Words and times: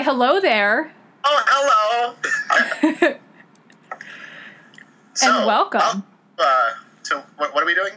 Why, 0.00 0.04
hello 0.04 0.40
there. 0.40 0.90
Oh, 1.24 1.42
hello. 1.46 3.16
And 5.22 5.44
welcome. 5.46 6.04
Uh, 6.38 6.70
so, 7.02 7.22
what, 7.36 7.52
what 7.52 7.62
are 7.62 7.66
we 7.66 7.74
doing? 7.74 7.92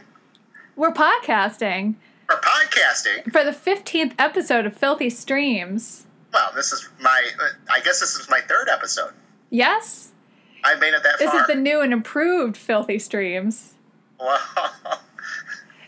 We're 0.76 0.92
podcasting 0.92 1.94
We're 2.28 2.40
podcasting. 2.40 3.32
for 3.32 3.42
the 3.42 3.52
15th 3.52 4.12
episode 4.18 4.66
of 4.66 4.76
Filthy 4.76 5.08
Streams. 5.08 6.04
Well, 6.34 6.50
this 6.54 6.72
is 6.72 6.86
my. 7.00 7.30
I 7.72 7.80
guess 7.80 8.00
this 8.00 8.16
is 8.16 8.28
my 8.28 8.40
third 8.40 8.68
episode. 8.70 9.14
Yes? 9.48 10.12
I 10.62 10.74
made 10.74 10.92
it 10.92 11.02
that 11.04 11.18
This 11.18 11.30
far. 11.30 11.40
is 11.40 11.46
the 11.46 11.54
new 11.54 11.80
and 11.80 11.94
improved 11.94 12.58
Filthy 12.58 12.98
Streams. 12.98 13.72
Wow. 14.20 14.38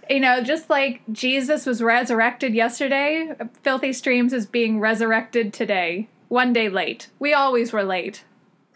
You 0.08 0.20
know, 0.20 0.42
just 0.42 0.70
like 0.70 1.02
Jesus 1.12 1.66
was 1.66 1.82
resurrected 1.82 2.54
yesterday, 2.54 3.30
Filthy 3.62 3.92
Streams 3.92 4.32
is 4.32 4.46
being 4.46 4.78
resurrected 4.80 5.52
today. 5.52 6.08
One 6.28 6.52
day 6.52 6.68
late. 6.68 7.08
We 7.18 7.34
always 7.34 7.72
were 7.72 7.84
late. 7.84 8.24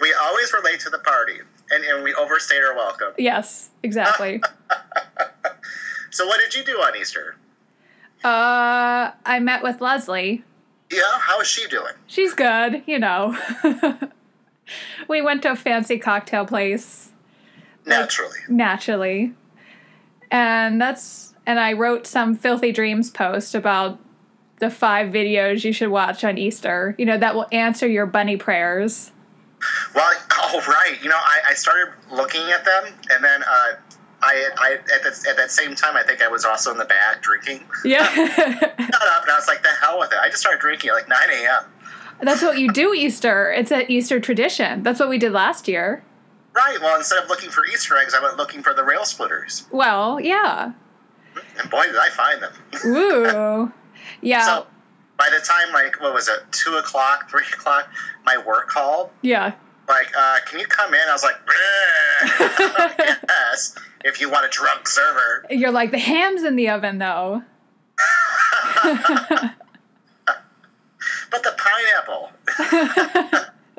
we 0.01 0.15
always 0.23 0.53
relate 0.53 0.81
to 0.81 0.91
the 0.91 0.99
party, 0.99 1.39
and, 1.71 1.85
and 1.85 2.03
we 2.05 2.15
overstayed 2.15 2.63
our 2.63 2.75
welcome. 2.77 3.13
Yes, 3.19 3.71
exactly. 3.83 4.43
So, 6.13 6.27
what 6.27 6.41
did 6.41 6.55
you 6.57 6.65
do 6.65 6.73
on 6.79 6.97
Easter? 6.97 7.37
uh, 8.25 9.13
I 9.25 9.39
met 9.41 9.63
with 9.63 9.81
Leslie. 9.81 10.43
Yeah, 10.91 11.03
how 11.21 11.41
is 11.41 11.47
she 11.47 11.69
doing? 11.69 11.93
She's 12.09 12.35
good, 12.35 12.83
you 12.87 12.99
know. 12.99 13.39
we 15.09 15.23
went 15.23 15.43
to 15.43 15.53
a 15.53 15.57
fancy 15.57 15.99
cocktail 15.99 16.47
place. 16.47 17.11
Naturally. 17.87 18.39
naturally. 18.49 19.35
And 20.31 20.81
that's 20.81 21.35
and 21.47 21.59
I 21.59 21.73
wrote 21.73 22.07
some 22.07 22.37
filthy 22.37 22.73
dreams 22.73 23.11
post 23.11 23.55
about 23.55 23.99
the 24.59 24.71
five 24.71 25.13
videos 25.13 25.65
you 25.65 25.73
should 25.73 25.89
watch 25.89 26.23
on 26.23 26.39
Easter. 26.39 26.95
You 26.99 27.07
know, 27.07 27.19
that 27.19 27.35
will 27.35 27.47
answer 27.51 27.89
your 27.89 28.07
bunny 28.07 28.37
prayers. 28.37 29.11
Well, 29.95 30.13
oh 30.33 30.63
right. 30.69 30.99
You 31.03 31.09
know, 31.09 31.19
I, 31.19 31.41
I 31.51 31.55
started 31.55 31.93
looking 32.13 32.49
at 32.51 32.65
them, 32.65 32.85
and 33.11 33.25
then 33.25 33.43
uh, 33.43 33.77
I, 34.23 34.49
I 34.59 34.73
at, 34.95 35.03
the, 35.03 35.29
at 35.29 35.37
that 35.37 35.51
same 35.51 35.75
time, 35.75 35.97
I 35.97 36.03
think 36.03 36.23
I 36.23 36.29
was 36.29 36.45
also 36.45 36.71
in 36.71 36.79
the 36.79 36.85
back 36.85 37.23
drinking. 37.23 37.65
Yeah. 37.85 38.05
Got 38.17 38.63
up, 38.63 39.23
and 39.23 39.31
I 39.31 39.37
was 39.37 39.49
like, 39.49 39.63
"The 39.63 39.71
hell 39.81 39.99
with 39.99 40.13
it!" 40.13 40.19
I 40.19 40.29
just 40.29 40.41
started 40.41 40.61
drinking 40.61 40.91
at 40.91 40.95
like 40.95 41.09
9 41.09 41.19
a.m. 41.31 41.65
that's 42.23 42.43
what 42.43 42.59
you 42.59 42.71
do 42.73 42.95
Easter. 42.95 43.53
It's 43.53 43.73
an 43.73 43.85
Easter 43.89 44.21
tradition. 44.21 44.83
That's 44.83 45.01
what 45.01 45.09
we 45.09 45.19
did 45.19 45.33
last 45.33 45.69
year. 45.69 46.03
Right. 46.53 46.79
Well, 46.81 46.97
instead 46.97 47.23
of 47.23 47.29
looking 47.29 47.51
for 47.51 47.65
Easter 47.67 47.97
eggs, 47.97 48.13
I 48.15 48.21
went 48.23 48.37
looking 48.37 48.63
for 48.63 48.75
the 48.75 48.83
rail 48.85 49.05
splitters, 49.05 49.67
Well, 49.71 50.19
yeah. 50.21 50.73
and 51.61 51.71
boy, 51.71 51.85
did 51.85 51.97
I 51.97 52.09
find 52.11 52.43
them. 52.43 52.53
Ooh. 52.87 53.73
Yeah. 54.23 54.45
So 54.45 54.67
by 55.19 55.29
the 55.31 55.41
time 55.45 55.73
like 55.73 56.01
what 56.01 56.13
was 56.13 56.29
it, 56.29 56.41
two 56.53 56.75
o'clock, 56.77 57.31
three 57.31 57.45
o'clock, 57.53 57.89
my 58.25 58.37
work 58.39 58.69
called. 58.69 59.11
yeah. 59.23 59.53
Like, 59.89 60.13
uh, 60.17 60.39
can 60.47 60.59
you 60.61 60.67
come 60.67 60.95
in? 60.95 61.01
I 61.09 61.13
was 61.13 61.23
like, 61.25 61.35
yes, 63.29 63.75
if 64.05 64.21
you 64.21 64.31
want 64.31 64.47
a 64.47 64.49
drunk 64.49 64.87
server. 64.89 65.45
You're 65.51 65.71
like 65.73 65.91
the 65.91 65.99
ham's 65.99 66.45
in 66.45 66.55
the 66.57 66.69
oven 66.71 66.99
though. 66.99 67.43
But 71.31 71.45
the 71.45 71.55
pineapple, 71.57 72.31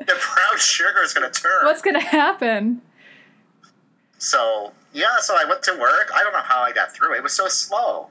the 0.06 0.14
brown 0.14 0.58
sugar 0.58 1.02
is 1.02 1.12
going 1.14 1.30
to 1.30 1.40
turn. 1.42 1.64
What's 1.64 1.82
going 1.82 1.94
to 1.94 2.00
happen? 2.00 2.80
So 4.18 4.72
yeah, 4.92 5.16
so 5.20 5.34
I 5.36 5.44
went 5.44 5.62
to 5.64 5.72
work. 5.80 6.10
I 6.14 6.22
don't 6.22 6.32
know 6.32 6.40
how 6.42 6.60
I 6.60 6.72
got 6.72 6.92
through. 6.92 7.14
It 7.14 7.22
was 7.22 7.32
so 7.32 7.48
slow. 7.48 8.08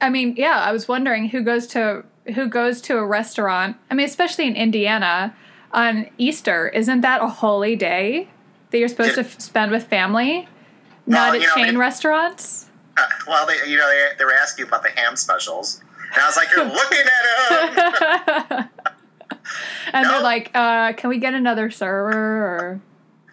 I 0.00 0.10
mean, 0.10 0.34
yeah, 0.36 0.58
I 0.60 0.72
was 0.72 0.86
wondering 0.88 1.28
who 1.28 1.42
goes 1.42 1.66
to 1.68 2.04
who 2.34 2.46
goes 2.48 2.80
to 2.82 2.96
a 2.98 3.06
restaurant. 3.06 3.76
I 3.90 3.94
mean, 3.94 4.06
especially 4.06 4.46
in 4.46 4.54
Indiana 4.56 5.34
on 5.72 6.08
Easter, 6.18 6.68
isn't 6.68 7.00
that 7.00 7.22
a 7.22 7.28
holy 7.28 7.76
day 7.76 8.28
that 8.70 8.78
you're 8.78 8.88
supposed 8.88 9.14
to 9.14 9.20
f- 9.20 9.40
spend 9.40 9.70
with 9.72 9.84
family, 9.84 10.46
not 11.06 11.28
Well, 11.32 11.34
at 11.36 11.40
you 11.40 11.46
know, 11.46 11.54
chain 11.54 11.74
it- 11.76 11.78
restaurants? 11.78 12.66
Uh, 12.98 13.06
well, 13.26 13.46
they, 13.46 13.54
you 13.70 13.76
know, 13.76 13.88
they, 13.88 14.08
they 14.18 14.24
were 14.24 14.34
asking 14.34 14.66
about 14.66 14.82
the 14.82 14.90
ham 14.90 15.14
specials, 15.16 15.80
and 16.12 16.20
I 16.22 16.26
was 16.26 16.36
like, 16.36 16.48
"You're 16.54 16.64
looking 16.80 16.98
at 16.98 18.48
them." 18.48 18.68
and 19.92 20.04
No. 20.04 20.10
they're 20.12 20.22
like, 20.22 20.50
uh, 20.54 20.92
"Can 20.94 21.10
we 21.10 21.18
get 21.18 21.34
another 21.34 21.70
server?" 21.70 22.10
Or 22.12 22.80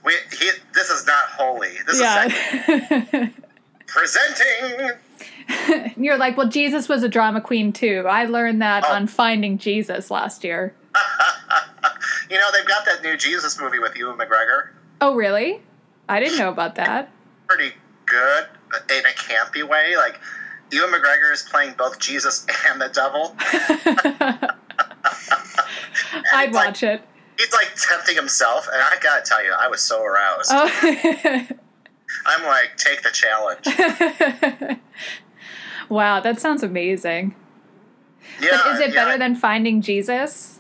We, 0.03 0.13
he, 0.38 0.50
this 0.73 0.89
is 0.89 1.06
not 1.07 1.25
holy. 1.29 1.73
This 1.85 1.95
is 1.95 2.01
yeah, 2.01 3.29
presenting. 3.88 4.91
And 5.69 5.94
you're 5.97 6.17
like, 6.17 6.38
"Well, 6.38 6.50
Jesus 6.50 6.89
was 6.89 7.03
a 7.03 7.09
drama 7.09 7.41
queen 7.41 7.72
too. 7.73 8.06
I 8.07 8.25
learned 8.25 8.61
that 8.61 8.83
Oh. 8.88 8.94
on 8.94 9.07
Finding 9.07 9.57
Jesus 9.57 10.09
last 10.11 10.44
year." 10.44 10.73
You 12.29 12.38
know, 12.39 12.47
they've 12.53 12.66
got 12.66 12.85
that 12.85 13.03
new 13.03 13.16
Jesus 13.17 13.59
movie 13.62 13.77
with 13.79 13.95
Ewan 13.95 14.17
McGregor. 14.17 14.69
Oh, 15.01 15.13
really? 15.13 15.62
I 16.09 16.19
didn't 16.19 16.39
know 16.39 16.50
about 16.50 16.75
that. 16.75 17.12
Pretty 17.47 17.72
good 18.06 18.45
in 18.89 19.06
a 19.06 19.09
campy 19.09 19.62
way. 19.67 19.95
Like 19.95 20.19
Ewan 20.72 20.89
McGregor 20.91 21.31
is 21.31 21.44
playing 21.44 21.75
both 21.77 22.00
Jesus 22.00 22.45
and 22.72 22.81
the 22.81 22.89
devil. 22.89 23.35
I'd 26.33 26.51
like- 26.51 26.67
watch 26.67 26.83
it. 26.83 27.01
He's 27.38 27.51
like 27.51 27.75
tempting 27.75 28.16
himself, 28.16 28.66
and 28.71 28.81
I 28.81 28.97
gotta 29.01 29.21
tell 29.21 29.43
you, 29.43 29.51
I 29.51 29.67
was 29.67 29.81
so 29.81 30.01
aroused. 30.01 30.51
Oh. 30.53 31.47
I'm 32.25 32.45
like, 32.45 32.77
take 32.77 33.01
the 33.03 33.11
challenge. 33.11 34.79
wow, 35.89 36.21
that 36.21 36.39
sounds 36.39 36.63
amazing. 36.63 37.35
Yeah, 38.41 38.61
but 38.63 38.75
is 38.75 38.79
it 38.79 38.94
yeah. 38.94 39.05
better 39.05 39.17
than 39.17 39.35
Finding 39.35 39.81
Jesus? 39.81 40.59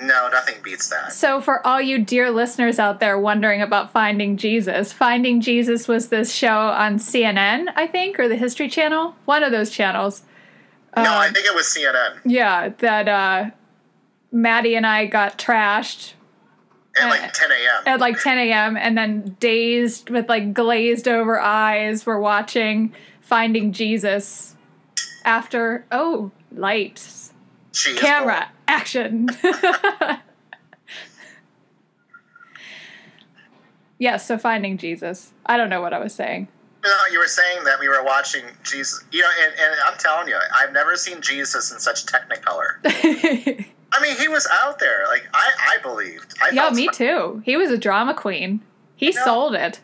No, 0.00 0.28
nothing 0.28 0.56
beats 0.62 0.88
that. 0.90 1.12
So, 1.12 1.40
for 1.40 1.64
all 1.66 1.80
you 1.80 2.04
dear 2.04 2.30
listeners 2.30 2.78
out 2.78 2.98
there 3.00 3.18
wondering 3.18 3.62
about 3.62 3.92
Finding 3.92 4.36
Jesus, 4.36 4.92
Finding 4.92 5.40
Jesus 5.40 5.86
was 5.86 6.08
this 6.08 6.32
show 6.32 6.68
on 6.68 6.98
CNN, 6.98 7.68
I 7.76 7.86
think, 7.86 8.18
or 8.18 8.28
the 8.28 8.36
History 8.36 8.68
Channel, 8.68 9.14
one 9.24 9.44
of 9.44 9.52
those 9.52 9.70
channels. 9.70 10.22
No, 10.96 11.02
I 11.12 11.28
Um, 11.28 11.34
think 11.34 11.46
it 11.46 11.54
was 11.54 11.66
CNN 11.66 12.20
yeah, 12.24 12.68
that 12.78 13.08
uh, 13.08 13.50
Maddie 14.32 14.76
and 14.76 14.86
I 14.86 15.06
got 15.06 15.38
trashed 15.38 16.12
at 17.00 17.08
like 17.10 17.32
10 17.32 17.50
a.m. 17.50 17.82
at 17.86 18.00
like 18.00 18.20
10 18.20 18.38
a.m. 18.38 18.76
and 18.76 18.96
then 18.96 19.36
dazed 19.40 20.10
with 20.10 20.28
like 20.28 20.52
glazed 20.54 21.08
over 21.08 21.40
eyes, 21.40 22.06
we're 22.06 22.18
watching 22.20 22.94
Finding 23.20 23.72
Jesus 23.72 24.54
after, 25.24 25.84
oh, 25.90 26.30
lights, 26.52 27.32
She 27.72 27.96
camera, 27.96 28.50
action. 28.68 29.30
yes, 33.98 34.26
so 34.26 34.38
Finding 34.38 34.76
Jesus. 34.78 35.32
I 35.46 35.56
don't 35.56 35.70
know 35.70 35.80
what 35.80 35.92
I 35.94 35.98
was 35.98 36.14
saying. 36.14 36.48
No, 36.84 36.90
you 37.10 37.18
were 37.18 37.26
saying 37.26 37.64
that 37.64 37.80
we 37.80 37.88
were 37.88 38.04
watching 38.04 38.44
Jesus. 38.62 39.02
You 39.10 39.22
know, 39.22 39.30
and, 39.44 39.54
and 39.58 39.74
I'm 39.86 39.96
telling 39.98 40.28
you, 40.28 40.36
I've 40.60 40.72
never 40.72 40.96
seen 40.96 41.20
Jesus 41.22 41.72
in 41.72 41.78
such 41.80 42.04
Technicolor. 42.06 42.76
I 43.92 44.02
mean, 44.02 44.16
he 44.16 44.28
was 44.28 44.46
out 44.62 44.78
there. 44.78 45.04
Like 45.08 45.26
I, 45.32 45.50
I 45.76 45.78
believed. 45.82 46.34
I 46.42 46.50
yeah, 46.50 46.70
me 46.70 46.88
too. 46.88 47.42
He 47.44 47.56
was 47.56 47.70
a 47.70 47.78
drama 47.78 48.12
queen. 48.14 48.60
He 48.96 49.12
sold 49.12 49.54
it. 49.54 49.80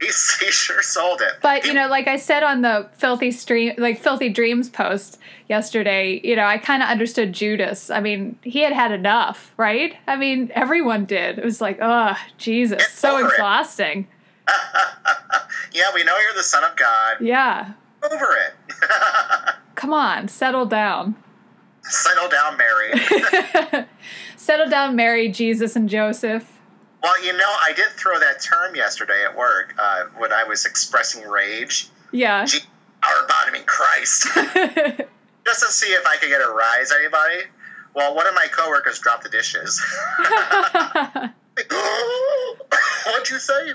He, 0.00 0.06
he 0.44 0.50
sure 0.50 0.82
sold 0.82 1.20
it. 1.22 1.32
But 1.42 1.62
He- 1.62 1.68
you 1.68 1.74
know, 1.74 1.88
like 1.88 2.06
I 2.06 2.16
said 2.16 2.42
on 2.42 2.62
the 2.62 2.88
filthy 2.98 3.30
stream, 3.30 3.74
like 3.78 3.98
filthy 4.00 4.28
dreams 4.28 4.68
post 4.68 5.18
yesterday, 5.48 6.20
you 6.22 6.36
know, 6.36 6.44
I 6.44 6.58
kind 6.58 6.82
of 6.82 6.88
understood 6.88 7.32
Judas. 7.32 7.90
I 7.90 8.00
mean, 8.00 8.38
he 8.42 8.60
had 8.60 8.72
had 8.72 8.92
enough, 8.92 9.52
right? 9.56 9.96
I 10.06 10.16
mean, 10.16 10.50
everyone 10.54 11.04
did. 11.04 11.38
It 11.38 11.44
was 11.44 11.60
like, 11.60 11.78
oh, 11.80 12.14
Jesus, 12.38 12.86
so 12.88 13.24
exhausting. 13.26 14.00
it. 14.00 14.06
yeah, 15.72 15.90
we 15.94 16.04
know 16.04 16.16
you're 16.18 16.34
the 16.36 16.42
son 16.42 16.64
of 16.64 16.76
God. 16.76 17.16
Yeah, 17.20 17.72
Over 18.02 18.36
it. 18.36 18.54
come 19.74 19.92
on, 19.92 20.28
settle 20.28 20.66
down, 20.66 21.14
Settle 21.82 22.28
down, 22.28 22.56
Mary. 22.56 23.86
settle 24.36 24.68
down, 24.70 24.96
Mary, 24.96 25.28
Jesus, 25.28 25.76
and 25.76 25.88
Joseph. 25.88 26.50
well, 27.02 27.22
you 27.24 27.32
know, 27.36 27.54
I 27.62 27.72
did 27.76 27.88
throw 27.90 28.18
that 28.18 28.40
term 28.42 28.74
yesterday 28.74 29.22
at 29.24 29.36
work 29.36 29.74
uh, 29.78 30.04
when 30.16 30.32
I 30.32 30.44
was 30.44 30.64
expressing 30.64 31.22
rage. 31.28 31.88
Yeah. 32.12 32.44
Gee, 32.46 32.60
our 33.02 33.26
bottom 33.28 33.54
in 33.54 33.64
Christ. 33.64 34.28
Just 35.44 35.60
to 35.60 35.66
see 35.70 35.92
if 35.92 36.06
I 36.06 36.16
could 36.16 36.30
get 36.30 36.40
a 36.40 36.50
rise, 36.50 36.90
anybody. 36.90 37.42
Well, 37.94 38.14
one 38.16 38.26
of 38.26 38.34
my 38.34 38.46
coworkers 38.50 38.98
dropped 38.98 39.24
the 39.24 39.28
dishes. 39.28 39.78
What'd 43.06 43.30
you 43.30 43.38
say? 43.38 43.72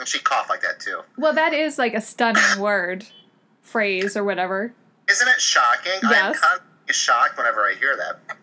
And 0.00 0.08
she 0.08 0.18
coughed 0.18 0.48
like 0.50 0.62
that 0.62 0.80
too. 0.80 1.02
well, 1.18 1.34
that 1.34 1.52
is 1.52 1.78
like 1.78 1.94
a 1.94 2.00
stunning 2.00 2.42
word, 2.58 3.04
phrase, 3.62 4.16
or 4.16 4.24
whatever. 4.24 4.72
Isn't 5.10 5.28
it 5.28 5.40
shocking? 5.40 5.92
I'm 6.02 6.10
Yes. 6.10 6.38
constantly 6.40 6.94
shocked 6.94 7.36
whenever 7.36 7.60
I 7.68 7.74
hear 7.78 7.96
that. 7.96 8.36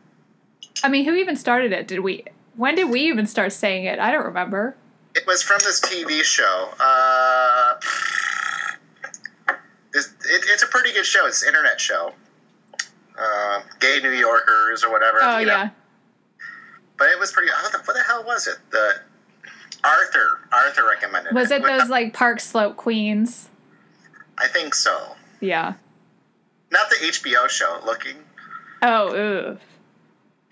I 0.84 0.90
mean, 0.90 1.04
who 1.06 1.16
even 1.16 1.36
started 1.36 1.72
it? 1.74 1.88
Did 1.88 2.02
we? 2.02 2.24
When 2.56 2.76
did 2.76 2.90
we 2.92 3.02
even 3.02 3.26
start 3.26 3.52
saying 3.54 3.86
it? 3.86 3.98
I 4.00 4.12
don't 4.12 4.26
remember. 4.26 4.76
It 5.16 5.26
was 5.26 5.42
from 5.42 5.58
this 5.64 5.82
TV 5.82 6.22
show. 6.24 6.70
Uh, 6.80 7.74
this, 9.94 10.08
it, 10.26 10.46
it's 10.48 10.62
a 10.64 10.68
pretty 10.68 10.94
good 10.94 11.06
show. 11.06 11.26
It's 11.26 11.42
an 11.42 11.48
internet 11.50 11.82
show. 11.82 12.14
Uh, 13.20 13.62
gay 13.80 14.00
New 14.04 14.12
Yorkers 14.12 14.84
or 14.84 14.92
whatever. 14.92 15.18
Oh 15.22 15.40
you 15.40 15.48
know. 15.48 15.54
yeah. 15.54 15.70
but 17.00 17.10
it 17.10 17.18
was 17.20 17.32
pretty. 17.32 17.50
What 17.52 17.72
the, 17.72 17.80
what 17.80 17.96
the 17.96 18.04
hell 18.04 18.24
was 18.24 18.46
it? 18.48 18.58
The 18.70 19.02
Arthur. 19.84 20.40
Arthur 20.52 20.88
recommended. 20.88 21.34
Was 21.34 21.52
it 21.52 21.62
Which- 21.62 21.72
those 21.72 21.90
like 21.90 22.14
Park 22.14 22.40
Slope 22.40 22.76
Queens? 22.78 23.50
I 24.38 24.48
think 24.48 24.76
so. 24.76 25.16
Yeah. 25.40 25.74
Not 26.72 26.90
the 26.90 26.96
HBO 27.08 27.48
show. 27.50 27.80
Looking, 27.86 28.18
Oh, 28.82 29.08
ugh. 29.10 29.60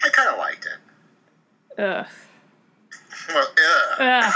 I 0.03 0.09
kind 0.09 0.29
of 0.29 0.37
liked 0.37 0.65
it. 0.65 1.81
Ugh. 1.83 2.05
Well, 3.29 3.47
ugh. 3.99 3.99
Ugh. 3.99 4.33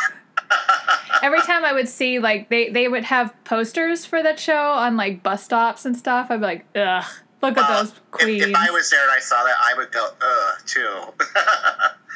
Every 1.24 1.42
time 1.42 1.64
I 1.66 1.74
would 1.74 1.88
see 1.88 2.20
like 2.20 2.50
they 2.50 2.70
they 2.70 2.88
would 2.88 3.04
have 3.06 3.34
posters 3.44 4.06
for 4.06 4.22
that 4.24 4.40
show 4.40 4.72
on 4.72 4.98
like 4.98 5.22
bus 5.24 5.44
stops 5.44 5.86
and 5.86 5.96
stuff, 5.98 6.28
I'd 6.30 6.38
be 6.38 6.46
like, 6.46 6.66
ugh, 6.76 7.06
look 7.42 7.58
at 7.58 7.70
Uh, 7.70 7.80
those 7.84 7.92
if, 7.92 8.12
queens. 8.12 8.46
if 8.46 8.56
I 8.56 8.70
was 8.72 8.90
there 8.90 9.02
and 9.04 9.12
I 9.12 9.20
saw 9.20 9.44
that, 9.44 9.56
I 9.60 9.74
would 9.78 9.92
go, 9.92 10.10
ugh, 10.22 10.60
too. 10.66 11.02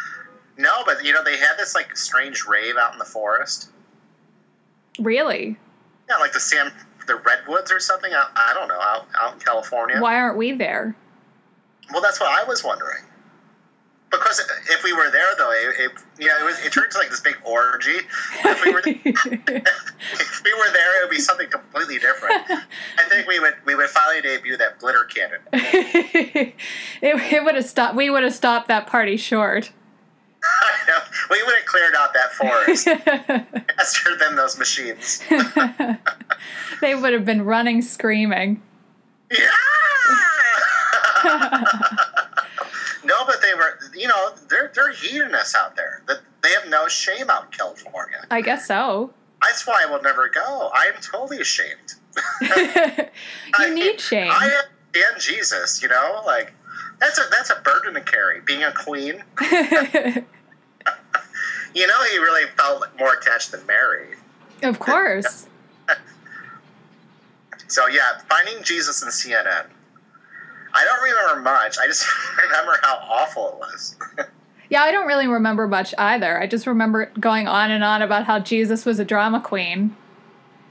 no, 0.57 0.83
but 0.85 1.03
you 1.03 1.13
know, 1.13 1.23
they 1.23 1.37
had 1.37 1.55
this 1.57 1.75
like 1.75 1.95
strange 1.97 2.45
rave 2.45 2.75
out 2.77 2.93
in 2.93 2.99
the 2.99 3.05
forest. 3.05 3.69
really? 4.99 5.57
Yeah, 6.09 6.17
like 6.17 6.33
the 6.33 6.39
Sam, 6.39 6.71
the 7.07 7.15
redwoods 7.15 7.71
or 7.71 7.79
something. 7.79 8.13
I, 8.13 8.29
I 8.35 8.53
don't 8.53 8.67
know, 8.67 8.79
out, 8.79 9.07
out 9.19 9.33
in 9.33 9.39
California. 9.39 9.99
Why 9.99 10.15
aren't 10.15 10.37
we 10.37 10.51
there? 10.51 10.95
Well, 11.91 12.01
that's 12.01 12.19
what 12.19 12.29
I 12.29 12.43
was 12.47 12.63
wondering. 12.63 13.03
Because 14.11 14.39
if 14.69 14.83
we 14.83 14.93
were 14.93 15.09
there, 15.09 15.25
though, 15.39 15.51
it, 15.51 15.79
it 15.79 15.91
you 16.19 16.27
know, 16.27 16.37
it, 16.39 16.45
was, 16.45 16.63
it 16.63 16.71
turned 16.71 16.85
into 16.85 16.99
like 16.99 17.09
this 17.09 17.19
big 17.19 17.35
orgy. 17.43 17.97
If 18.45 18.63
we 18.63 18.71
were, 18.71 18.81
if 18.85 19.25
we 19.25 20.53
were 20.53 20.71
there, 20.71 21.01
it 21.01 21.05
would 21.05 21.09
be 21.09 21.19
something 21.19 21.49
completely 21.49 21.97
different. 21.97 22.43
I 22.47 23.09
think 23.09 23.27
we 23.27 23.39
would 23.39 23.55
we 23.65 23.73
would 23.73 23.89
finally 23.89 24.21
debut 24.21 24.55
that 24.57 24.77
glitter 24.77 25.05
cannon. 25.05 25.39
it 25.53 26.53
it 27.01 27.43
would 27.43 27.55
have 27.55 27.65
stopped. 27.65 27.95
We 27.95 28.11
would 28.11 28.21
have 28.21 28.35
stopped 28.35 28.67
that 28.67 28.85
party 28.85 29.17
short. 29.17 29.71
I 30.43 30.77
know. 30.87 30.99
we 31.29 31.43
would 31.43 31.55
have 31.55 31.65
cleared 31.65 31.95
out 31.95 32.13
that 32.13 32.33
forest 32.33 32.87
faster 33.77 34.17
than 34.17 34.35
those 34.35 34.57
machines. 34.57 35.21
they 36.81 36.95
would 36.95 37.13
have 37.13 37.25
been 37.25 37.43
running, 37.43 37.81
screaming. 37.81 38.61
Yeah. 39.31 39.47
no, 43.05 43.25
but 43.25 43.41
they 43.41 43.53
were. 43.53 43.79
You 43.95 44.07
know, 44.07 44.31
they're 44.49 44.71
they're 44.75 44.91
hedonists 44.91 45.55
out 45.55 45.75
there. 45.75 46.03
That 46.07 46.19
they 46.41 46.51
have 46.51 46.67
no 46.69 46.87
shame 46.87 47.29
out 47.29 47.45
in 47.45 47.51
California. 47.51 48.25
I 48.29 48.41
guess 48.41 48.67
so. 48.67 49.13
That's 49.41 49.65
why 49.65 49.83
I 49.85 49.91
will 49.91 50.01
never 50.01 50.29
go. 50.29 50.69
I 50.73 50.85
am 50.93 51.01
totally 51.01 51.39
ashamed. 51.39 51.95
you 52.41 52.47
I 53.55 53.69
need 53.69 53.99
shame. 53.99 54.31
I 54.31 54.45
am 54.45 54.63
and 54.95 55.21
Jesus. 55.21 55.81
You 55.81 55.89
know, 55.89 56.21
like 56.25 56.53
that's 57.03 57.19
a 57.19 57.23
that's 57.29 57.49
a 57.51 57.61
burden 57.63 57.93
to 57.95 58.01
carry. 58.01 58.39
Being 58.41 58.63
a 58.63 58.71
queen. 58.71 59.21
You 61.75 61.87
know, 61.87 62.03
he 62.11 62.19
really 62.19 62.47
felt 62.55 62.85
more 62.99 63.15
attached 63.15 63.51
than 63.51 63.65
Mary. 63.65 64.09
of 64.61 64.77
course. 64.77 65.47
So 67.67 67.87
yeah, 67.87 68.19
finding 68.29 68.63
Jesus 68.63 69.01
in 69.01 69.09
CNN. 69.09 69.65
I 70.75 70.85
don't 70.85 71.01
remember 71.01 71.41
much. 71.41 71.77
I 71.81 71.87
just 71.87 72.05
remember 72.43 72.77
how 72.83 72.97
awful 73.09 73.47
it 73.49 73.55
was. 73.55 73.95
Yeah, 74.69 74.81
I 74.83 74.91
don't 74.91 75.07
really 75.07 75.25
remember 75.27 75.67
much 75.67 75.95
either. 75.97 76.39
I 76.39 76.45
just 76.45 76.67
remember 76.67 77.07
going 77.19 77.47
on 77.47 77.71
and 77.71 77.83
on 77.83 78.03
about 78.03 78.25
how 78.25 78.37
Jesus 78.37 78.85
was 78.85 78.99
a 78.99 79.05
drama 79.05 79.41
queen. 79.41 79.95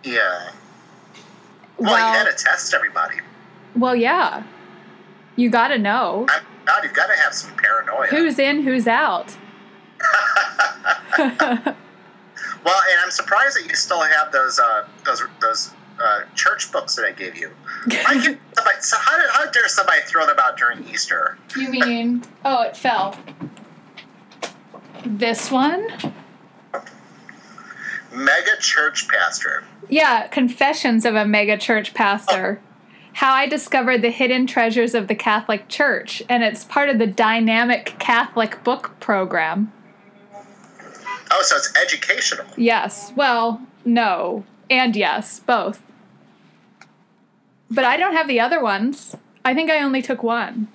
yeah. 0.05 0.51
Well, 1.79 1.95
Well, 1.95 1.97
he 1.97 2.17
had 2.17 2.25
to 2.37 2.45
test 2.45 2.75
everybody. 2.75 3.17
well, 3.75 3.97
yeah. 3.97 4.45
You 5.37 5.51
got 5.51 5.69
to 5.69 5.79
know 5.79 6.27
I'm, 6.29 6.43
God, 6.67 6.85
you've 6.85 6.95
got 6.95 7.07
to 7.07 7.17
have 7.17 7.33
some 7.33 7.55
paranoia. 7.57 8.07
who's 8.09 8.39
in, 8.39 8.63
who's 8.63 8.87
out. 8.87 9.37
well, 11.19 11.35
and 11.35 11.77
I'm 13.05 13.11
surprised 13.11 13.57
that 13.59 13.67
you 13.69 13.75
still 13.75 14.01
have 14.01 14.33
those 14.33 14.59
uh, 14.59 14.87
those 15.05 15.23
those 15.41 15.73
uh, 16.01 16.21
church 16.35 16.73
books 16.73 16.97
that 16.97 17.05
I 17.05 17.13
gave 17.13 17.37
you. 17.37 17.51
I 18.07 18.15
give 18.15 18.39
somebody, 18.55 18.81
so 18.81 18.97
how, 18.99 19.17
did, 19.17 19.31
how 19.31 19.51
dare 19.51 19.69
somebody 19.69 20.01
throw 20.03 20.27
them 20.27 20.39
out 20.39 20.57
during 20.57 20.85
Easter? 20.89 21.39
you 21.57 21.69
mean? 21.69 22.23
Oh, 22.45 22.63
it 22.63 22.77
fell. 22.77 23.17
This 25.05 25.51
one? 25.51 25.89
Mega 28.13 28.57
church 28.61 29.09
pastor. 29.09 29.65
Yeah, 29.89 30.27
Confessions 30.29 31.05
of 31.05 31.15
a 31.15 31.25
Mega 31.25 31.57
Church 31.57 31.93
Pastor. 31.95 32.61
How 33.15 33.33
I 33.35 33.47
discovered 33.47 34.03
the 34.03 34.11
hidden 34.11 34.47
treasures 34.47 34.95
of 34.95 35.09
the 35.09 35.15
Catholic 35.15 35.69
Church, 35.69 36.23
and 36.29 36.43
it's 36.43 36.65
part 36.65 36.89
of 36.89 36.99
the 36.99 37.07
Dynamic 37.07 37.97
Catholic 37.99 38.63
Book 38.65 38.99
Program. 39.01 39.73
Oh, 41.31 41.43
so 41.43 41.57
it's 41.57 41.73
educational. 41.77 42.47
Yes. 42.57 43.13
Well, 43.17 43.63
no. 43.85 44.45
And 44.69 44.95
yes, 44.95 45.41
both. 45.41 45.83
But 47.71 47.85
I 47.85 47.97
don't 47.97 48.13
have 48.13 48.29
the 48.29 48.41
other 48.41 48.63
ones. 48.63 49.17
I 49.45 49.55
think 49.55 49.71
I 49.71 49.83
only 49.83 50.03
took 50.03 50.23
one. 50.23 50.69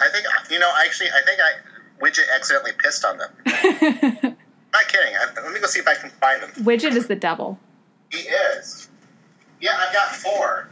I 0.00 0.08
think 0.10 0.26
you 0.50 0.58
know. 0.58 0.70
Actually, 0.84 1.10
I 1.10 1.20
think 1.24 1.40
I 1.40 2.04
Widget 2.04 2.34
accidentally 2.34 2.72
pissed 2.78 3.04
on 3.04 3.18
them. 3.18 3.30
Not 4.72 4.88
kidding. 4.88 5.14
I, 5.14 5.42
let 5.42 5.52
me 5.52 5.60
go 5.60 5.66
see 5.66 5.80
if 5.80 5.88
I 5.88 5.94
can 5.94 6.10
find 6.10 6.42
them. 6.42 6.50
Widget 6.64 6.94
is 6.94 7.08
the 7.08 7.16
devil. 7.16 7.58
He 8.10 8.18
is. 8.18 8.88
Yeah, 9.60 9.76
I've 9.78 9.92
got 9.92 10.14
four. 10.14 10.68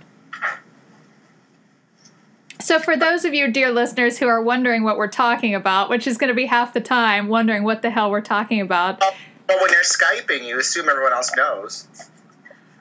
So, 2.59 2.79
for 2.79 2.97
those 2.97 3.25
of 3.25 3.35
you, 3.35 3.51
dear 3.51 3.71
listeners, 3.71 4.19
who 4.19 4.27
are 4.29 4.43
wondering 4.43 4.83
what 4.83 4.97
we're 4.97 5.09
talking 5.09 5.55
about, 5.55 5.91
which 5.91 6.07
is 6.07 6.17
going 6.17 6.29
to 6.29 6.35
be 6.35 6.47
half 6.47 6.73
the 6.73 6.81
time 6.81 7.29
wondering 7.29 7.65
what 7.65 7.83
the 7.83 7.91
hell 7.91 8.11
we're 8.11 8.21
talking 8.21 8.61
about, 8.61 8.99
But 9.01 9.15
but 9.47 9.57
when 9.61 9.71
you're 9.71 9.83
skyping, 9.83 10.45
you 10.47 10.59
assume 10.59 10.89
everyone 10.89 11.13
else 11.13 11.31
knows. 11.37 11.87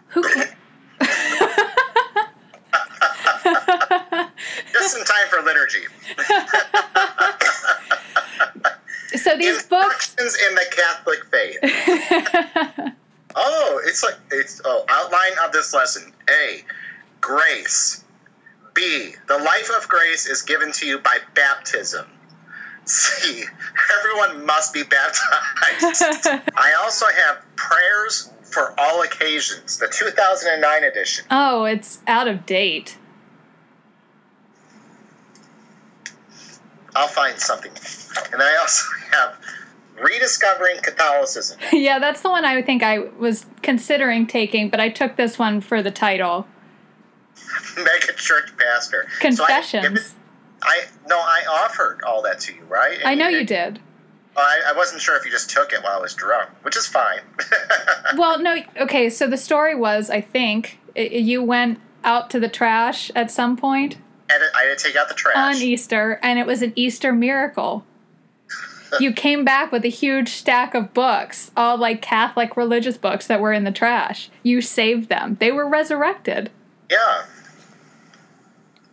who 0.07 0.23
ca- 0.23 0.51
Just 4.73 4.97
in 4.97 5.03
time 5.03 5.27
for 5.29 5.41
liturgy. 5.43 5.83
So, 9.17 9.37
these 9.37 9.63
books. 9.63 10.15
Instructions 10.17 10.37
in 10.49 10.55
the 10.55 10.65
Catholic 10.71 11.25
faith. 11.31 12.93
Oh, 13.37 13.81
it's 13.85 14.01
like 14.01 14.15
it's 14.31 14.61
oh 14.63 14.85
outline 14.87 15.33
of 15.45 15.51
this 15.51 15.73
lesson. 15.73 16.13
A, 16.29 16.63
grace. 17.19 18.04
B, 18.75 19.15
the 19.27 19.37
life 19.37 19.71
of 19.75 19.87
grace 19.87 20.27
is 20.27 20.41
given 20.43 20.71
to 20.73 20.85
you 20.85 20.99
by 20.99 21.17
baptism. 21.33 22.05
C, 22.83 23.43
everyone 23.97 24.45
must 24.45 24.73
be 24.73 24.83
baptized. 24.83 26.03
I 26.55 26.75
also 26.83 27.05
have 27.07 27.37
prayers 27.55 28.31
for 28.43 28.79
all 28.79 29.01
occasions, 29.01 29.79
the 29.79 29.87
2009 29.87 30.83
edition. 30.83 31.25
oh, 31.31 31.63
it's 31.63 31.99
out 32.05 32.27
of 32.27 32.45
date. 32.45 32.97
I'll 36.95 37.07
find 37.07 37.37
something. 37.39 37.71
And 38.31 38.41
I 38.41 38.55
also 38.57 38.85
have 39.11 39.35
rediscovering 40.01 40.77
Catholicism. 40.81 41.59
yeah, 41.73 41.99
that's 41.99 42.21
the 42.21 42.29
one 42.29 42.45
I 42.45 42.61
think 42.61 42.83
I 42.83 42.99
was 42.99 43.45
considering 43.61 44.27
taking, 44.27 44.69
but 44.69 44.79
I 44.79 44.89
took 44.89 45.15
this 45.15 45.39
one 45.39 45.59
for 45.59 45.81
the 45.81 45.91
title 45.91 46.47
Mega 47.77 48.13
church 48.15 48.51
pastor. 48.57 49.07
So 49.09 49.15
I, 49.17 49.21
Confessions. 49.21 50.15
I 50.61 50.83
no, 51.07 51.17
I 51.17 51.43
offered 51.65 52.01
all 52.03 52.21
that 52.23 52.39
to 52.41 52.53
you, 52.55 52.63
right? 52.63 52.97
And 52.99 53.07
I 53.07 53.15
know 53.15 53.27
you 53.27 53.45
didn't. 53.45 53.75
did. 53.75 53.83
I, 54.37 54.61
I 54.67 54.73
wasn't 54.73 55.01
sure 55.01 55.15
if 55.15 55.23
you 55.25 55.31
just 55.31 55.49
took 55.49 55.71
it 55.71 55.81
while 55.81 55.97
I 55.97 56.01
was 56.01 56.13
drunk, 56.13 56.49
which 56.63 56.75
is 56.75 56.87
fine. 56.87 57.19
Well, 58.17 58.39
no, 58.39 58.57
okay, 58.79 59.09
so 59.09 59.27
the 59.27 59.37
story 59.37 59.75
was 59.75 60.09
I 60.09 60.21
think 60.21 60.77
i 60.95 61.01
you 61.01 61.41
went 61.43 61.79
out 62.03 62.29
to 62.29 62.39
the 62.39 62.47
trash 62.47 63.11
at 63.15 63.31
some 63.31 63.57
point. 63.57 63.95
point 63.95 64.05
and 64.29 64.43
I 64.55 64.63
had 64.63 64.77
to 64.77 64.83
take 64.87 64.95
out 64.95 65.07
the 65.07 65.15
trash. 65.15 65.35
on 65.35 65.61
Easter, 65.61 66.19
and 66.23 66.39
it 66.39 66.45
was 66.45 66.61
an 66.61 66.73
Easter 66.75 67.11
miracle. 67.13 67.85
You 68.99 69.11
came 69.11 69.43
back 69.43 69.73
with 69.73 69.83
a 69.83 69.89
huge 69.89 70.29
stack 70.29 70.73
of 70.73 70.93
books, 70.93 71.51
all 71.57 71.75
like 71.75 72.01
Catholic 72.01 72.55
religious 72.55 72.97
books 72.97 73.27
that 73.27 73.41
were 73.41 73.51
in 73.51 73.65
the 73.65 73.71
trash. 73.71 74.29
You 74.41 74.61
saved 74.61 75.09
them. 75.09 75.35
They 75.41 75.51
were 75.51 75.67
resurrected. 75.67 76.49
Yeah. 76.89 77.23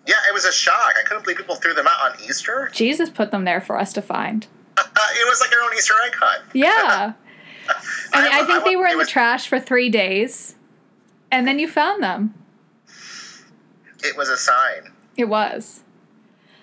Yeah, 0.07 0.15
it 0.29 0.35
was 0.35 0.45
a 0.45 0.53
shock. 0.53 0.95
I 0.99 1.03
couldn't 1.07 1.23
believe 1.23 1.37
people 1.37 1.55
threw 1.55 1.75
them 1.75 1.87
out 1.87 2.13
on 2.13 2.21
Easter. 2.25 2.69
Jesus 2.73 3.09
put 3.09 3.31
them 3.31 3.45
there 3.45 3.61
for 3.61 3.79
us 3.79 3.93
to 3.93 4.03
find. 4.03 4.47
it 4.77 5.29
was 5.29 5.41
like 5.41 5.53
our 5.55 5.63
own 5.63 5.73
Easter 5.77 5.95
egg 6.07 6.15
hunt. 6.19 6.43
Yeah. 6.55 7.13
I 8.13 8.23
mean, 8.23 8.33
I 8.33 8.41
I 8.41 8.45
think 8.47 8.65
they 8.65 8.75
want- 8.77 8.79
were 8.81 8.87
in 8.87 9.01
it 9.01 9.05
the 9.05 9.11
trash 9.11 9.47
for 9.47 9.61
three 9.61 9.89
days, 9.91 10.57
and 11.31 11.47
then 11.47 11.59
you 11.61 11.69
found 11.69 12.03
them. 12.03 12.35
It 14.05 14.17
was 14.17 14.29
a 14.29 14.37
sign. 14.37 14.91
It 15.17 15.27
was. 15.27 15.81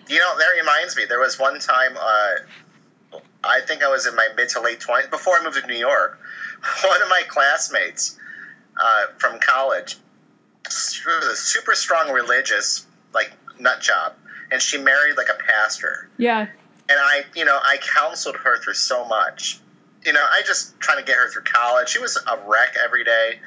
You 0.09 0.17
know, 0.19 0.37
that 0.37 0.47
reminds 0.59 0.97
me. 0.97 1.05
There 1.07 1.19
was 1.19 1.39
one 1.39 1.57
time, 1.59 1.95
uh, 1.95 3.19
I 3.43 3.61
think 3.61 3.81
I 3.83 3.87
was 3.87 4.05
in 4.05 4.15
my 4.15 4.27
mid 4.35 4.49
to 4.49 4.61
late 4.61 4.79
20s, 4.81 5.09
before 5.09 5.35
I 5.39 5.43
moved 5.43 5.61
to 5.61 5.65
New 5.67 5.75
York. 5.77 6.19
One 6.83 7.01
of 7.01 7.07
my 7.07 7.21
classmates 7.29 8.17
uh, 8.75 9.03
from 9.17 9.39
college 9.39 9.95
she 10.67 11.01
was 11.07 11.25
a 11.25 11.35
super 11.35 11.75
strong 11.75 12.11
religious, 12.11 12.85
like, 13.13 13.31
nut 13.59 13.81
job. 13.81 14.13
And 14.51 14.61
she 14.61 14.77
married, 14.77 15.15
like, 15.17 15.29
a 15.29 15.37
pastor. 15.43 16.09
Yeah. 16.17 16.41
and 16.41 16.99
I, 16.99 17.21
you 17.35 17.45
know, 17.45 17.57
I 17.61 17.77
counseled 17.95 18.35
her 18.37 18.59
through 18.61 18.73
so 18.73 19.05
much. 19.05 19.59
You 20.05 20.13
know, 20.13 20.23
I 20.31 20.41
just 20.45 20.79
trying 20.79 20.97
to 20.97 21.03
get 21.03 21.17
her 21.17 21.29
through 21.29 21.43
college. 21.43 21.89
She 21.89 21.99
was 21.99 22.17
a 22.17 22.37
wreck 22.47 22.75
every 22.83 23.03
day. 23.03 23.39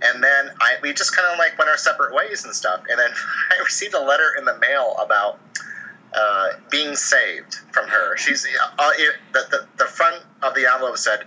And 0.00 0.22
then 0.22 0.50
I, 0.60 0.76
we 0.80 0.92
just 0.92 1.14
kind 1.14 1.28
of 1.32 1.38
like 1.38 1.58
went 1.58 1.68
our 1.68 1.76
separate 1.76 2.14
ways 2.14 2.44
and 2.44 2.54
stuff. 2.54 2.82
And 2.88 2.98
then 2.98 3.10
I 3.50 3.62
received 3.62 3.94
a 3.94 4.00
letter 4.00 4.32
in 4.38 4.44
the 4.44 4.56
mail 4.58 4.94
about 4.98 5.40
uh, 6.14 6.50
being 6.70 6.94
saved 6.94 7.56
from 7.72 7.88
her. 7.88 8.16
She's 8.16 8.46
uh, 8.46 8.90
it, 8.96 9.14
the, 9.32 9.44
the 9.50 9.84
the 9.84 9.84
front 9.84 10.22
of 10.42 10.54
the 10.54 10.66
envelope 10.72 10.96
said, 10.96 11.24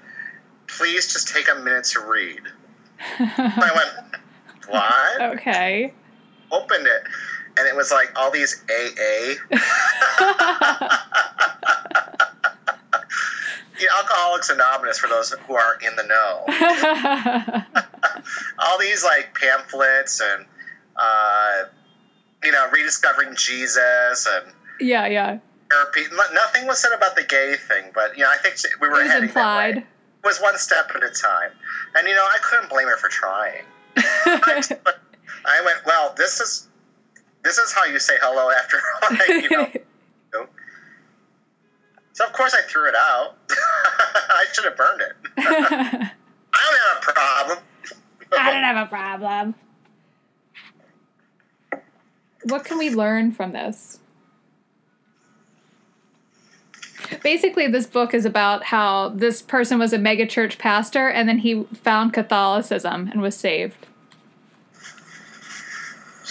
"Please 0.68 1.12
just 1.12 1.28
take 1.28 1.48
a 1.52 1.56
minute 1.56 1.84
to 1.86 2.00
read." 2.00 2.42
I 3.20 3.72
went, 3.76 4.21
"What?" 4.68 5.22
Okay. 5.22 5.94
Opened 6.52 6.88
it, 6.88 7.04
and 7.58 7.68
it 7.68 7.76
was 7.76 7.92
like 7.92 8.12
all 8.16 8.32
these 8.32 8.64
AA. 8.70 9.36
the 13.80 13.88
Alcoholics 13.98 14.50
Anonymous 14.50 15.00
for 15.00 15.08
those 15.08 15.32
who 15.32 15.56
are 15.56 15.76
in 15.82 15.96
the 15.96 16.04
know. 16.04 16.46
all 18.60 18.78
these 18.80 19.04
like 19.04 19.36
pamphlets 19.40 20.22
and 20.22 20.46
uh, 20.96 21.64
you 22.44 22.52
know 22.52 22.68
rediscovering 22.72 23.36
Jesus 23.36 24.28
and 24.32 24.54
yeah, 24.80 25.08
yeah. 25.08 25.40
therapy. 25.70 26.02
Nothing 26.34 26.68
was 26.68 26.80
said 26.80 26.92
about 26.96 27.16
the 27.16 27.24
gay 27.24 27.56
thing, 27.56 27.86
but 27.94 28.18
you 28.18 28.24
know 28.24 28.30
I 28.30 28.38
think 28.38 28.56
we 28.80 28.88
were 28.88 29.00
It 29.00 29.04
was 29.04 29.12
heading 29.12 29.30
that 29.30 29.36
way. 29.58 29.70
implied. 29.70 29.78
It 30.24 30.28
was 30.28 30.40
one 30.40 30.56
step 30.58 30.92
at 30.94 31.04
a 31.04 31.10
time, 31.10 31.52
and 31.96 32.08
you 32.08 32.14
know 32.14 32.24
I 32.24 32.38
couldn't 32.44 32.70
blame 32.70 32.88
her 32.88 32.98
for 32.98 33.10
trying. 33.10 33.64
I 33.98 35.62
went, 35.66 35.80
well, 35.86 36.14
this 36.18 36.40
is 36.40 36.68
this 37.44 37.58
is 37.58 37.74
how 37.74 37.86
you 37.86 38.00
say 38.00 38.14
hello 38.22 38.52
after 38.52 38.78
like, 39.12 39.44
you 39.44 39.50
know. 39.50 39.68
So 42.14 42.28
of 42.28 42.34
course 42.34 42.54
I 42.54 42.62
threw 42.64 42.90
it 42.90 42.94
out. 42.94 43.38
I 43.50 44.46
should 44.52 44.66
have 44.66 44.76
burned 44.76 45.02
it. 45.02 45.14
I 45.38 46.12
don't 46.52 46.82
have 46.84 46.98
a 46.98 47.14
problem. 47.14 47.58
I 48.38 48.52
don't 48.52 48.64
have 48.64 48.86
a 48.86 48.90
problem. 48.90 49.56
What 52.44 52.66
can 52.66 52.78
we 52.78 52.90
learn 52.90 53.32
from 53.32 53.54
this? 53.54 54.01
Basically, 57.24 57.68
this 57.68 57.86
book 57.86 58.14
is 58.14 58.26
about 58.26 58.64
how 58.64 59.10
this 59.10 59.42
person 59.42 59.78
was 59.78 59.94
a 59.94 59.98
megachurch 59.98 60.58
pastor 60.58 61.08
and 61.08 61.30
then 61.30 61.40
he 61.40 61.64
found 61.84 62.14
Catholicism 62.14 63.10
and 63.12 63.22
was 63.22 63.36
saved. 63.36 63.88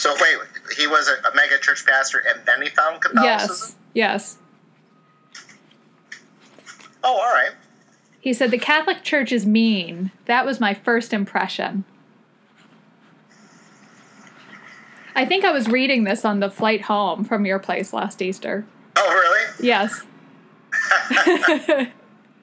So 0.00 0.14
wait, 0.14 0.38
he 0.78 0.86
was 0.86 1.08
a, 1.08 1.28
a 1.28 1.34
mega 1.34 1.58
church 1.58 1.84
pastor, 1.84 2.22
and 2.26 2.40
then 2.46 2.62
he 2.62 2.68
found 2.70 3.02
Catholicism. 3.02 3.76
Yes, 3.92 4.36
yes. 5.34 5.42
Oh, 7.04 7.18
all 7.18 7.32
right. 7.34 7.52
He 8.18 8.32
said, 8.32 8.50
The 8.50 8.58
Catholic 8.58 9.02
Church 9.02 9.30
is 9.30 9.44
mean. 9.44 10.10
That 10.24 10.46
was 10.46 10.58
my 10.58 10.72
first 10.72 11.12
impression. 11.12 11.84
I 15.14 15.26
think 15.26 15.44
I 15.44 15.52
was 15.52 15.68
reading 15.68 16.04
this 16.04 16.24
on 16.24 16.40
the 16.40 16.50
flight 16.50 16.82
home 16.82 17.24
from 17.24 17.44
your 17.44 17.58
place 17.58 17.92
last 17.92 18.22
Easter. 18.22 18.64
Oh, 18.96 19.12
really? 19.12 19.66
Yes. 19.66 20.02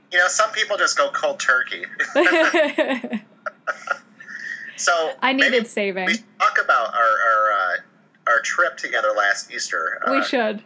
You 0.10 0.20
know, 0.20 0.28
some 0.30 0.52
people 0.54 0.78
just 0.78 0.98
go 0.98 1.10
cold 1.12 1.38
turkey. 1.38 1.84
so 4.78 5.12
I 5.22 5.34
needed 5.34 5.68
saving. 5.68 6.06
We 6.06 6.14
should 6.14 6.40
talk 6.40 6.58
about 6.64 6.94
our 6.94 7.02
our, 7.02 7.52
uh, 7.52 7.78
our 8.32 8.40
trip 8.42 8.78
together 8.78 9.10
last 9.18 9.52
Easter. 9.52 10.02
We 10.10 10.18
Uh, 10.20 10.24
should. 10.24 10.64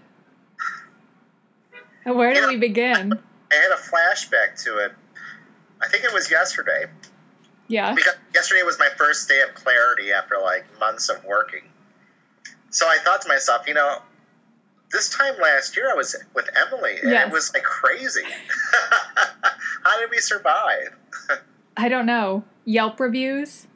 Where 2.04 2.34
do 2.34 2.48
we 2.48 2.58
begin? 2.58 3.14
I 3.52 3.56
had 3.56 3.72
a 3.72 3.78
flashback 3.78 4.62
to 4.64 4.78
it. 4.78 4.92
I 5.82 5.88
think 5.88 6.04
it 6.04 6.14
was 6.14 6.30
yesterday 6.30 6.86
Yeah. 7.68 7.94
because 7.96 8.14
yesterday 8.36 8.62
was 8.64 8.78
my 8.80 8.90
first 8.98 9.28
day 9.28 9.42
of 9.42 9.56
clarity 9.56 10.12
after 10.14 10.38
like 10.40 10.66
months 10.80 11.10
of 11.10 11.24
working. 11.26 11.64
So 12.70 12.88
I 12.88 12.98
thought 13.00 13.22
to 13.24 13.28
myself, 13.28 13.68
you 13.68 13.74
know, 13.74 14.02
this 14.92 15.10
time 15.10 15.34
last 15.42 15.76
year 15.78 15.90
I 15.92 15.96
was 15.96 16.16
with 16.34 16.50
Emily 16.68 16.98
and 17.02 17.12
Yes. 17.12 17.28
it 17.28 17.34
was 17.34 17.54
like 17.54 17.64
crazy. 17.64 18.24
How 19.84 20.00
did 20.00 20.10
we 20.10 20.18
survive? 20.20 20.96
I 21.78 21.90
don't 21.90 22.06
know. 22.06 22.44
Yelp 22.66 23.00
reviews? 23.00 23.68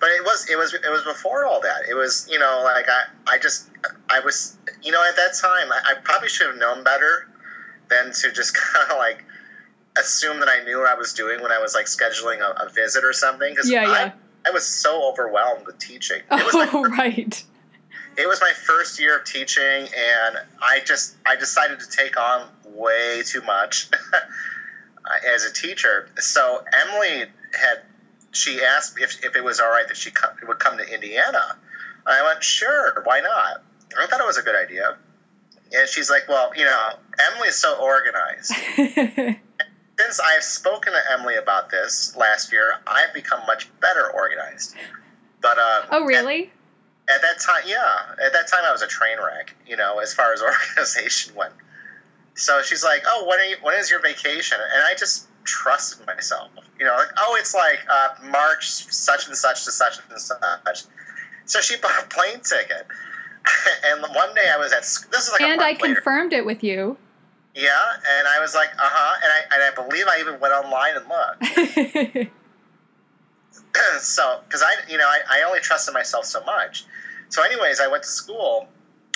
But 0.00 0.10
it 0.10 0.22
was 0.24 0.48
it 0.48 0.56
was 0.56 0.74
it 0.74 0.80
was 0.90 1.02
before 1.04 1.44
all 1.44 1.60
that. 1.60 1.88
It 1.88 1.94
was 1.94 2.28
you 2.30 2.38
know 2.38 2.62
like 2.64 2.86
I 2.88 3.34
I 3.34 3.38
just 3.38 3.68
I 4.08 4.20
was 4.20 4.56
you 4.82 4.92
know 4.92 5.04
at 5.08 5.16
that 5.16 5.34
time 5.40 5.72
I, 5.72 5.92
I 5.92 5.94
probably 6.02 6.28
should 6.28 6.46
have 6.48 6.56
known 6.56 6.84
better 6.84 7.28
than 7.88 8.12
to 8.12 8.32
just 8.32 8.56
kind 8.74 8.90
of 8.92 8.98
like 8.98 9.24
assume 9.98 10.38
that 10.40 10.48
I 10.48 10.62
knew 10.64 10.78
what 10.78 10.88
I 10.88 10.94
was 10.94 11.12
doing 11.14 11.42
when 11.42 11.50
I 11.50 11.58
was 11.58 11.74
like 11.74 11.86
scheduling 11.86 12.38
a, 12.40 12.66
a 12.66 12.70
visit 12.72 13.04
or 13.04 13.12
something. 13.12 13.50
Because 13.50 13.68
Yeah, 13.70 13.80
I, 13.88 14.04
yeah. 14.06 14.12
I 14.46 14.50
was 14.50 14.64
so 14.64 15.10
overwhelmed 15.10 15.66
with 15.66 15.78
teaching. 15.78 16.22
It 16.30 16.46
was 16.54 16.68
Oh, 16.72 16.84
right. 16.84 17.42
It 18.18 18.26
was 18.26 18.40
my 18.40 18.52
first 18.52 18.98
year 19.00 19.18
of 19.18 19.24
teaching 19.24 19.64
and 19.96 20.38
i 20.60 20.80
just 20.84 21.16
i 21.24 21.36
decided 21.36 21.78
to 21.78 21.88
take 21.88 22.18
on 22.20 22.48
way 22.64 23.22
too 23.24 23.40
much 23.42 23.88
as 25.34 25.44
a 25.44 25.52
teacher. 25.52 26.08
So 26.18 26.62
emily 26.72 27.24
had 27.58 27.82
she 28.30 28.60
asked 28.62 28.96
me 28.96 29.02
if, 29.02 29.24
if 29.24 29.36
it 29.36 29.42
was 29.42 29.58
all 29.58 29.70
right 29.70 29.88
that 29.88 29.96
she 29.96 30.10
co- 30.10 30.28
would 30.46 30.58
come 30.58 30.76
to 30.76 30.86
indiana. 30.94 31.56
And 32.06 32.14
i 32.14 32.22
went 32.22 32.42
sure 32.42 33.00
why 33.04 33.20
not? 33.20 33.62
I 33.98 34.06
thought 34.06 34.20
it 34.20 34.26
was 34.26 34.36
a 34.36 34.42
good 34.42 34.56
idea. 34.56 34.96
And 35.72 35.88
she's 35.88 36.10
like 36.10 36.28
well 36.28 36.50
you 36.56 36.64
know 36.64 36.88
emily's 37.32 37.56
so 37.56 37.78
organized. 37.80 38.52
Since 39.98 40.20
i've 40.20 40.42
spoken 40.42 40.92
to 40.92 41.00
emily 41.12 41.36
about 41.36 41.70
this 41.70 42.16
last 42.16 42.52
year 42.52 42.74
i've 42.86 43.14
become 43.14 43.40
much 43.46 43.68
better 43.80 44.10
organized. 44.10 44.74
But 45.40 45.56
uh, 45.58 45.82
oh, 45.92 46.04
really? 46.04 46.50
At 47.08 47.22
that 47.22 47.40
time, 47.40 47.62
yeah, 47.66 48.14
at 48.24 48.32
that 48.32 48.48
time 48.48 48.60
I 48.64 48.72
was 48.72 48.82
a 48.82 48.86
train 48.86 49.18
wreck, 49.18 49.54
you 49.66 49.76
know, 49.76 49.98
as 49.98 50.12
far 50.14 50.32
as 50.32 50.42
organization 50.76 51.34
went. 51.34 51.52
So 52.34 52.62
she's 52.62 52.84
like, 52.84 53.02
"Oh, 53.06 53.26
when 53.28 53.38
are 53.40 53.44
you, 53.44 53.56
when 53.62 53.74
is 53.78 53.90
your 53.90 54.00
vacation?" 54.00 54.58
And 54.60 54.82
I 54.84 54.94
just 54.94 55.26
trusted 55.44 56.06
myself, 56.06 56.50
you 56.78 56.84
know, 56.86 56.94
like, 56.94 57.08
"Oh, 57.16 57.36
it's 57.40 57.54
like 57.54 57.80
uh, 57.88 58.08
March 58.30 58.68
such 58.70 59.26
and 59.26 59.36
such 59.36 59.64
to 59.64 59.72
such 59.72 59.98
and 60.10 60.20
such." 60.20 60.84
So 61.46 61.60
she 61.60 61.76
bought 61.78 62.04
a 62.04 62.06
plane 62.06 62.40
ticket, 62.40 62.86
and 63.86 64.02
one 64.14 64.34
day 64.34 64.48
I 64.52 64.58
was 64.58 64.72
at 64.72 64.82
this 65.10 65.26
is 65.26 65.32
like 65.32 65.40
a 65.40 65.46
And 65.46 65.60
I 65.62 65.70
later. 65.72 65.94
confirmed 65.96 66.32
it 66.32 66.44
with 66.46 66.62
you. 66.62 66.96
yeah, 67.54 67.72
and 68.18 68.28
I 68.28 68.38
was 68.40 68.54
like, 68.54 68.68
"Uh 68.74 68.82
huh," 68.82 69.20
and 69.24 69.32
I 69.32 69.54
and 69.54 69.62
I 69.64 69.82
believe 69.82 70.06
I 70.08 70.20
even 70.20 70.38
went 70.38 70.52
online 70.54 70.94
and 70.96 71.06
looked. 71.08 72.30
so 74.00 74.40
because 74.46 74.62
I 74.62 74.74
you 74.90 74.98
know 74.98 75.06
I, 75.08 75.40
I 75.40 75.42
only 75.42 75.60
trusted 75.60 75.94
myself 75.94 76.24
so 76.24 76.42
much. 76.44 76.84
So 77.28 77.42
anyways, 77.42 77.80
I 77.80 77.88
went 77.88 78.02
to 78.04 78.08
school. 78.08 78.68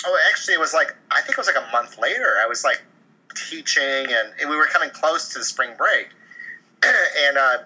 Oh, 0.05 0.19
actually, 0.29 0.53
it 0.55 0.59
was 0.59 0.73
like 0.73 0.95
I 1.11 1.21
think 1.21 1.31
it 1.31 1.37
was 1.37 1.47
like 1.47 1.57
a 1.57 1.71
month 1.71 1.97
later. 1.97 2.35
I 2.43 2.47
was 2.47 2.63
like 2.63 2.81
teaching, 3.35 3.83
and, 3.83 4.33
and 4.39 4.49
we 4.49 4.55
were 4.55 4.67
coming 4.67 4.89
close 4.89 5.29
to 5.33 5.39
the 5.39 5.45
spring 5.45 5.71
break, 5.77 6.09
and 6.83 7.37
uh, 7.37 7.57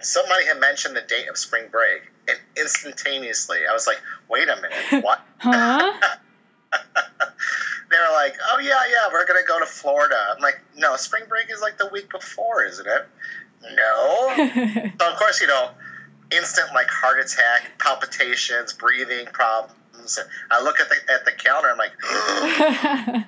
somebody 0.00 0.46
had 0.46 0.58
mentioned 0.58 0.96
the 0.96 1.02
date 1.02 1.28
of 1.28 1.36
spring 1.36 1.64
break, 1.70 2.02
and 2.28 2.38
instantaneously 2.56 3.60
I 3.68 3.72
was 3.72 3.86
like, 3.86 4.00
"Wait 4.28 4.48
a 4.48 4.56
minute, 4.56 5.04
what?" 5.04 5.20
huh? 5.38 5.92
they 6.72 7.96
were 7.96 8.14
like, 8.14 8.36
"Oh 8.50 8.58
yeah, 8.60 8.80
yeah, 8.90 9.12
we're 9.12 9.26
gonna 9.26 9.40
go 9.46 9.58
to 9.58 9.66
Florida." 9.66 10.16
I'm 10.34 10.42
like, 10.42 10.60
"No, 10.76 10.96
spring 10.96 11.24
break 11.28 11.50
is 11.50 11.60
like 11.60 11.78
the 11.78 11.88
week 11.92 12.10
before, 12.10 12.64
isn't 12.64 12.86
it?" 12.86 13.06
No. 13.74 14.92
So 14.98 15.12
of 15.12 15.16
course, 15.16 15.40
you 15.40 15.46
don't 15.46 15.72
know, 15.72 15.77
instant 16.30 16.68
like 16.74 16.88
heart 16.88 17.18
attack, 17.20 17.78
palpitations, 17.78 18.72
breathing 18.72 19.26
problems. 19.26 20.18
And 20.18 20.28
I 20.50 20.62
look 20.62 20.80
at 20.80 20.88
the 20.88 20.96
at 21.12 21.24
the 21.24 21.32
calendar. 21.32 21.70
I'm 21.70 21.78
like, 21.78 21.92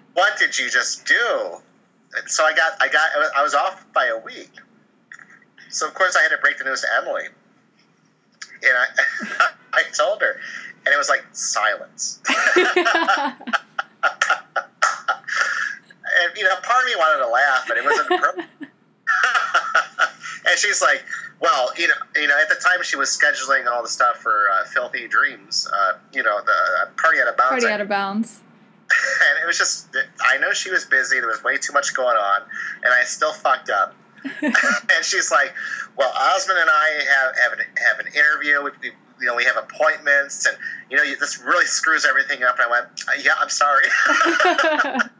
what 0.14 0.38
did 0.38 0.58
you 0.58 0.70
just 0.70 1.06
do? 1.06 1.56
And 2.16 2.28
so 2.28 2.44
I 2.44 2.54
got 2.54 2.72
I 2.80 2.88
got 2.88 3.10
I 3.36 3.42
was 3.42 3.54
off 3.54 3.84
by 3.92 4.06
a 4.06 4.18
week. 4.18 4.52
So 5.68 5.86
of 5.86 5.94
course 5.94 6.16
I 6.16 6.22
had 6.22 6.30
to 6.30 6.38
break 6.38 6.58
the 6.58 6.64
news 6.64 6.80
to 6.82 6.88
Emily, 7.00 7.26
and 8.62 8.72
I 8.72 8.86
I 9.72 9.82
told 9.96 10.20
her, 10.20 10.40
and 10.84 10.92
it 10.92 10.98
was 10.98 11.08
like 11.08 11.24
silence. 11.32 12.20
and 16.20 16.36
you 16.36 16.44
know, 16.44 16.56
part 16.62 16.82
of 16.82 16.86
me 16.86 16.96
wanted 16.96 17.22
to 17.24 17.28
laugh, 17.28 17.64
but 17.68 17.76
it 17.76 17.84
wasn't 17.84 18.10
appropriate. 18.10 18.48
and 20.46 20.58
she's 20.58 20.82
like, 20.82 21.04
"Well, 21.40 21.70
you 21.76 21.88
know, 21.88 21.94
you 22.16 22.28
know." 22.28 22.38
At 22.40 22.48
the 22.48 22.54
time, 22.54 22.82
she 22.82 22.96
was 22.96 23.08
scheduling 23.08 23.70
all 23.70 23.82
the 23.82 23.88
stuff 23.88 24.18
for 24.18 24.48
uh, 24.52 24.64
Filthy 24.66 25.08
Dreams. 25.08 25.68
Uh, 25.72 25.92
you 26.12 26.22
know, 26.22 26.40
the 26.44 26.52
uh, 26.82 26.86
party 26.96 27.20
out 27.20 27.28
of 27.28 27.36
bounds. 27.36 27.64
Party 27.64 27.66
out 27.66 27.80
of 27.80 27.88
bounds. 27.88 28.40
and 29.30 29.42
it 29.42 29.46
was 29.46 29.56
just, 29.56 29.88
I 30.20 30.38
know 30.38 30.52
she 30.52 30.70
was 30.70 30.84
busy. 30.84 31.20
There 31.20 31.28
was 31.28 31.44
way 31.44 31.56
too 31.58 31.72
much 31.72 31.94
going 31.94 32.16
on, 32.16 32.42
and 32.82 32.92
I 32.92 33.04
still 33.04 33.32
fucked 33.32 33.70
up. 33.70 33.94
and 34.42 35.02
she's 35.02 35.30
like, 35.30 35.54
"Well, 35.96 36.12
Osmond 36.14 36.58
and 36.58 36.68
I 36.70 37.04
have 37.08 37.36
have 37.38 37.52
an, 37.58 37.64
have 37.76 38.06
an 38.06 38.12
interview. 38.12 38.62
We, 38.64 38.70
we, 38.82 38.92
you 39.20 39.26
know, 39.26 39.34
we 39.34 39.44
have 39.44 39.56
appointments, 39.56 40.46
and 40.46 40.56
you 40.90 40.96
know, 40.96 41.04
this 41.18 41.40
really 41.40 41.66
screws 41.66 42.04
everything 42.04 42.42
up." 42.42 42.58
And 42.58 42.66
I 42.66 42.70
went, 42.70 43.24
"Yeah, 43.24 43.32
I'm 43.38 43.48
sorry." 43.48 43.84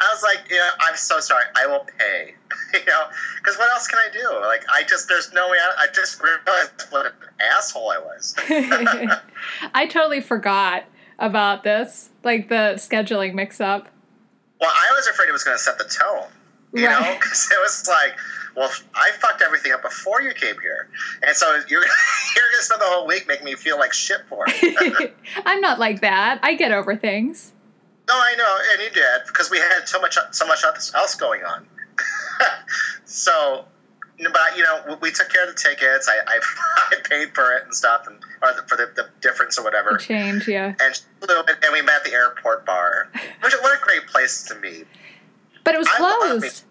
I 0.00 0.08
was 0.14 0.22
like, 0.22 0.50
yeah, 0.50 0.70
I'm 0.80 0.96
so 0.96 1.20
sorry. 1.20 1.44
I 1.54 1.66
will 1.66 1.86
pay. 1.98 2.34
you 2.74 2.84
know, 2.86 3.04
because 3.36 3.58
what 3.58 3.70
else 3.70 3.86
can 3.86 3.98
I 3.98 4.08
do? 4.12 4.40
Like, 4.40 4.64
I 4.72 4.82
just 4.82 5.08
there's 5.08 5.32
no 5.32 5.48
way. 5.50 5.58
I, 5.58 5.84
I 5.84 5.86
just 5.92 6.22
realized 6.22 6.86
what 6.90 7.06
an 7.06 7.12
asshole 7.56 7.90
I 7.90 7.98
was. 7.98 8.34
I 9.74 9.86
totally 9.86 10.20
forgot 10.20 10.84
about 11.18 11.62
this, 11.62 12.10
like 12.24 12.48
the 12.48 12.74
scheduling 12.76 13.34
mix 13.34 13.60
up. 13.60 13.88
Well, 14.60 14.72
I 14.72 14.92
was 14.96 15.06
afraid 15.06 15.28
it 15.28 15.32
was 15.32 15.44
going 15.44 15.56
to 15.56 15.62
set 15.62 15.78
the 15.78 15.84
tone. 15.84 16.28
You 16.72 16.86
right. 16.86 17.00
know, 17.12 17.14
because 17.14 17.48
it 17.50 17.58
was 17.60 17.86
like, 17.88 18.16
well, 18.56 18.70
I 18.94 19.10
fucked 19.12 19.42
everything 19.42 19.72
up 19.72 19.82
before 19.82 20.22
you 20.22 20.32
came 20.32 20.58
here, 20.60 20.88
and 21.22 21.36
so 21.36 21.46
you're 21.68 21.80
you're 21.80 21.80
going 21.80 22.56
to 22.56 22.62
spend 22.62 22.80
the 22.80 22.86
whole 22.86 23.06
week 23.06 23.28
making 23.28 23.44
me 23.44 23.54
feel 23.54 23.78
like 23.78 23.92
shit 23.92 24.22
for 24.28 24.44
it. 24.48 25.14
I'm 25.44 25.60
not 25.60 25.78
like 25.78 26.00
that. 26.00 26.40
I 26.42 26.54
get 26.54 26.72
over 26.72 26.96
things. 26.96 27.52
No, 28.10 28.16
I 28.16 28.34
know, 28.34 28.58
and 28.72 28.82
you 28.82 28.90
did 28.90 29.26
because 29.28 29.52
we 29.52 29.58
had 29.58 29.86
so 29.86 30.00
much 30.00 30.18
so 30.32 30.44
much 30.44 30.64
else 30.64 31.14
going 31.14 31.44
on. 31.44 31.64
so, 33.04 33.64
but 34.18 34.56
you 34.56 34.64
know, 34.64 34.98
we 35.00 35.12
took 35.12 35.28
care 35.28 35.48
of 35.48 35.54
the 35.54 35.60
tickets. 35.60 36.08
I, 36.08 36.18
I, 36.26 36.40
I 36.90 36.96
paid 37.08 37.32
for 37.36 37.52
it 37.52 37.66
and 37.66 37.72
stuff, 37.72 38.08
and 38.08 38.16
or 38.42 38.52
the, 38.52 38.66
for 38.66 38.76
the, 38.76 38.90
the 38.96 39.08
difference 39.20 39.60
or 39.60 39.62
whatever. 39.62 39.96
Change, 39.96 40.48
yeah. 40.48 40.74
And 40.80 41.00
and 41.22 41.72
we 41.72 41.82
met 41.82 41.98
at 41.98 42.04
the 42.04 42.12
airport 42.12 42.66
bar, 42.66 43.12
which 43.44 43.54
what 43.60 43.78
a 43.78 43.80
great 43.80 44.08
place 44.08 44.42
to 44.46 44.56
meet. 44.56 44.88
But 45.62 45.76
it 45.76 45.78
was 45.78 45.88
closed. 45.90 46.64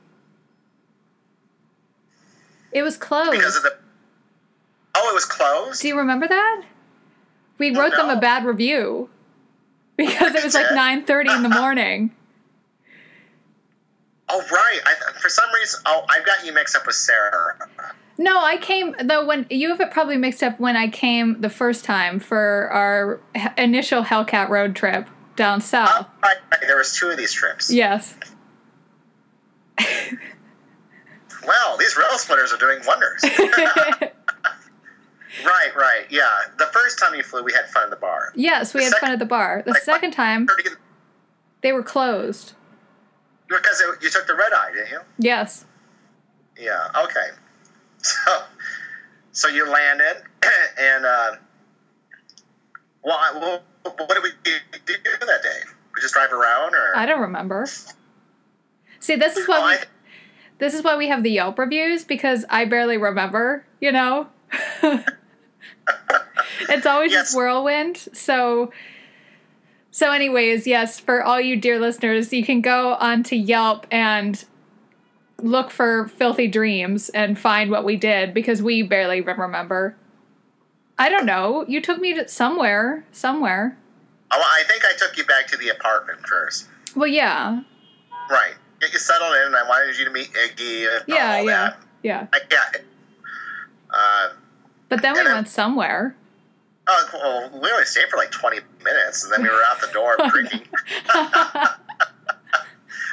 It 2.74 2.82
was 2.82 2.98
closed 2.98 3.32
because 3.32 3.56
of 3.56 3.64
the. 3.64 3.78
Oh, 4.94 5.10
it 5.10 5.14
was 5.14 5.24
closed. 5.24 5.82
Do 5.82 5.88
you 5.88 5.98
remember 5.98 6.28
that? 6.28 6.64
We 7.60 7.74
wrote 7.74 7.94
no. 7.94 8.08
them 8.08 8.18
a 8.18 8.20
bad 8.20 8.44
review 8.44 9.10
because 10.00 10.34
it 10.34 10.44
was 10.44 10.54
like 10.54 10.74
nine 10.74 11.04
thirty 11.04 11.32
in 11.32 11.44
the 11.44 11.50
morning. 11.50 12.12
Oh 14.32 14.46
right, 14.52 14.80
I, 14.86 15.20
for 15.20 15.28
some 15.28 15.52
reason, 15.56 15.82
oh 15.88 16.06
I've 16.08 16.24
got 16.24 16.46
you 16.46 16.54
mixed 16.54 16.76
up 16.76 16.86
with 16.86 16.94
Sarah. 16.94 17.58
No, 18.20 18.40
I 18.40 18.58
came 18.58 18.94
though 19.04 19.26
when 19.26 19.48
you 19.50 19.70
have 19.70 19.82
it 19.82 19.90
probably 19.90 20.18
mixed 20.18 20.44
up 20.44 20.60
when 20.60 20.76
I 20.76 20.88
came 20.88 21.42
the 21.42 21.50
first 21.50 21.84
time 21.84 22.20
for 22.20 22.70
our 22.72 23.20
initial 23.58 24.04
Hellcat 24.04 24.50
road 24.50 24.76
trip 24.76 25.08
down 25.36 25.58
oh, 25.58 25.62
south. 25.62 25.90
Oh, 25.92 26.06
right, 26.22 26.38
right. 26.52 26.62
There 26.62 26.78
was 26.78 26.94
two 26.96 27.08
of 27.08 27.18
these 27.18 27.34
trips. 27.34 27.72
Yes. 27.72 28.16
well, 31.48 31.78
these 31.78 31.98
rail 31.98 32.16
splitters 32.20 32.54
are 32.54 32.58
doing 32.58 32.82
wonders. 32.86 33.24
right, 35.46 35.76
right, 35.76 36.06
yeah. 36.10 36.28
The 36.58 36.66
first 36.68 37.00
time 37.00 37.16
you 37.16 37.24
flew, 37.24 37.44
we 37.44 37.54
had 37.54 37.68
fun 37.70 37.84
at 37.84 37.90
the 37.90 37.96
bar. 37.96 38.32
Yes, 38.36 38.74
we 38.74 38.80
the 38.80 38.86
had 38.86 38.94
second, 38.94 39.06
fun 39.06 39.14
at 39.14 39.20
the 39.20 39.26
bar. 39.26 39.64
The 39.66 39.72
like, 39.72 39.84
second 39.84 40.12
time, 40.12 40.48
they 41.62 41.72
were 41.72 41.84
closed. 41.84 42.54
Because 43.48 43.82
it, 43.82 44.04
you 44.04 44.10
took 44.10 44.28
the 44.28 44.36
red 44.36 44.54
eye, 44.54 44.72
didn't 44.74 44.92
you? 44.92 45.00
Yes. 45.18 45.66
Yeah. 46.58 46.88
Okay. 47.04 47.28
So, 48.02 48.32
so 49.34 49.48
you 49.50 49.70
landed, 49.70 50.24
and 50.80 51.06
uh, 51.06 51.32
well, 53.04 53.62
what 53.84 54.10
did 54.10 54.24
we 54.24 54.30
do 54.44 54.54
that 54.86 55.44
day? 55.44 55.60
We 55.94 56.02
just 56.02 56.14
drive 56.14 56.32
around, 56.32 56.76
or 56.76 56.96
I 56.96 57.06
don't 57.06 57.20
remember. 57.20 57.66
See, 59.02 59.16
this 59.16 59.36
is 59.36 59.48
why 59.50 59.60
we, 59.60 59.66
I, 59.66 59.84
this 60.60 60.74
is 60.74 60.82
why 60.82 60.96
we 60.96 61.10
have 61.10 61.24
the 61.24 61.32
Yelp 61.32 61.60
reviews 61.60 62.04
because 62.06 62.46
I 62.50 62.66
barely 62.66 62.98
remember. 62.98 63.66
You 63.82 63.92
know, 63.92 64.28
it's 66.70 66.86
always 66.86 67.12
yes. 67.12 67.28
this 67.28 67.36
whirlwind. 67.36 67.98
So 68.14 68.72
so, 69.92 70.12
anyways, 70.12 70.68
yes, 70.68 71.00
for 71.00 71.24
all 71.24 71.42
you 71.42 71.56
dear 71.56 71.80
listeners, 71.80 72.32
you 72.32 72.44
can 72.44 72.62
go 72.62 72.94
onto 72.96 73.36
Yelp 73.36 73.88
and 73.92 74.44
look 75.42 75.72
for 75.72 76.08
Filthy 76.10 76.48
Dreams 76.48 77.10
and 77.10 77.40
find 77.40 77.72
what 77.72 77.84
we 77.84 77.96
did 77.96 78.34
because 78.34 78.62
we 78.62 78.84
barely 78.84 79.22
remember. 79.22 79.96
I 80.98 81.10
don't 81.10 81.26
know. 81.26 81.66
You 81.68 81.82
took 81.82 82.00
me 82.00 82.14
to 82.14 82.28
somewhere, 82.28 83.04
somewhere. 83.12 83.78
Oh, 84.32 84.42
I 84.42 84.64
think 84.68 84.86
I 84.86 84.92
took 84.98 85.18
you 85.18 85.26
back 85.26 85.48
to 85.48 85.58
the 85.58 85.70
apartment 85.70 86.20
first. 86.28 86.68
Well, 86.96 87.08
yeah. 87.08 87.62
Right. 88.30 88.54
Get 88.80 88.94
you 88.94 89.00
settled 89.00 89.36
in. 89.36 89.56
I 89.56 89.64
wanted 89.68 89.98
you 89.98 90.06
to 90.06 90.12
meet 90.12 90.32
Iggy 90.34 90.96
and 90.96 91.04
yeah, 91.08 91.38
all 91.38 91.44
yeah, 91.44 91.44
that. 91.46 91.78
Yeah. 92.04 92.28
I 92.32 92.40
get 92.48 92.76
it. 92.76 92.86
Uh, 93.92 94.30
but 94.90 95.02
then 95.02 95.14
we 95.14 95.24
went 95.24 95.48
somewhere. 95.48 96.16
Oh, 96.88 97.10
well, 97.14 97.62
we 97.62 97.70
only 97.72 97.86
stayed 97.86 98.10
for 98.10 98.18
like 98.18 98.32
20 98.32 98.60
minutes, 98.84 99.24
and 99.24 99.32
then 99.32 99.44
we 99.44 99.50
were 99.50 99.62
out 99.68 99.80
the 99.80 99.88
door 99.94 100.18
drinking. 100.30 100.62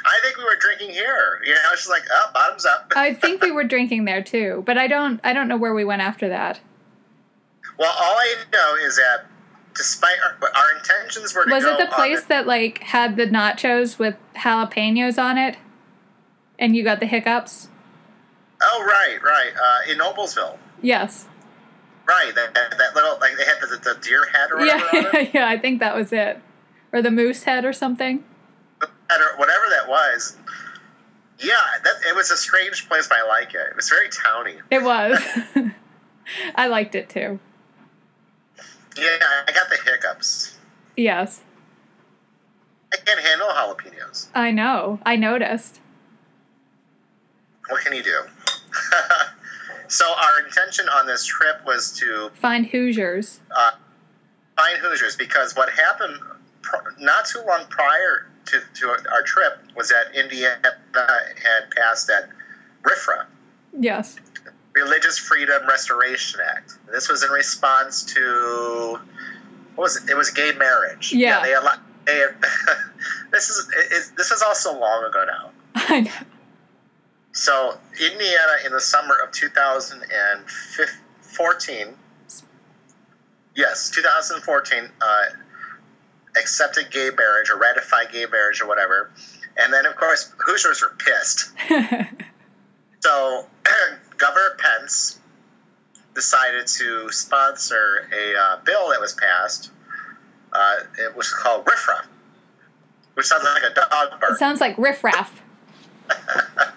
I 0.07 0.19
think 0.23 0.37
we 0.37 0.43
were 0.43 0.57
drinking 0.59 0.91
here. 0.91 1.41
You 1.45 1.53
know, 1.53 1.59
it's 1.73 1.81
just 1.81 1.89
like, 1.89 2.03
oh, 2.11 2.31
bottoms 2.33 2.65
up. 2.65 2.91
I 2.95 3.13
think 3.13 3.41
we 3.41 3.51
were 3.51 3.63
drinking 3.63 4.05
there 4.05 4.23
too, 4.23 4.63
but 4.65 4.77
I 4.77 4.87
don't. 4.87 5.19
I 5.23 5.33
don't 5.33 5.47
know 5.47 5.57
where 5.57 5.73
we 5.73 5.85
went 5.85 6.01
after 6.01 6.27
that. 6.29 6.59
Well, 7.77 7.93
all 7.95 8.15
I 8.17 8.35
know 8.51 8.75
is 8.83 8.95
that 8.95 9.25
despite 9.75 10.17
our, 10.23 10.49
our 10.55 10.77
intentions 10.77 11.35
were 11.35 11.45
was 11.47 11.63
it 11.63 11.77
the 11.77 11.93
place 11.93 12.21
the, 12.21 12.29
that 12.29 12.47
like 12.47 12.79
had 12.79 13.15
the 13.15 13.27
nachos 13.27 13.99
with 13.99 14.15
jalapenos 14.35 15.21
on 15.21 15.37
it, 15.37 15.57
and 16.57 16.75
you 16.75 16.83
got 16.83 16.99
the 16.99 17.05
hiccups? 17.05 17.69
Oh 18.61 18.83
right, 18.87 19.21
right. 19.21 19.51
Uh, 19.55 19.91
in 19.91 19.99
Noblesville. 19.99 20.57
Yes. 20.81 21.27
Right, 22.07 22.33
that, 22.35 22.53
that, 22.53 22.95
little 22.95 23.17
like 23.19 23.37
they 23.37 23.43
had 23.43 23.59
the, 23.59 23.77
the 23.83 23.99
deer 24.01 24.25
head 24.25 24.51
or 24.51 24.57
whatever. 24.59 24.87
Yeah, 24.93 25.29
yeah, 25.33 25.49
I 25.49 25.57
think 25.57 25.81
that 25.81 25.93
was 25.95 26.13
it, 26.13 26.39
or 26.93 27.01
the 27.01 27.11
moose 27.11 27.43
head 27.43 27.65
or 27.65 27.73
something. 27.73 28.23
Or 28.81 29.37
whatever 29.37 29.65
that 29.69 29.89
was. 29.89 30.37
Yeah, 31.39 31.55
that 31.83 31.93
it 32.07 32.15
was 32.15 32.31
a 32.31 32.37
strange 32.37 32.87
place, 32.87 33.07
but 33.07 33.17
I 33.17 33.27
like 33.27 33.53
it. 33.53 33.67
It 33.71 33.75
was 33.75 33.89
very 33.89 34.09
towny. 34.09 34.55
It 34.71 34.83
was. 34.83 35.19
I 36.55 36.67
liked 36.67 36.95
it 36.95 37.09
too. 37.09 37.39
Yeah, 38.97 39.17
I 39.47 39.51
got 39.51 39.69
the 39.69 39.77
hiccups. 39.85 40.57
Yes. 40.95 41.41
I 42.91 42.97
can't 42.97 43.19
handle 43.19 43.47
jalapenos. 43.49 44.27
I 44.33 44.51
know. 44.51 44.99
I 45.05 45.15
noticed. 45.15 45.79
What 47.69 47.83
can 47.83 47.93
you 47.93 48.03
do? 48.03 48.21
So 49.87 50.05
our 50.05 50.45
intention 50.45 50.87
on 50.89 51.07
this 51.07 51.25
trip 51.25 51.65
was 51.65 51.91
to 51.99 52.29
find 52.35 52.65
Hoosiers. 52.65 53.39
Uh, 53.55 53.71
find 54.57 54.77
Hoosiers 54.79 55.15
because 55.15 55.55
what 55.55 55.69
happened 55.69 56.19
pr- 56.61 56.89
not 56.99 57.25
too 57.25 57.41
long 57.47 57.65
prior 57.69 58.27
to, 58.45 58.61
to 58.75 58.89
our 59.11 59.21
trip 59.23 59.59
was 59.75 59.89
that 59.89 60.13
Indiana 60.13 60.59
had 60.93 61.71
passed 61.75 62.07
that 62.07 62.29
RFRA. 62.83 63.25
Yes. 63.79 64.17
Religious 64.73 65.17
Freedom 65.17 65.67
Restoration 65.67 66.39
Act. 66.55 66.77
This 66.91 67.09
was 67.09 67.23
in 67.23 67.31
response 67.31 68.03
to 68.13 68.99
what 69.75 69.83
was 69.83 69.97
it? 69.97 70.09
It 70.09 70.17
was 70.17 70.29
gay 70.31 70.51
marriage. 70.57 71.13
Yeah. 71.13 71.45
yeah 71.45 71.59
they, 72.05 72.13
they 72.13 72.25
this 73.31 73.49
is 73.49 73.69
it, 73.75 74.11
this 74.17 74.31
is 74.31 74.41
also 74.41 74.77
long 74.79 75.03
ago 75.03 75.25
now. 75.25 75.51
I 75.75 76.01
know. 76.01 76.11
So, 77.37 77.77
Indiana 77.93 78.65
in 78.65 78.71
the 78.71 78.81
summer 78.81 79.13
of 79.23 79.31
2014, 79.31 81.87
yes, 83.55 83.91
2014, 83.91 84.89
uh, 84.99 85.25
accepted 86.35 86.89
gay 86.89 87.11
marriage 87.15 87.51
or 87.51 87.59
ratified 87.59 88.11
gay 88.11 88.25
marriage 88.25 88.59
or 88.59 88.67
whatever. 88.67 89.11
And 89.55 89.71
then, 89.71 89.85
of 89.85 89.95
course, 89.97 90.33
Hoosiers 90.47 90.81
were 90.81 90.95
pissed. 90.97 91.51
so, 93.01 93.45
Governor 94.17 94.55
Pence 94.57 95.19
decided 96.15 96.65
to 96.65 97.11
sponsor 97.11 98.09
a 98.11 98.35
uh, 98.35 98.57
bill 98.65 98.89
that 98.89 98.99
was 98.99 99.13
passed. 99.13 99.69
Uh, 100.51 100.77
it 100.97 101.15
was 101.15 101.31
called 101.31 101.65
RFRA, 101.65 102.03
which 103.13 103.27
sounds 103.27 103.43
like 103.43 103.61
a 103.61 103.75
dog 103.75 104.19
bark. 104.19 104.31
It 104.31 104.39
sounds 104.39 104.59
like 104.59 104.75
riffraff. 104.79 105.39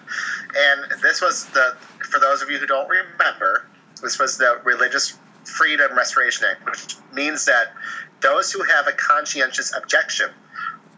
And 0.55 1.01
this 1.01 1.21
was 1.21 1.45
the, 1.47 1.75
for 2.09 2.19
those 2.19 2.41
of 2.41 2.49
you 2.49 2.57
who 2.57 2.65
don't 2.65 2.89
remember, 2.89 3.65
this 4.01 4.19
was 4.19 4.37
the 4.37 4.59
Religious 4.63 5.17
Freedom 5.45 5.95
Restoration 5.95 6.47
Act, 6.49 6.65
which 6.65 6.95
means 7.13 7.45
that 7.45 7.73
those 8.21 8.51
who 8.51 8.61
have 8.63 8.87
a 8.87 8.93
conscientious 8.93 9.75
objection 9.75 10.29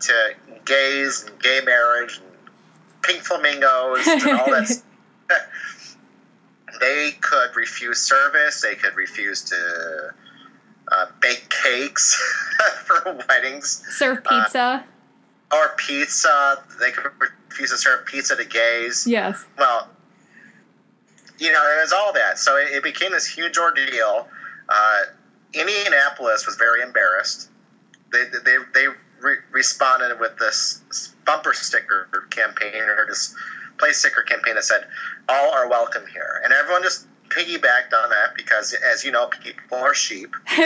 to 0.01 0.35
gays 0.65 1.25
and 1.27 1.39
gay 1.39 1.61
marriage 1.65 2.17
and 2.17 2.27
pink 3.01 3.21
flamingos 3.21 4.05
and 4.07 4.39
all 4.39 4.49
that, 4.49 4.81
they 6.79 7.11
could 7.21 7.55
refuse 7.55 7.99
service. 7.99 8.61
They 8.61 8.75
could 8.75 8.95
refuse 8.95 9.41
to 9.43 10.13
uh, 10.91 11.05
bake 11.21 11.49
cakes 11.49 12.15
for 12.85 13.17
weddings, 13.29 13.83
serve 13.89 14.23
pizza, 14.23 14.85
uh, 15.51 15.55
or 15.55 15.69
pizza. 15.77 16.63
They 16.79 16.91
could 16.91 17.11
refuse 17.53 17.69
to 17.69 17.77
serve 17.77 18.05
pizza 18.05 18.35
to 18.35 18.45
gays. 18.45 19.05
Yes. 19.07 19.45
Well, 19.57 19.87
you 21.37 21.51
know, 21.51 21.61
it 21.77 21.81
was 21.81 21.93
all 21.93 22.13
that. 22.13 22.39
So 22.39 22.57
it, 22.57 22.71
it 22.71 22.83
became 22.83 23.11
this 23.11 23.27
huge 23.27 23.57
ordeal. 23.57 24.27
Uh, 24.67 24.99
Indianapolis 25.53 26.45
was 26.47 26.55
very 26.55 26.81
embarrassed. 26.81 27.49
They, 28.11 28.23
they, 28.43 28.57
they 28.73 28.87
re- 29.21 29.37
responded 29.51 30.19
with 30.19 30.37
this 30.39 30.81
bumper 31.25 31.53
sticker 31.53 32.07
campaign 32.31 32.81
or 32.81 33.05
this 33.07 33.35
place 33.77 33.97
sticker 33.97 34.23
campaign 34.23 34.55
that 34.55 34.63
said, 34.63 34.87
"All 35.29 35.51
are 35.53 35.67
welcome 35.67 36.05
here," 36.11 36.41
and 36.43 36.53
everyone 36.53 36.83
just 36.83 37.07
piggybacked 37.29 37.93
on 37.93 38.09
that 38.09 38.35
because, 38.35 38.73
as 38.73 39.03
you 39.03 39.11
know, 39.11 39.27
people 39.27 39.77
are 39.77 39.93
sheep. 39.93 40.35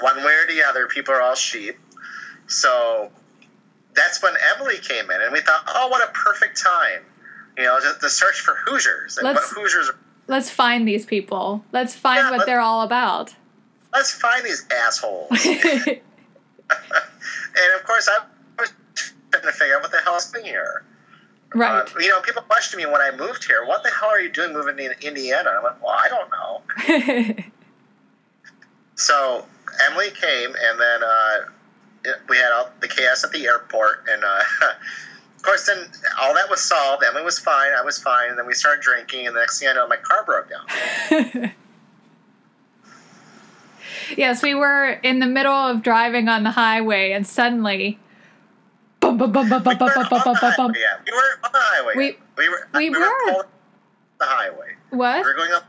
One 0.00 0.16
way 0.24 0.32
or 0.32 0.46
the 0.48 0.64
other, 0.68 0.88
people 0.88 1.14
are 1.14 1.22
all 1.22 1.34
sheep. 1.36 1.78
So 2.48 3.10
that's 3.96 4.22
when 4.22 4.34
Emily 4.54 4.78
came 4.78 5.10
in, 5.10 5.20
and 5.22 5.32
we 5.32 5.40
thought, 5.40 5.64
"Oh, 5.68 5.88
what 5.88 6.06
a 6.06 6.12
perfect 6.12 6.60
time!" 6.62 7.02
You 7.58 7.64
know, 7.64 7.80
the, 7.80 7.96
the 8.00 8.10
search 8.10 8.40
for 8.40 8.54
Hoosiers 8.66 9.16
and 9.16 9.24
Let's- 9.24 9.52
what 9.54 9.62
Hoosiers. 9.62 9.90
Let's 10.28 10.50
find 10.50 10.86
these 10.88 11.06
people. 11.06 11.64
Let's 11.72 11.94
find 11.94 12.18
Yeah, 12.18 12.30
what 12.30 12.38
let- 12.40 12.46
they're 12.46 12.60
all 12.60 12.82
about. 12.82 13.32
Let's 13.92 14.10
find 14.12 14.44
these 14.44 14.66
assholes. 14.76 15.30
and 15.46 16.00
of 17.76 17.84
course, 17.86 18.08
I 18.08 18.18
was 18.58 18.72
trying 18.94 19.42
to 19.44 19.52
figure 19.52 19.76
out 19.76 19.82
what 19.82 19.92
the 19.92 20.00
hell's 20.00 20.30
been 20.32 20.44
here. 20.44 20.82
right. 21.54 21.82
Uh, 21.82 21.98
you 22.00 22.08
know, 22.08 22.20
people 22.20 22.42
questioned 22.42 22.82
me 22.82 22.86
when 22.90 23.00
I 23.00 23.12
moved 23.16 23.44
here, 23.46 23.64
what 23.66 23.84
the 23.84 23.90
hell 23.90 24.08
are 24.08 24.20
you 24.20 24.28
doing 24.30 24.52
moving 24.52 24.76
to 24.76 25.06
Indiana? 25.06 25.48
I 25.50 25.62
went, 25.62 25.80
well, 25.80 25.94
I 25.96 26.08
don't 26.08 26.30
know. 26.30 27.44
So 28.98 29.44
Emily 29.90 30.10
came, 30.10 30.50
and 30.54 30.80
then 30.80 31.02
uh, 31.02 31.38
we 32.28 32.36
had 32.36 32.52
all 32.52 32.70
the 32.80 32.88
chaos 32.88 33.24
at 33.24 33.32
the 33.32 33.46
airport, 33.46 34.04
and 34.08 34.22
uh, 34.24 34.40
of 35.36 35.42
course, 35.42 35.66
then 35.66 35.78
all 36.20 36.34
that 36.34 36.48
was 36.50 36.60
solved. 36.62 37.04
Emily 37.04 37.22
was 37.24 37.38
fine, 37.38 37.72
I 37.78 37.82
was 37.82 37.98
fine, 37.98 38.30
and 38.30 38.38
then 38.38 38.46
we 38.46 38.54
started 38.54 38.82
drinking, 38.82 39.26
and 39.26 39.34
the 39.36 39.40
next 39.40 39.58
thing 39.60 39.68
I 39.68 39.72
know, 39.74 39.86
my 39.88 39.96
car 39.96 40.24
broke 40.24 40.48
down. 40.50 41.52
yes, 44.16 44.42
we 44.42 44.54
were 44.54 44.90
in 45.02 45.18
the 45.20 45.26
middle 45.26 45.52
of 45.52 45.82
driving 45.82 46.28
on 46.28 46.42
the 46.42 46.50
highway, 46.50 47.12
and 47.12 47.26
suddenly, 47.26 47.98
bum 49.00 49.16
bum 49.16 49.32
bum 49.32 49.48
bum 49.48 49.62
We 49.64 49.74
bum 49.74 49.90
bum 49.94 50.06
bum 50.08 50.22
bum 50.24 50.36
bum 50.40 50.52
bum. 50.56 50.74
yet. 50.74 51.00
We 51.06 51.12
were 51.12 51.38
on 51.44 51.52
the 51.52 51.58
highway. 51.60 51.92
We- 51.96 52.04
yet. 52.06 52.16
we 52.38 52.48
were 52.48 52.68
we 52.74 52.90
we 52.90 52.98
were. 52.98 53.10
pulling 53.26 53.42
the 54.18 54.24
highway. 54.26 54.74
What? 54.90 55.24
We 55.24 55.32
were 55.32 55.36
going 55.36 55.52
up. 55.52 55.64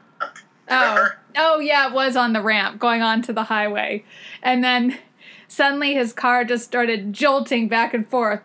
Oh, 0.69 0.79
Remember? 0.89 1.17
oh 1.37 1.59
yeah, 1.59 1.87
it 1.87 1.93
was 1.93 2.17
on 2.17 2.33
the 2.33 2.41
ramp 2.41 2.77
going 2.79 3.01
onto 3.01 3.31
the 3.31 3.43
highway, 3.43 4.03
and 4.43 4.63
then 4.63 4.97
Suddenly, 5.47 5.93
his 5.93 6.13
car 6.13 6.43
just 6.43 6.65
started 6.65 7.13
jolting 7.13 7.67
back 7.67 7.93
and 7.93 8.07
forth. 8.07 8.41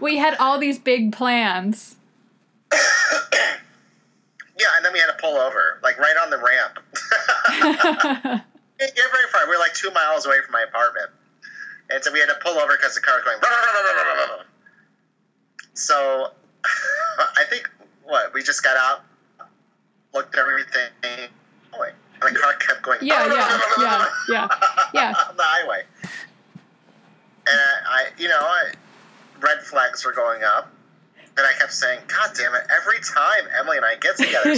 we 0.00 0.16
had 0.16 0.36
all 0.38 0.58
these 0.58 0.78
big 0.78 1.12
plans. 1.12 1.96
yeah, 2.72 2.78
and 4.76 4.84
then 4.84 4.92
we 4.92 4.98
had 4.98 5.06
to 5.06 5.16
pull 5.20 5.36
over, 5.36 5.80
like 5.82 5.98
right 5.98 6.16
on 6.22 6.30
the 6.30 6.38
ramp. 6.38 6.78
we 7.50 8.38
didn't 8.78 8.96
get 8.96 9.10
very 9.10 9.28
far. 9.32 9.44
We 9.44 9.50
were 9.50 9.58
like 9.58 9.74
two 9.74 9.90
miles 9.90 10.26
away 10.26 10.40
from 10.44 10.52
my 10.52 10.64
apartment. 10.68 11.10
And 11.90 12.02
so 12.02 12.12
we 12.12 12.18
had 12.18 12.28
to 12.28 12.36
pull 12.42 12.58
over 12.58 12.76
because 12.76 12.94
the 12.94 13.00
car 13.00 13.16
was 13.16 13.24
going. 13.24 13.38
So 15.74 16.30
I 17.36 17.44
think, 17.50 17.68
what, 18.02 18.32
we 18.32 18.42
just 18.42 18.62
got 18.64 18.78
out 18.78 19.02
looked 20.16 20.34
at 20.34 20.40
everything, 20.40 20.90
going, 21.72 21.92
and 22.22 22.34
the 22.34 22.40
car 22.40 22.54
kept 22.54 22.82
going. 22.82 22.98
Yeah, 23.02 23.26
yeah, 23.26 23.60
yeah, 23.78 24.06
yeah, 24.28 24.48
yeah. 24.94 25.14
on 25.28 25.36
the 25.36 25.42
highway, 25.42 25.82
and 26.02 27.60
I, 27.88 28.06
you 28.18 28.28
know, 28.28 28.40
I, 28.40 28.72
red 29.40 29.62
flags 29.62 30.04
were 30.04 30.12
going 30.12 30.42
up. 30.42 30.72
And 31.38 31.46
I 31.46 31.52
kept 31.58 31.74
saying, 31.74 32.00
God 32.08 32.30
damn 32.34 32.54
it, 32.54 32.62
every 32.74 32.98
time 33.00 33.44
Emily 33.60 33.76
and 33.76 33.84
I 33.84 33.96
get 33.96 34.16
together, 34.16 34.54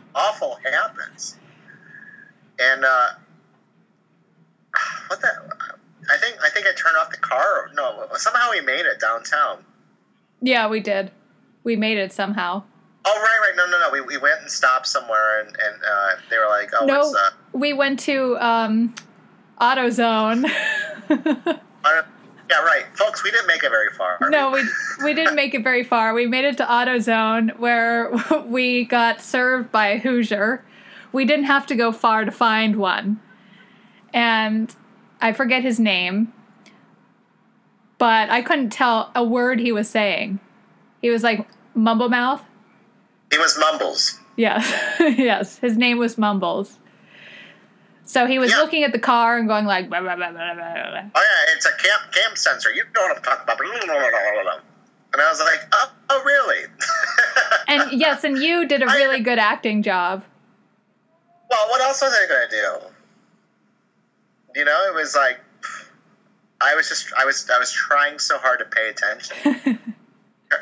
awful 0.14 0.58
happens. 0.64 1.36
And 2.58 2.84
uh, 2.86 3.08
what 5.08 5.20
the? 5.20 5.28
I 6.10 6.16
think 6.16 6.36
I 6.42 6.48
think 6.48 6.66
I 6.66 6.70
turned 6.70 6.96
off 6.96 7.10
the 7.10 7.18
car. 7.18 7.70
No, 7.74 8.06
somehow 8.14 8.50
we 8.50 8.62
made 8.62 8.86
it 8.86 8.98
downtown. 8.98 9.64
yeah, 10.40 10.68
we 10.68 10.80
did. 10.80 11.10
We 11.64 11.76
made 11.76 11.98
it 11.98 12.12
somehow. 12.12 12.64
Oh 13.04 13.20
right, 13.20 13.48
right. 13.48 13.56
No, 13.56 13.66
no, 13.66 13.80
no. 13.80 13.90
We, 13.90 14.00
we 14.00 14.16
went 14.16 14.40
and 14.40 14.50
stopped 14.50 14.86
somewhere, 14.86 15.40
and, 15.40 15.48
and 15.48 15.82
uh, 15.82 16.10
they 16.30 16.38
were 16.38 16.48
like, 16.48 16.70
"Oh, 16.78 16.86
No, 16.86 17.00
uh, 17.00 17.30
we 17.52 17.72
went 17.72 17.98
to 18.00 18.36
um, 18.38 18.94
AutoZone. 19.60 20.44
uh, 21.10 22.02
yeah, 22.50 22.64
right, 22.64 22.84
folks. 22.94 23.24
We 23.24 23.30
didn't 23.30 23.46
make 23.46 23.64
it 23.64 23.70
very 23.70 23.90
far. 23.96 24.18
no, 24.30 24.50
we 24.50 24.62
we 25.04 25.14
didn't 25.14 25.34
make 25.34 25.54
it 25.54 25.64
very 25.64 25.82
far. 25.84 26.14
We 26.14 26.26
made 26.26 26.44
it 26.44 26.56
to 26.58 26.64
AutoZone 26.64 27.58
where 27.58 28.12
we 28.46 28.84
got 28.84 29.20
served 29.20 29.72
by 29.72 29.88
a 29.88 29.98
Hoosier. 29.98 30.64
We 31.12 31.24
didn't 31.24 31.46
have 31.46 31.66
to 31.66 31.74
go 31.74 31.92
far 31.92 32.24
to 32.24 32.30
find 32.30 32.76
one, 32.76 33.20
and 34.14 34.74
I 35.20 35.32
forget 35.32 35.62
his 35.62 35.80
name, 35.80 36.32
but 37.98 38.30
I 38.30 38.42
couldn't 38.42 38.70
tell 38.70 39.10
a 39.14 39.24
word 39.24 39.58
he 39.60 39.72
was 39.72 39.88
saying. 39.88 40.38
He 41.00 41.10
was 41.10 41.22
like 41.22 41.48
mumble 41.74 42.08
mouth. 42.08 42.42
He 43.32 43.38
was 43.38 43.58
Mumbles. 43.58 44.20
Yes, 44.36 44.70
yes. 45.00 45.56
His 45.58 45.76
name 45.78 45.96
was 45.98 46.18
Mumbles. 46.18 46.78
So 48.04 48.26
he 48.26 48.38
was 48.38 48.50
Yeah. 48.50 48.58
looking 48.58 48.84
at 48.84 48.92
the 48.92 48.98
car 48.98 49.38
and 49.38 49.48
going 49.48 49.64
like, 49.64 49.88
blah, 49.88 50.02
blah, 50.02 50.16
blah, 50.16 50.30
blah, 50.32 50.54
blah. 50.54 50.64
Oh 51.14 51.14
yeah, 51.14 51.54
it's 51.56 51.64
a 51.64 51.70
cam 51.78 51.98
cam 52.12 52.36
sensor. 52.36 52.70
You 52.72 52.84
know 52.94 53.00
what 53.02 53.16
I'm 53.16 53.22
talking 53.22 53.44
about. 53.44 54.60
And 55.14 55.22
I 55.22 55.28
was 55.30 55.40
like, 55.40 55.60
oh, 55.72 55.92
oh 56.10 56.22
really? 56.24 56.66
and 57.68 57.92
yes, 57.98 58.22
and 58.22 58.36
you 58.36 58.66
did 58.66 58.82
a 58.82 58.86
really 58.86 59.20
good 59.20 59.38
acting 59.38 59.82
job. 59.82 60.22
Well, 61.50 61.68
what 61.70 61.80
else 61.80 62.02
was 62.02 62.12
I 62.12 62.26
going 62.28 62.48
to 62.50 62.56
do? 62.56 62.68
You 64.60 64.64
know, 64.66 64.84
it 64.88 64.94
was 64.94 65.14
like 65.16 65.38
I 66.60 66.74
was 66.74 66.86
just 66.88 67.10
I 67.16 67.24
was 67.24 67.48
I 67.50 67.58
was 67.58 67.72
trying 67.72 68.18
so 68.18 68.36
hard 68.38 68.58
to 68.58 68.66
pay 68.66 68.90
attention, 68.90 69.36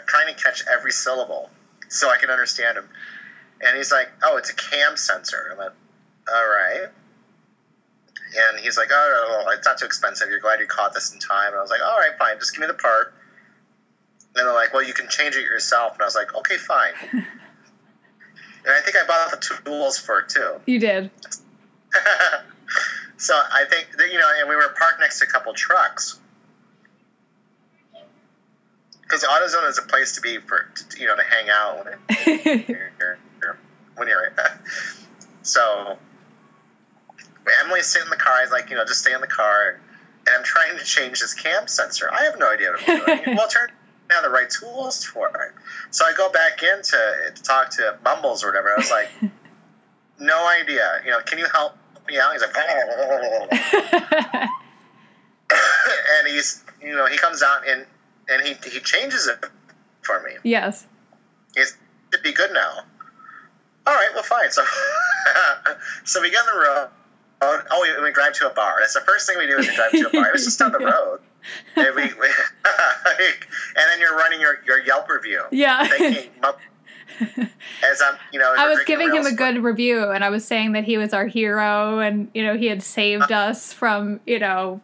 trying 0.06 0.32
to 0.34 0.40
catch 0.40 0.64
every 0.68 0.92
syllable 0.92 1.50
so 1.90 2.08
I 2.08 2.16
can 2.16 2.30
understand 2.30 2.78
him. 2.78 2.88
And 3.60 3.76
he's 3.76 3.92
like, 3.92 4.08
"Oh, 4.22 4.38
it's 4.38 4.48
a 4.48 4.54
cam 4.54 4.96
sensor." 4.96 5.50
I'm 5.52 5.58
like, 5.58 5.72
"All 6.32 6.46
right." 6.48 6.88
And 8.36 8.60
he's 8.60 8.78
like, 8.78 8.88
"Oh, 8.90 9.42
no, 9.44 9.50
it's 9.50 9.66
not 9.66 9.76
too 9.76 9.84
expensive. 9.84 10.30
You're 10.30 10.40
glad 10.40 10.60
you 10.60 10.66
caught 10.66 10.94
this 10.94 11.12
in 11.12 11.18
time." 11.18 11.48
And 11.48 11.56
I 11.56 11.60
was 11.60 11.70
like, 11.70 11.82
"All 11.82 11.98
right, 11.98 12.16
fine. 12.18 12.38
Just 12.38 12.54
give 12.54 12.62
me 12.62 12.68
the 12.68 12.74
part." 12.74 13.12
And 14.34 14.46
they're 14.46 14.54
like, 14.54 14.72
"Well, 14.72 14.82
you 14.82 14.94
can 14.94 15.08
change 15.08 15.36
it 15.36 15.42
yourself." 15.42 15.94
And 15.94 16.02
I 16.02 16.04
was 16.06 16.14
like, 16.14 16.34
"Okay, 16.34 16.56
fine." 16.56 16.94
and 17.12 17.24
I 18.66 18.80
think 18.80 18.96
I 18.96 19.06
bought 19.06 19.30
the 19.32 19.58
tools 19.64 19.98
for 19.98 20.20
it 20.20 20.28
too. 20.30 20.60
You 20.66 20.78
did. 20.78 21.10
so 23.18 23.34
I 23.34 23.64
think 23.68 23.88
that, 23.98 24.12
you 24.12 24.18
know, 24.18 24.28
and 24.38 24.48
we 24.48 24.54
were 24.54 24.72
parked 24.78 25.00
next 25.00 25.18
to 25.18 25.26
a 25.26 25.28
couple 25.28 25.52
trucks 25.52 26.20
because 29.10 29.24
AutoZone 29.24 29.68
is 29.68 29.78
a 29.78 29.82
place 29.82 30.14
to 30.14 30.20
be 30.20 30.38
for 30.38 30.70
you 30.96 31.06
know 31.06 31.16
to 31.16 31.22
hang 31.22 31.48
out 31.50 31.84
when 32.24 32.64
you're, 32.68 33.58
when 33.96 34.08
you're 34.08 34.32
so. 35.42 35.98
Emily's 37.64 37.86
sitting 37.86 38.06
in 38.06 38.10
the 38.10 38.16
car. 38.16 38.34
I 38.34 38.42
was 38.42 38.52
like, 38.52 38.70
you 38.70 38.76
know, 38.76 38.84
just 38.84 39.00
stay 39.00 39.12
in 39.12 39.20
the 39.20 39.26
car. 39.26 39.80
And 40.26 40.36
I'm 40.36 40.44
trying 40.44 40.78
to 40.78 40.84
change 40.84 41.20
this 41.20 41.34
cam 41.34 41.66
sensor. 41.66 42.08
I 42.12 42.24
have 42.24 42.38
no 42.38 42.48
idea 42.48 42.70
what 42.70 42.88
I'm 42.88 43.18
doing. 43.24 43.36
well, 43.36 43.48
turn 43.48 43.70
down 44.08 44.22
the 44.22 44.30
right 44.30 44.48
tools 44.48 45.02
for 45.04 45.28
it. 45.28 45.52
So 45.90 46.04
I 46.04 46.12
go 46.12 46.30
back 46.30 46.62
in 46.62 46.82
to, 46.82 47.32
to 47.34 47.42
talk 47.42 47.70
to 47.70 47.98
Mumbles 48.04 48.44
or 48.44 48.48
whatever. 48.48 48.68
I 48.68 48.76
was 48.76 48.90
like, 48.90 49.08
no 50.20 50.48
idea. 50.60 51.00
You 51.04 51.10
know, 51.12 51.20
can 51.22 51.38
you 51.38 51.46
help 51.46 51.72
me 52.06 52.18
out? 52.20 52.32
He's 52.32 52.42
like, 52.42 52.54
and 55.50 56.28
he's, 56.28 56.62
you 56.80 56.94
know, 56.94 57.06
he 57.06 57.16
comes 57.16 57.42
out 57.42 57.66
and 57.66 57.86
and 58.30 58.46
he 58.46 58.54
he 58.70 58.80
changes 58.80 59.26
it 59.26 59.44
for 60.02 60.22
me. 60.22 60.32
yes. 60.44 60.86
It 61.56 61.68
should 62.12 62.22
be 62.22 62.32
good 62.32 62.52
now. 62.52 62.84
All 63.86 63.94
right, 63.94 64.08
well, 64.14 64.22
fine. 64.22 64.50
So, 64.50 64.62
so 66.04 66.20
we 66.20 66.30
get 66.30 66.40
on 66.40 66.46
the 66.54 66.60
road. 66.60 66.88
Oh, 67.42 67.96
we, 67.98 68.04
we 68.04 68.12
drive 68.12 68.34
to 68.34 68.50
a 68.50 68.54
bar. 68.54 68.76
That's 68.80 68.94
the 68.94 69.00
first 69.00 69.26
thing 69.26 69.38
we 69.38 69.46
do 69.46 69.58
is 69.58 69.66
we 69.66 69.74
drive 69.74 69.92
to 69.92 70.08
a 70.08 70.10
bar. 70.10 70.28
It 70.28 70.32
was 70.34 70.44
just 70.44 70.58
down 70.58 70.72
the 70.72 70.78
road. 70.78 71.20
And, 71.74 71.94
we, 71.96 72.02
we 72.02 72.08
and 72.12 72.16
then 73.74 73.98
you're 73.98 74.16
running 74.16 74.40
your, 74.40 74.58
your 74.66 74.84
Yelp 74.84 75.08
review. 75.08 75.42
Yeah. 75.50 75.86
Thinking, 75.88 76.30
as 77.20 78.02
I'm, 78.02 78.16
you 78.32 78.38
know, 78.38 78.54
I 78.56 78.68
was 78.68 78.80
giving 78.84 79.14
him 79.14 79.26
a 79.26 79.32
good 79.32 79.62
review 79.62 80.10
and 80.10 80.22
I 80.22 80.28
was 80.28 80.44
saying 80.44 80.72
that 80.72 80.84
he 80.84 80.98
was 80.98 81.14
our 81.14 81.26
hero 81.26 81.98
and, 81.98 82.30
you 82.34 82.44
know, 82.44 82.56
he 82.56 82.66
had 82.66 82.82
saved 82.82 83.32
uh-huh. 83.32 83.50
us 83.50 83.72
from, 83.72 84.20
you 84.26 84.38
know, 84.38 84.80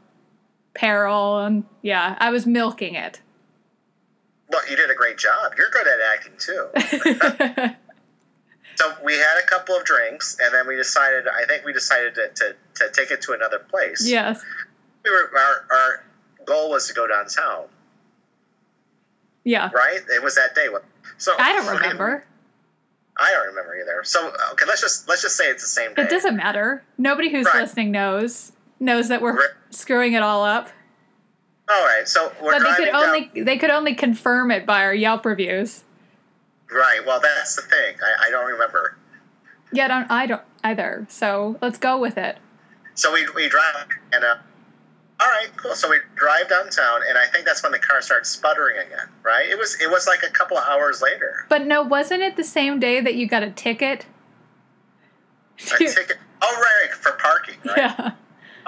peril 0.74 1.40
and 1.40 1.64
yeah, 1.82 2.16
I 2.18 2.30
was 2.30 2.46
milking 2.46 2.94
it. 2.94 3.20
Well, 4.48 4.62
you 4.70 4.76
did 4.76 4.90
a 4.90 4.94
great 4.94 5.18
job. 5.18 5.52
You're 5.58 5.70
good 5.70 5.86
at 5.86 5.98
acting 6.14 6.34
too. 6.38 7.74
So 8.78 8.92
we 9.02 9.14
had 9.14 9.38
a 9.42 9.46
couple 9.46 9.74
of 9.74 9.84
drinks, 9.86 10.36
and 10.38 10.52
then 10.52 10.66
we 10.68 10.76
decided. 10.76 11.24
I 11.26 11.46
think 11.46 11.64
we 11.64 11.72
decided 11.72 12.14
to, 12.16 12.28
to, 12.34 12.54
to 12.74 12.90
take 12.92 13.10
it 13.10 13.22
to 13.22 13.32
another 13.32 13.58
place. 13.58 14.06
yes. 14.06 14.42
We 15.02 15.10
were 15.10 15.30
our, 15.34 15.64
our 15.78 16.04
goal 16.44 16.68
was 16.72 16.86
to 16.88 16.92
go 16.92 17.06
downtown, 17.06 17.68
Yeah. 19.44 19.70
right? 19.72 20.00
It 20.14 20.22
was 20.22 20.34
that 20.34 20.54
day. 20.54 20.66
So 21.16 21.32
I 21.38 21.52
don't 21.54 21.66
remember. 21.74 22.24
I 23.18 23.30
don't 23.30 23.46
remember 23.46 23.76
either. 23.80 24.02
So 24.04 24.30
okay, 24.52 24.66
let's 24.68 24.82
just 24.82 25.08
let's 25.08 25.22
just 25.22 25.36
say 25.38 25.44
it's 25.48 25.62
the 25.62 25.68
same 25.68 25.94
day. 25.94 26.02
It 26.02 26.10
doesn't 26.10 26.36
matter. 26.36 26.84
Nobody 26.98 27.30
who's 27.30 27.46
Right. 27.46 27.62
listening 27.62 27.92
knows 27.92 28.52
knows 28.78 29.08
that 29.08 29.22
we're 29.22 29.36
Right. 29.38 29.48
screwing 29.70 30.12
it 30.12 30.22
all 30.22 30.44
up. 30.44 30.68
All 31.68 31.84
right, 31.84 32.06
so 32.06 32.32
we're 32.40 32.52
But 32.52 32.62
they 32.62 32.74
could 32.84 32.92
down. 32.92 33.04
only 33.04 33.30
they 33.42 33.58
could 33.58 33.70
only 33.70 33.94
confirm 33.94 34.50
it 34.50 34.66
by 34.66 34.82
our 34.82 34.94
Yelp 34.94 35.24
reviews. 35.24 35.82
Right. 36.70 37.00
Well, 37.06 37.20
that's 37.20 37.56
the 37.56 37.62
thing. 37.62 37.96
I, 38.02 38.26
I 38.26 38.30
don't 38.30 38.46
remember. 38.46 38.96
Yeah, 39.72 39.88
don't 39.88 40.10
I 40.10 40.26
don't 40.26 40.42
either. 40.64 41.06
So 41.08 41.58
let's 41.60 41.78
go 41.78 41.98
with 41.98 42.18
it. 42.18 42.38
So 42.94 43.12
we 43.12 43.26
we 43.34 43.48
drive 43.48 43.88
and 44.12 44.24
uh, 44.24 44.36
all 45.18 45.26
right, 45.28 45.48
cool. 45.56 45.74
So 45.74 45.88
we 45.88 45.96
drive 46.14 46.48
downtown, 46.48 47.00
and 47.08 47.16
I 47.18 47.26
think 47.26 47.46
that's 47.46 47.62
when 47.62 47.72
the 47.72 47.78
car 47.78 48.00
starts 48.02 48.28
sputtering 48.28 48.76
again. 48.78 49.08
Right. 49.24 49.48
It 49.48 49.58
was 49.58 49.80
it 49.80 49.90
was 49.90 50.06
like 50.06 50.22
a 50.22 50.30
couple 50.30 50.56
of 50.58 50.64
hours 50.68 51.02
later. 51.02 51.46
But 51.48 51.66
no, 51.66 51.82
wasn't 51.82 52.22
it 52.22 52.36
the 52.36 52.44
same 52.44 52.78
day 52.78 53.00
that 53.00 53.14
you 53.16 53.26
got 53.26 53.42
a 53.42 53.50
ticket? 53.50 54.06
A 55.58 55.78
ticket. 55.78 56.18
Oh 56.42 56.54
right, 56.54 56.88
right, 56.90 56.94
for 56.94 57.12
parking. 57.12 57.56
Right. 57.64 57.76
Yeah. 57.98 58.12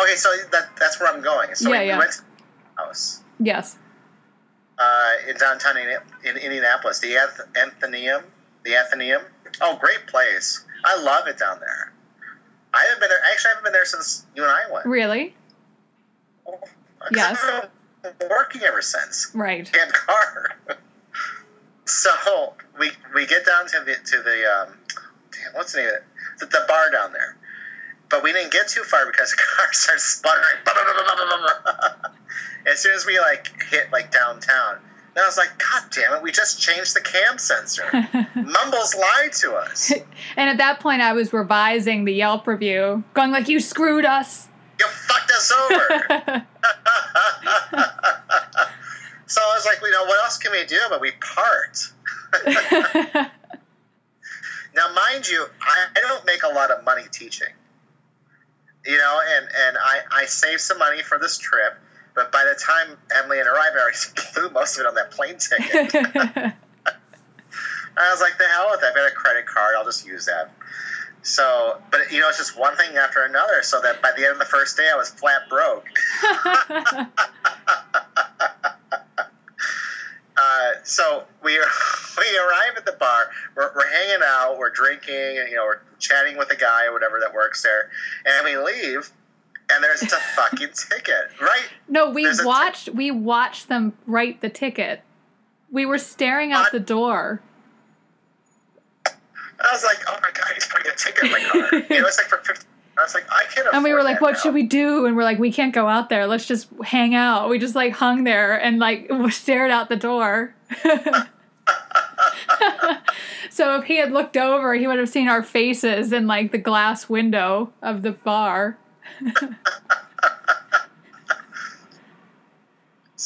Okay, 0.00 0.14
so 0.14 0.30
that 0.52 0.68
that's 0.78 1.00
where 1.00 1.12
I'm 1.12 1.20
going. 1.22 1.54
So 1.56 1.70
Yeah, 1.72 1.80
we, 1.80 1.87
yeah. 1.88 1.94
we 1.94 1.98
went 1.98 2.12
to 2.12 2.22
house 2.78 3.22
Yes. 3.40 3.76
uh, 4.78 5.10
in 5.28 5.36
downtown 5.36 5.76
in, 5.76 5.88
in 6.24 6.36
Indianapolis, 6.36 7.00
the 7.00 7.16
Athenaeum. 7.56 8.22
The 8.64 8.76
Athenaeum. 8.76 9.22
Oh, 9.60 9.76
great 9.80 10.06
place. 10.06 10.64
I 10.84 11.00
love 11.02 11.26
it 11.26 11.38
down 11.38 11.58
there. 11.60 11.92
I 12.74 12.84
haven't 12.84 13.00
been 13.00 13.08
there. 13.08 13.18
Actually, 13.32 13.48
I 13.48 13.54
haven't 13.54 13.64
been 13.64 13.72
there 13.72 13.84
since 13.84 14.26
you 14.34 14.42
and 14.42 14.50
I 14.52 14.72
went. 14.72 14.86
Really? 14.86 15.34
'Cause 16.44 17.10
Yes. 17.12 17.42
I've 18.04 18.18
been 18.18 18.28
working 18.28 18.62
ever 18.62 18.82
since. 18.82 19.30
Right. 19.34 19.68
Damn 19.72 19.90
car. 19.90 20.50
so 21.86 22.54
we 22.78 22.90
we 23.14 23.26
get 23.26 23.46
down 23.46 23.66
to 23.68 23.80
the 23.80 23.94
to 23.94 24.22
the 24.22 24.46
um, 24.68 24.78
damn, 25.32 25.54
what's 25.54 25.72
the 25.72 25.78
name 25.78 25.88
of 25.88 25.94
it? 25.94 26.04
The, 26.40 26.46
the 26.46 26.64
bar 26.68 26.90
down 26.90 27.12
there. 27.12 27.36
But 28.10 28.22
we 28.22 28.32
didn't 28.32 28.52
get 28.52 28.68
too 28.68 28.82
far 28.82 29.06
because 29.06 29.30
the 29.36 29.36
car 29.36 29.72
starts 29.72 30.04
sputtering. 30.04 30.56
as 32.66 32.78
soon 32.80 32.94
as 32.94 33.06
we 33.06 33.18
like 33.18 33.50
hit 33.70 33.90
like 33.92 34.10
downtown, 34.12 34.76
and 35.14 35.24
I 35.24 35.26
was 35.26 35.36
like, 35.36 35.50
God 35.58 35.82
damn 35.90 36.14
it! 36.14 36.22
We 36.22 36.30
just 36.30 36.60
changed 36.60 36.94
the 36.94 37.00
cam 37.00 37.38
sensor. 37.38 37.84
Mumbles 38.34 38.94
lied 38.94 39.32
to 39.40 39.54
us. 39.54 39.92
And 40.36 40.50
at 40.50 40.58
that 40.58 40.80
point, 40.80 41.02
I 41.02 41.12
was 41.12 41.32
revising 41.32 42.04
the 42.04 42.12
Yelp 42.12 42.46
review, 42.46 43.02
going 43.14 43.30
like, 43.30 43.48
"You 43.48 43.60
screwed 43.60 44.04
us." 44.04 44.48
You 44.78 44.86
fucked 44.86 45.30
us 45.32 45.50
over. 45.50 46.46
so 49.26 49.40
I 49.42 49.54
was 49.54 49.66
like, 49.66 49.80
you 49.82 49.90
know, 49.90 50.04
what 50.04 50.22
else 50.22 50.38
can 50.38 50.52
we 50.52 50.64
do? 50.66 50.78
But 50.88 51.00
we 51.00 51.10
part. 51.10 51.84
Now, 54.78 54.86
mind 54.94 55.28
you, 55.28 55.44
I, 55.60 55.86
I 55.96 56.00
don't 56.00 56.24
make 56.24 56.44
a 56.44 56.54
lot 56.54 56.70
of 56.70 56.84
money 56.84 57.02
teaching. 57.10 57.48
You 58.88 58.96
know, 58.96 59.20
and, 59.37 59.44
and 59.44 59.77
I, 59.77 60.01
I 60.11 60.24
saved 60.24 60.62
some 60.62 60.79
money 60.79 61.03
for 61.03 61.18
this 61.18 61.37
trip, 61.37 61.74
but 62.14 62.33
by 62.33 62.42
the 62.51 62.59
time 62.59 62.96
Emily 63.14 63.38
and 63.38 63.46
I 63.46 63.53
arrived, 63.53 63.77
I 63.77 63.81
already 63.81 63.98
blew 64.35 64.48
most 64.48 64.77
of 64.77 64.81
it 64.81 64.87
on 64.87 64.94
that 64.94 65.11
plane 65.11 65.37
ticket. 65.37 65.94
I 67.98 68.11
was 68.11 68.22
like, 68.22 68.38
the 68.38 68.44
hell 68.44 68.68
with 68.70 68.81
that. 68.81 68.88
I've 68.88 68.94
got 68.94 69.12
a 69.12 69.14
credit 69.14 69.44
card. 69.44 69.74
I'll 69.77 69.85
just 69.85 70.07
use 70.07 70.24
that. 70.24 70.51
So, 71.20 71.83
but 71.90 72.11
you 72.11 72.20
know, 72.20 72.31
it's 72.31 72.38
just 72.38 72.59
one 72.59 72.77
thing 72.77 72.96
after 72.96 73.24
another. 73.24 73.62
So 73.62 73.79
that 73.83 74.01
by 74.01 74.12
the 74.16 74.24
end 74.24 74.33
of 74.33 74.38
the 74.38 74.46
first 74.46 74.79
day, 74.79 74.88
I 74.90 74.96
was 74.96 75.11
flat 75.11 75.42
broke. 75.51 75.85
Uh, 80.40 80.70
so 80.85 81.24
we 81.42 81.53
we 82.18 82.38
arrive 82.38 82.77
at 82.77 82.87
the 82.87 82.92
bar. 82.92 83.24
We're, 83.57 83.72
we're 83.74 83.90
hanging 83.90 84.22
out. 84.24 84.57
We're 84.59 84.70
drinking. 84.70 85.38
And, 85.38 85.48
you 85.51 85.57
know, 85.57 85.64
we're 85.64 85.81
chatting 85.98 86.37
with 86.38 86.51
a 86.53 86.57
guy 86.57 86.87
or 86.87 86.92
whatever 86.92 87.18
that 87.20 87.35
works 87.35 87.62
there, 87.62 87.90
and 88.24 88.44
we 88.44 88.57
leave. 88.57 89.11
And 89.70 89.83
there's 89.85 90.03
a 90.03 90.07
fucking 90.37 90.68
ticket, 90.74 91.24
right? 91.42 91.66
no, 91.88 92.09
we 92.11 92.24
There's 92.24 92.42
watched. 92.44 92.88
we 92.90 93.11
watched 93.11 93.68
them 93.68 93.92
write 94.07 94.40
the 94.40 94.48
ticket. 94.48 95.03
We 95.70 95.85
were 95.85 95.98
staring 95.98 96.53
out 96.53 96.61
What? 96.66 96.72
the 96.72 96.81
door. 96.81 97.42
I 99.07 99.68
was 99.72 99.83
like, 99.85 99.98
oh 100.09 100.18
my 100.22 100.31
god, 100.33 100.46
he's 100.55 100.66
putting 100.68 100.90
a 100.90 100.94
ticket 100.94 101.24
in 101.24 101.31
my 101.33 101.40
car. 101.40 101.68
you 101.90 102.01
know, 102.01 102.07
it's 102.07 102.16
like 102.16 102.29
for 102.29 102.38
fifty. 102.38 102.64
I 102.98 103.02
was 103.02 103.14
like, 103.14 103.26
I 103.30 103.44
can't. 103.52 103.68
And 103.72 103.84
we 103.84 103.92
were 103.92 104.02
like, 104.02 104.20
what 104.20 104.32
now. 104.32 104.40
should 104.40 104.54
we 104.54 104.64
do? 104.64 105.06
And 105.06 105.16
we're 105.16 105.24
like, 105.24 105.38
we 105.38 105.52
can't 105.52 105.72
go 105.72 105.87
out 105.87 106.08
there. 106.08 106.26
Let's 106.26 106.46
just 106.46 106.68
hang 106.84 107.14
out. 107.14 107.48
We 107.48 107.58
just 107.58 107.74
like 107.74 107.92
hung 107.92 108.24
there 108.24 108.56
and 108.61 108.78
like 108.78 109.11
stared 109.30 109.70
out 109.70 109.88
the 109.88 109.96
door. 109.96 110.54
so 113.50 113.78
if 113.78 113.84
he 113.84 113.98
had 113.98 114.12
looked 114.12 114.37
over, 114.37 114.74
he 114.74 114.87
would 114.87 114.98
have 114.98 115.08
seen 115.08 115.28
our 115.28 115.42
faces 115.42 116.12
in 116.12 116.26
like 116.26 116.52
the 116.52 116.58
glass 116.58 117.08
window 117.08 117.72
of 117.82 118.02
the 118.02 118.12
bar. 118.12 118.78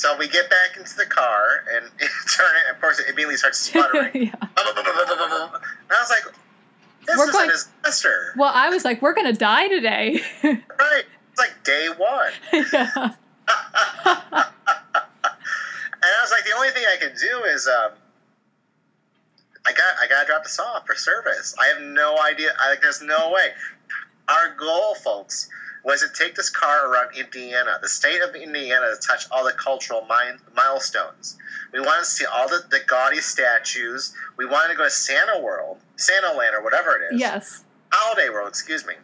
So 0.03 0.17
we 0.17 0.27
get 0.27 0.49
back 0.49 0.79
into 0.79 0.97
the 0.97 1.05
car 1.05 1.65
and 1.75 1.85
turn 2.01 2.57
it. 2.57 2.75
Of 2.75 2.81
course, 2.81 2.99
it 2.99 3.07
immediately 3.09 3.37
starts 3.37 3.59
sputtering. 3.59 4.11
yeah. 4.15 4.35
and 4.41 4.51
I 4.57 5.97
was 6.01 6.11
like, 6.11 6.35
this 7.13 7.19
We're 7.19 7.29
is 7.29 7.33
going- 7.33 7.49
a 7.49 7.53
disaster. 7.53 8.33
Well, 8.37 8.53
I 8.55 8.69
was 8.71 8.85
like, 8.85 9.01
we're 9.03 9.15
gonna 9.15 9.33
die 9.33 9.69
today. 9.69 10.21
Right? 10.43 11.05
It's 11.31 11.39
like 11.39 11.63
day 11.65 11.89
one. 11.97 12.33
yeah. 12.73 13.15
And 16.05 16.11
I 16.11 16.21
was 16.23 16.31
like, 16.33 16.45
the 16.45 16.53
only 16.57 16.71
thing 16.71 16.85
I 16.93 16.97
can 17.01 17.13
do 17.17 17.45
is, 17.45 17.69
um, 17.69 17.93
I 19.65 19.73
got, 19.73 19.95
I 20.03 20.09
gotta 20.09 20.27
drop 20.27 20.43
this 20.43 20.59
off 20.59 20.85
for 20.87 20.95
service. 20.97 21.55
I 21.61 21.69
have 21.69 21.81
no 21.83 22.19
idea. 22.21 22.53
I, 22.61 22.71
like, 22.71 22.81
there's 22.83 23.01
no 23.03 23.31
way. 23.31 23.51
Our 24.29 24.55
goal, 24.59 24.95
folks, 24.97 25.49
was 25.85 26.01
to 26.03 26.09
take 26.17 26.35
this 26.35 26.51
car 26.51 26.89
around 26.89 27.17
Indiana, 27.17 27.79
the 27.83 27.89
state 27.89 28.21
of 28.23 28.35
Indiana, 28.35 28.95
to 28.95 29.07
touch 29.07 29.27
all 29.31 29.45
the 29.45 29.53
cultural 29.53 30.07
mi- 30.09 30.39
milestones. 30.55 31.37
We 31.73 31.81
wanted 31.81 32.05
to 32.05 32.11
see 32.11 32.25
all 32.25 32.49
the, 32.49 32.63
the 32.71 32.81
gaudy 32.87 33.21
statues. 33.21 34.15
We 34.37 34.47
wanted 34.47 34.73
to 34.73 34.77
go 34.77 34.85
to 34.85 34.91
Santa 34.91 35.41
World, 35.41 35.79
Santa 35.97 36.33
Land, 36.37 36.55
or 36.55 36.63
whatever 36.63 36.97
it 36.97 37.15
is. 37.15 37.21
Yes. 37.21 37.65
Holiday 37.93 38.31
World, 38.31 38.49
excuse 38.49 38.87
me. 38.87 38.95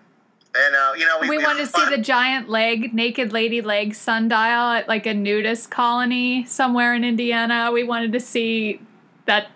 And 0.57 0.75
uh, 0.75 0.93
you 0.97 1.05
know, 1.05 1.19
we, 1.21 1.29
We 1.29 1.39
wanted 1.45 1.67
to 1.67 1.67
see 1.67 1.91
the 1.91 1.99
giant 1.99 2.49
leg, 2.49 2.95
naked 2.95 3.33
lady 3.33 3.61
leg 3.61 3.95
sundial 3.95 4.39
at 4.73 4.89
like 4.89 5.07
a 5.07 5.15
nudist 5.15 5.71
colony 5.71 6.47
somewhere 6.47 6.95
in 6.95 7.05
Indiana. 7.05 7.71
We 7.73 7.85
wanted 7.85 8.13
to 8.13 8.21
see 8.21 8.81
that 9.27 9.49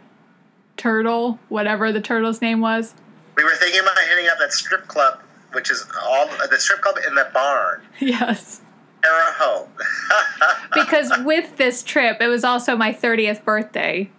turtle, 0.76 1.38
whatever 1.48 1.92
the 1.92 2.00
turtle's 2.00 2.40
name 2.42 2.61
was. 2.61 2.94
We 3.37 3.44
were 3.44 3.56
thinking 3.56 3.80
about 3.80 3.98
hitting 3.98 4.28
up 4.28 4.38
that 4.38 4.52
strip 4.52 4.87
club, 4.87 5.20
which 5.53 5.71
is 5.71 5.87
all 6.03 6.27
the 6.51 6.59
strip 6.59 6.81
club 6.81 6.97
in 7.07 7.15
the 7.15 7.29
barn. 7.33 7.83
Yes. 8.01 8.61
Terre 9.03 9.12
Haute. 9.38 9.69
Because 10.75 11.12
with 11.25 11.57
this 11.57 11.83
trip, 11.83 12.19
it 12.21 12.29
was 12.29 12.45
also 12.45 12.77
my 12.77 12.93
30th 12.93 13.45
birthday. 13.45 14.11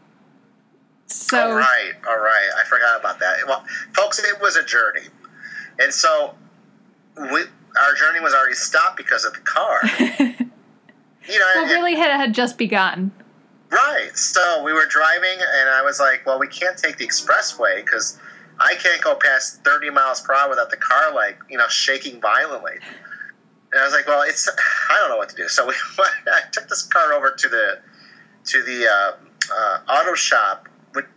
So, 1.08 1.38
all 1.40 1.56
right, 1.56 1.94
all 2.08 2.18
right. 2.20 2.50
I 2.60 2.64
forgot 2.68 3.00
about 3.00 3.20
that. 3.20 3.38
Well, 3.48 3.64
folks, 3.94 4.20
it 4.20 4.40
was 4.42 4.56
a 4.56 4.64
journey, 4.64 5.08
and 5.80 5.94
so 5.94 6.34
we, 7.18 7.26
our 7.26 7.94
journey 8.00 8.20
was 8.22 8.34
already 8.34 8.56
stopped 8.56 8.98
because 8.98 9.26
of 9.26 9.34
the 9.34 9.40
car. 9.42 9.82
You 11.26 11.40
know, 11.40 11.46
well, 11.56 11.64
and- 11.64 11.72
really, 11.72 11.94
it 11.94 12.00
had 12.00 12.34
just 12.34 12.58
begun. 12.58 13.10
right. 13.72 14.10
So 14.14 14.62
we 14.62 14.74
were 14.74 14.86
driving, 14.88 15.38
and 15.40 15.70
I 15.70 15.82
was 15.82 15.98
like, 15.98 16.26
"Well, 16.26 16.38
we 16.38 16.48
can't 16.50 16.78
take 16.78 16.98
the 16.98 17.08
expressway 17.08 17.78
because 17.78 18.20
I 18.64 18.76
can't 18.76 19.02
go 19.02 19.16
past 19.16 19.64
30 19.64 19.90
miles 19.90 20.22
per 20.22 20.34
hour 20.34 20.50
without 20.50 20.70
the 20.70 20.78
car, 20.78 21.14
like 21.14 21.38
you 21.50 21.58
know, 21.58 21.68
shaking 21.68 22.22
violently." 22.22 22.78
And 23.72 23.82
I 23.82 23.84
was 23.84 23.94
like, 23.94 24.08
"Well, 24.08 24.24
it's 24.24 24.50
I 24.90 25.00
don't 25.00 25.10
know 25.10 25.18
what 25.18 25.30
to 25.30 25.36
do." 25.36 25.48
So 25.48 25.68
we, 25.68 25.74
I 26.00 26.42
took 26.52 26.68
this 26.70 26.84
car 26.84 27.14
over 27.14 27.32
to 27.32 27.50
the 27.50 27.80
to 28.46 28.64
the 28.64 28.88
uh, 28.88 29.12
uh, 29.54 29.80
auto 29.92 30.16
shop 30.16 30.68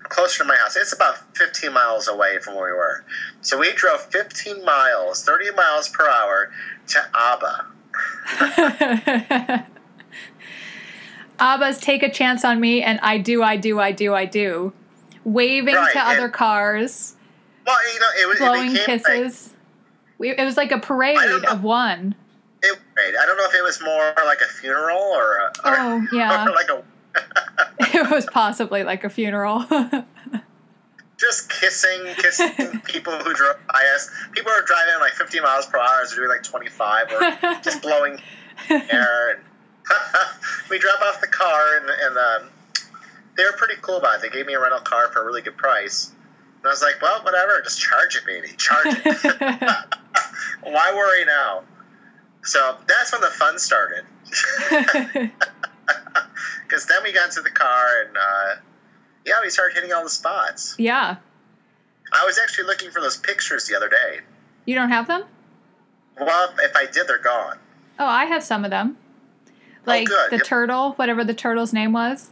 closer 0.04 0.42
to 0.42 0.48
my 0.48 0.56
house. 0.56 0.76
It's 0.76 0.92
about 0.92 1.18
15 1.36 1.72
miles 1.72 2.08
away 2.08 2.38
from 2.38 2.54
where 2.54 2.72
we 2.72 2.76
were. 2.76 3.04
So 3.42 3.58
we 3.58 3.72
drove 3.72 4.00
15 4.00 4.64
miles, 4.64 5.24
30 5.24 5.50
miles 5.52 5.88
per 5.88 6.08
hour 6.08 6.50
to 6.88 7.08
ABBA. 7.14 7.66
Abba's 11.38 11.78
take 11.78 12.02
a 12.02 12.10
chance 12.10 12.44
on 12.44 12.60
me, 12.60 12.82
and 12.82 12.98
I 13.02 13.18
do, 13.18 13.42
I 13.42 13.56
do, 13.56 13.78
I 13.78 13.92
do, 13.92 14.14
I 14.14 14.24
do. 14.24 14.72
Waving 15.24 15.74
Right, 15.74 15.92
to 15.92 15.98
other 15.98 16.28
cars, 16.28 17.15
Well, 17.66 17.94
you 17.94 18.00
know, 18.00 18.06
it, 18.20 18.28
was- 18.28 18.36
it 18.36 18.40
blowing 18.40 18.72
became 18.72 18.86
like, 18.98 19.04
kisses. 19.04 19.54
we, 20.18 20.30
it 20.30 20.44
was 20.44 20.56
like 20.56 20.72
a 20.72 20.78
parade 20.78 21.18
I 21.18 21.26
don't 21.26 21.42
know. 21.42 21.48
of 21.50 21.62
one. 21.64 22.14
it, 22.62 22.78
I 22.98 23.26
don't 23.26 23.36
know 23.36 23.44
if 23.46 23.54
it 23.54 23.62
was 23.64 23.82
more 23.82 24.12
like 24.24 24.40
a 24.40 24.46
funeral 24.52 24.98
or, 24.98 25.36
a, 25.38 25.46
or, 25.64 25.74
Oh, 25.78 26.06
yeah. 26.12 26.46
or 26.46 26.52
like 26.52 26.68
a 26.70 26.82
it 27.98 28.10
was 28.10 28.26
possibly 28.26 28.82
like 28.84 29.02
a 29.04 29.08
funeral. 29.10 29.64
just 31.18 31.48
kissing, 31.50 32.04
kissing 32.18 32.80
people 32.84 33.12
who 33.14 33.32
drove 33.32 33.56
by 33.72 33.82
us. 33.94 34.10
People 34.32 34.52
are 34.52 34.62
driving 34.62 34.94
like 35.00 35.12
50 35.12 35.40
miles 35.40 35.66
per 35.66 35.78
hour, 35.78 36.02
or 36.02 36.14
doing 36.14 36.28
like 36.28 36.42
25, 36.42 37.12
or 37.12 37.20
just 37.62 37.80
blowing 37.82 38.20
air. 38.68 39.30
And 39.30 39.40
we 40.68 40.78
drop 40.78 41.00
off 41.00 41.20
the 41.22 41.26
car, 41.28 41.78
and, 41.78 41.88
and 41.88 42.18
um, 42.18 42.50
they 43.36 43.44
were 43.44 43.52
pretty 43.56 43.76
cool 43.80 43.96
about 43.96 44.16
it. 44.16 44.22
They 44.22 44.28
gave 44.30 44.46
me 44.46 44.52
a 44.54 44.60
rental 44.60 44.80
car 44.80 45.08
for 45.10 45.22
a 45.22 45.24
really 45.24 45.40
good 45.42 45.56
price. 45.56 46.12
I 46.66 46.70
was 46.70 46.82
like, 46.82 47.00
well, 47.02 47.22
whatever, 47.22 47.60
just 47.62 47.80
charge 47.80 48.16
it, 48.16 48.24
baby, 48.26 48.48
charge 48.56 48.86
it. 49.04 49.24
Why 50.62 50.92
worry 50.94 51.24
now? 51.24 51.62
So 52.42 52.76
that's 52.86 53.12
when 53.12 53.20
the 53.20 53.28
fun 53.28 53.58
started. 53.58 54.04
Because 56.68 56.84
then 56.86 56.98
we 57.04 57.12
got 57.12 57.26
into 57.28 57.42
the 57.42 57.50
car 57.50 57.86
and 58.06 58.16
uh, 58.16 58.56
yeah, 59.24 59.34
we 59.40 59.50
started 59.50 59.74
hitting 59.74 59.92
all 59.92 60.02
the 60.02 60.10
spots. 60.10 60.74
yeah. 60.78 61.16
I 62.12 62.24
was 62.24 62.38
actually 62.38 62.64
looking 62.66 62.90
for 62.90 63.00
those 63.00 63.16
pictures 63.16 63.66
the 63.66 63.76
other 63.76 63.88
day. 63.88 64.20
You 64.64 64.74
don't 64.76 64.90
have 64.90 65.06
them? 65.08 65.24
Well, 66.20 66.54
if 66.60 66.74
I 66.76 66.86
did, 66.86 67.06
they're 67.08 67.18
gone. 67.18 67.58
Oh, 67.98 68.06
I 68.06 68.24
have 68.26 68.42
some 68.44 68.64
of 68.64 68.70
them. 68.70 68.96
Like 69.86 70.06
good. 70.08 70.30
the 70.30 70.36
Yep. 70.38 70.44
turtle, 70.46 70.92
whatever 70.92 71.22
the 71.24 71.34
turtle's 71.34 71.72
name 71.72 71.92
was. 71.92 72.30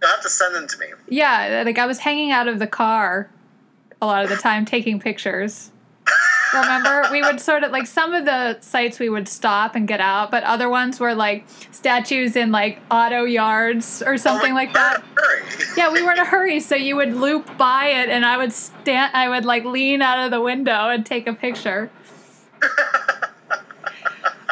You'll 0.00 0.10
have 0.10 0.22
to 0.22 0.28
send 0.28 0.54
them 0.54 0.66
to 0.68 0.78
me. 0.78 0.86
Yeah, 1.08 1.62
like 1.64 1.78
I 1.78 1.86
was 1.86 1.98
hanging 2.00 2.30
out 2.32 2.46
of 2.48 2.58
the 2.60 2.66
car 2.68 3.28
a 4.02 4.06
lot 4.06 4.22
of 4.24 4.30
the 4.30 4.36
time 4.36 4.64
taking 4.64 5.00
pictures. 5.00 5.70
Remember, 6.54 7.02
we 7.10 7.20
would 7.22 7.40
sort 7.40 7.64
of 7.64 7.72
like 7.72 7.86
some 7.86 8.14
of 8.14 8.24
the 8.24 8.58
sites 8.60 8.98
we 9.00 9.08
would 9.08 9.26
stop 9.26 9.74
and 9.74 9.86
get 9.88 10.00
out, 10.00 10.30
but 10.30 10.44
other 10.44 10.68
ones 10.68 11.00
were 11.00 11.14
like 11.14 11.44
statues 11.72 12.36
in 12.36 12.52
like 12.52 12.78
auto 12.90 13.24
yards 13.24 14.02
or 14.06 14.16
something 14.16 14.52
Oh, 14.52 14.54
like 14.54 14.72
that. 14.72 15.02
Yeah, 15.76 15.92
we 15.92 16.02
were 16.02 16.12
in 16.12 16.18
a 16.18 16.24
hurry, 16.24 16.60
so 16.60 16.76
you 16.76 16.96
would 16.96 17.14
loop 17.14 17.58
by 17.58 17.86
it, 17.86 18.08
and 18.08 18.24
I 18.24 18.36
would 18.38 18.52
stand, 18.52 19.10
I 19.14 19.28
would 19.28 19.44
like 19.44 19.64
lean 19.64 20.02
out 20.02 20.24
of 20.24 20.30
the 20.30 20.40
window 20.40 20.88
and 20.88 21.04
take 21.04 21.26
a 21.26 21.34
picture. 21.34 21.90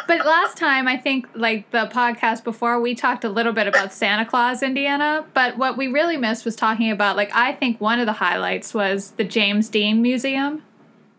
But 0.07 0.25
last 0.25 0.57
time, 0.57 0.87
I 0.87 0.97
think 0.97 1.27
like 1.33 1.69
the 1.71 1.87
podcast 1.87 2.43
before, 2.43 2.79
we 2.79 2.95
talked 2.95 3.23
a 3.23 3.29
little 3.29 3.53
bit 3.53 3.67
about 3.67 3.93
Santa 3.93 4.25
Claus, 4.25 4.61
Indiana. 4.61 5.25
But 5.33 5.57
what 5.57 5.77
we 5.77 5.87
really 5.87 6.17
missed 6.17 6.45
was 6.45 6.55
talking 6.55 6.91
about 6.91 7.15
like 7.15 7.31
I 7.33 7.53
think 7.53 7.81
one 7.81 7.99
of 7.99 8.05
the 8.05 8.13
highlights 8.13 8.73
was 8.73 9.11
the 9.11 9.23
James 9.23 9.69
Dean 9.69 10.01
Museum. 10.01 10.63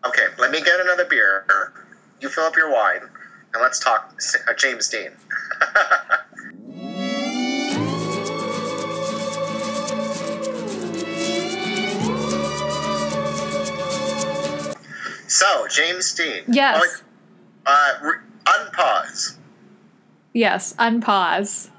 Okay, 0.05 0.27
let 0.38 0.51
me 0.51 0.61
get 0.61 0.81
another 0.81 1.05
beer. 1.05 1.46
You 2.20 2.29
fill 2.29 2.44
up 2.44 2.57
your 2.57 2.72
wine, 2.72 3.01
and 3.55 3.62
let's 3.62 3.81
talk 3.81 4.14
uh, 4.49 4.55
James 4.55 4.88
Dean. 4.88 5.11
so, 15.29 15.66
James 15.68 16.14
Dean. 16.14 16.44
Yes. 16.46 17.03
Uh, 17.66 17.94
unpause. 18.47 19.37
Yes, 20.33 20.75
unpause. 20.75 21.71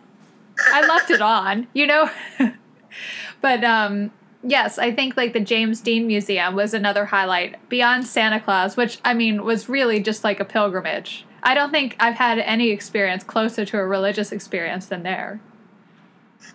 I 0.60 0.82
left 0.82 1.12
it 1.12 1.22
on, 1.22 1.68
you 1.74 1.88
know. 1.88 2.10
but 3.42 3.64
um 3.64 4.12
yes, 4.44 4.78
I 4.78 4.92
think 4.92 5.18
like 5.18 5.34
the 5.34 5.40
James 5.40 5.82
Dean 5.82 6.08
Museum 6.08 6.56
was 6.56 6.74
another 6.74 7.06
highlight 7.06 7.70
beyond 7.70 8.08
Santa 8.08 8.40
Claus, 8.40 8.78
which 8.78 9.00
I 9.06 9.14
mean 9.14 9.44
was 9.44 9.70
really 9.70 10.00
just 10.00 10.24
like 10.24 10.40
a 10.40 10.46
pilgrimage. 10.46 11.26
I 11.44 11.54
don't 11.54 11.72
think 11.72 11.96
I've 12.00 12.16
had 12.16 12.40
any 12.40 12.72
experience 12.72 13.24
closer 13.24 13.66
to 13.66 13.78
a 13.78 13.86
religious 13.86 14.32
experience 14.32 14.88
than 14.88 15.04
there. 15.04 15.40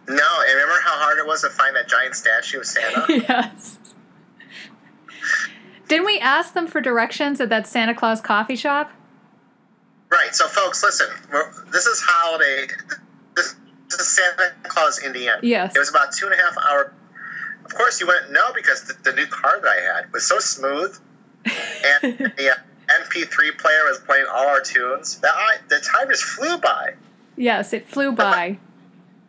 No, 0.08 0.14
and 0.14 0.54
remember 0.54 0.80
how 0.82 0.96
hard 0.96 1.18
it 1.18 1.26
was 1.26 1.42
to 1.42 1.50
find 1.50 1.76
that 1.76 1.88
giant 1.88 2.14
statue 2.14 2.58
of 2.58 2.66
Santa? 2.66 3.04
yes. 3.08 3.78
Didn't 5.88 6.06
we 6.06 6.18
ask 6.18 6.54
them 6.54 6.66
for 6.66 6.80
directions 6.80 7.40
at 7.40 7.50
that 7.50 7.66
Santa 7.66 7.94
Claus 7.94 8.20
coffee 8.20 8.56
shop? 8.56 8.90
Right. 10.12 10.34
So, 10.34 10.46
folks, 10.46 10.82
listen. 10.82 11.08
This 11.72 11.86
is 11.86 12.02
holiday. 12.06 12.66
This, 13.34 13.54
this 13.88 13.98
is 13.98 14.08
Santa 14.08 14.52
Claus, 14.64 15.02
Indiana. 15.02 15.40
Yes. 15.42 15.74
It 15.74 15.78
was 15.78 15.88
about 15.88 16.12
two 16.12 16.26
and 16.26 16.34
a 16.34 16.36
half 16.36 16.54
hour. 16.68 16.92
Of 17.64 17.74
course, 17.74 17.98
you 17.98 18.06
wouldn't 18.06 18.30
know 18.30 18.52
because 18.54 18.84
the, 18.84 19.10
the 19.10 19.16
new 19.16 19.26
car 19.26 19.58
that 19.58 19.66
I 19.66 19.96
had 19.96 20.12
was 20.12 20.28
so 20.28 20.38
smooth, 20.38 20.98
and 22.02 22.18
the 22.36 22.50
uh, 22.50 22.54
MP3 23.00 23.56
player 23.56 23.84
was 23.88 24.00
playing 24.04 24.26
all 24.30 24.48
our 24.48 24.60
tunes. 24.60 25.18
That 25.20 25.32
I, 25.34 25.56
the 25.68 25.80
time 25.80 26.10
just 26.10 26.24
flew 26.24 26.58
by. 26.58 26.92
Yes, 27.36 27.72
it 27.72 27.88
flew 27.88 28.12
by. 28.12 28.58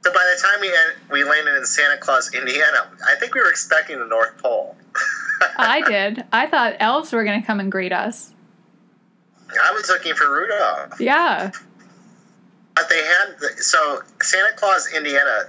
So 0.03 0.11
by 0.11 0.35
the 0.35 0.41
time 0.41 0.59
we 0.59 1.23
we 1.23 1.23
landed 1.23 1.55
in 1.55 1.65
Santa 1.65 1.97
Claus, 1.97 2.33
Indiana, 2.33 2.91
I 3.07 3.15
think 3.21 3.35
we 3.35 3.39
were 3.39 3.49
expecting 3.49 3.99
the 3.99 4.07
North 4.07 4.37
Pole. 4.37 4.75
I 5.57 5.81
did. 5.87 6.25
I 6.33 6.47
thought 6.47 6.75
elves 6.81 7.13
were 7.13 7.23
going 7.23 7.39
to 7.39 7.47
come 7.47 7.61
and 7.61 7.71
greet 7.71 7.93
us. 7.93 8.32
I 9.61 9.71
was 9.71 9.89
looking 9.89 10.15
for 10.15 10.31
Rudolph. 10.31 10.99
Yeah. 10.99 11.51
But 12.75 12.89
they 12.89 13.03
had 13.03 13.35
the, 13.39 13.49
so 13.61 14.01
Santa 14.21 14.53
Claus, 14.55 14.91
Indiana. 14.95 15.45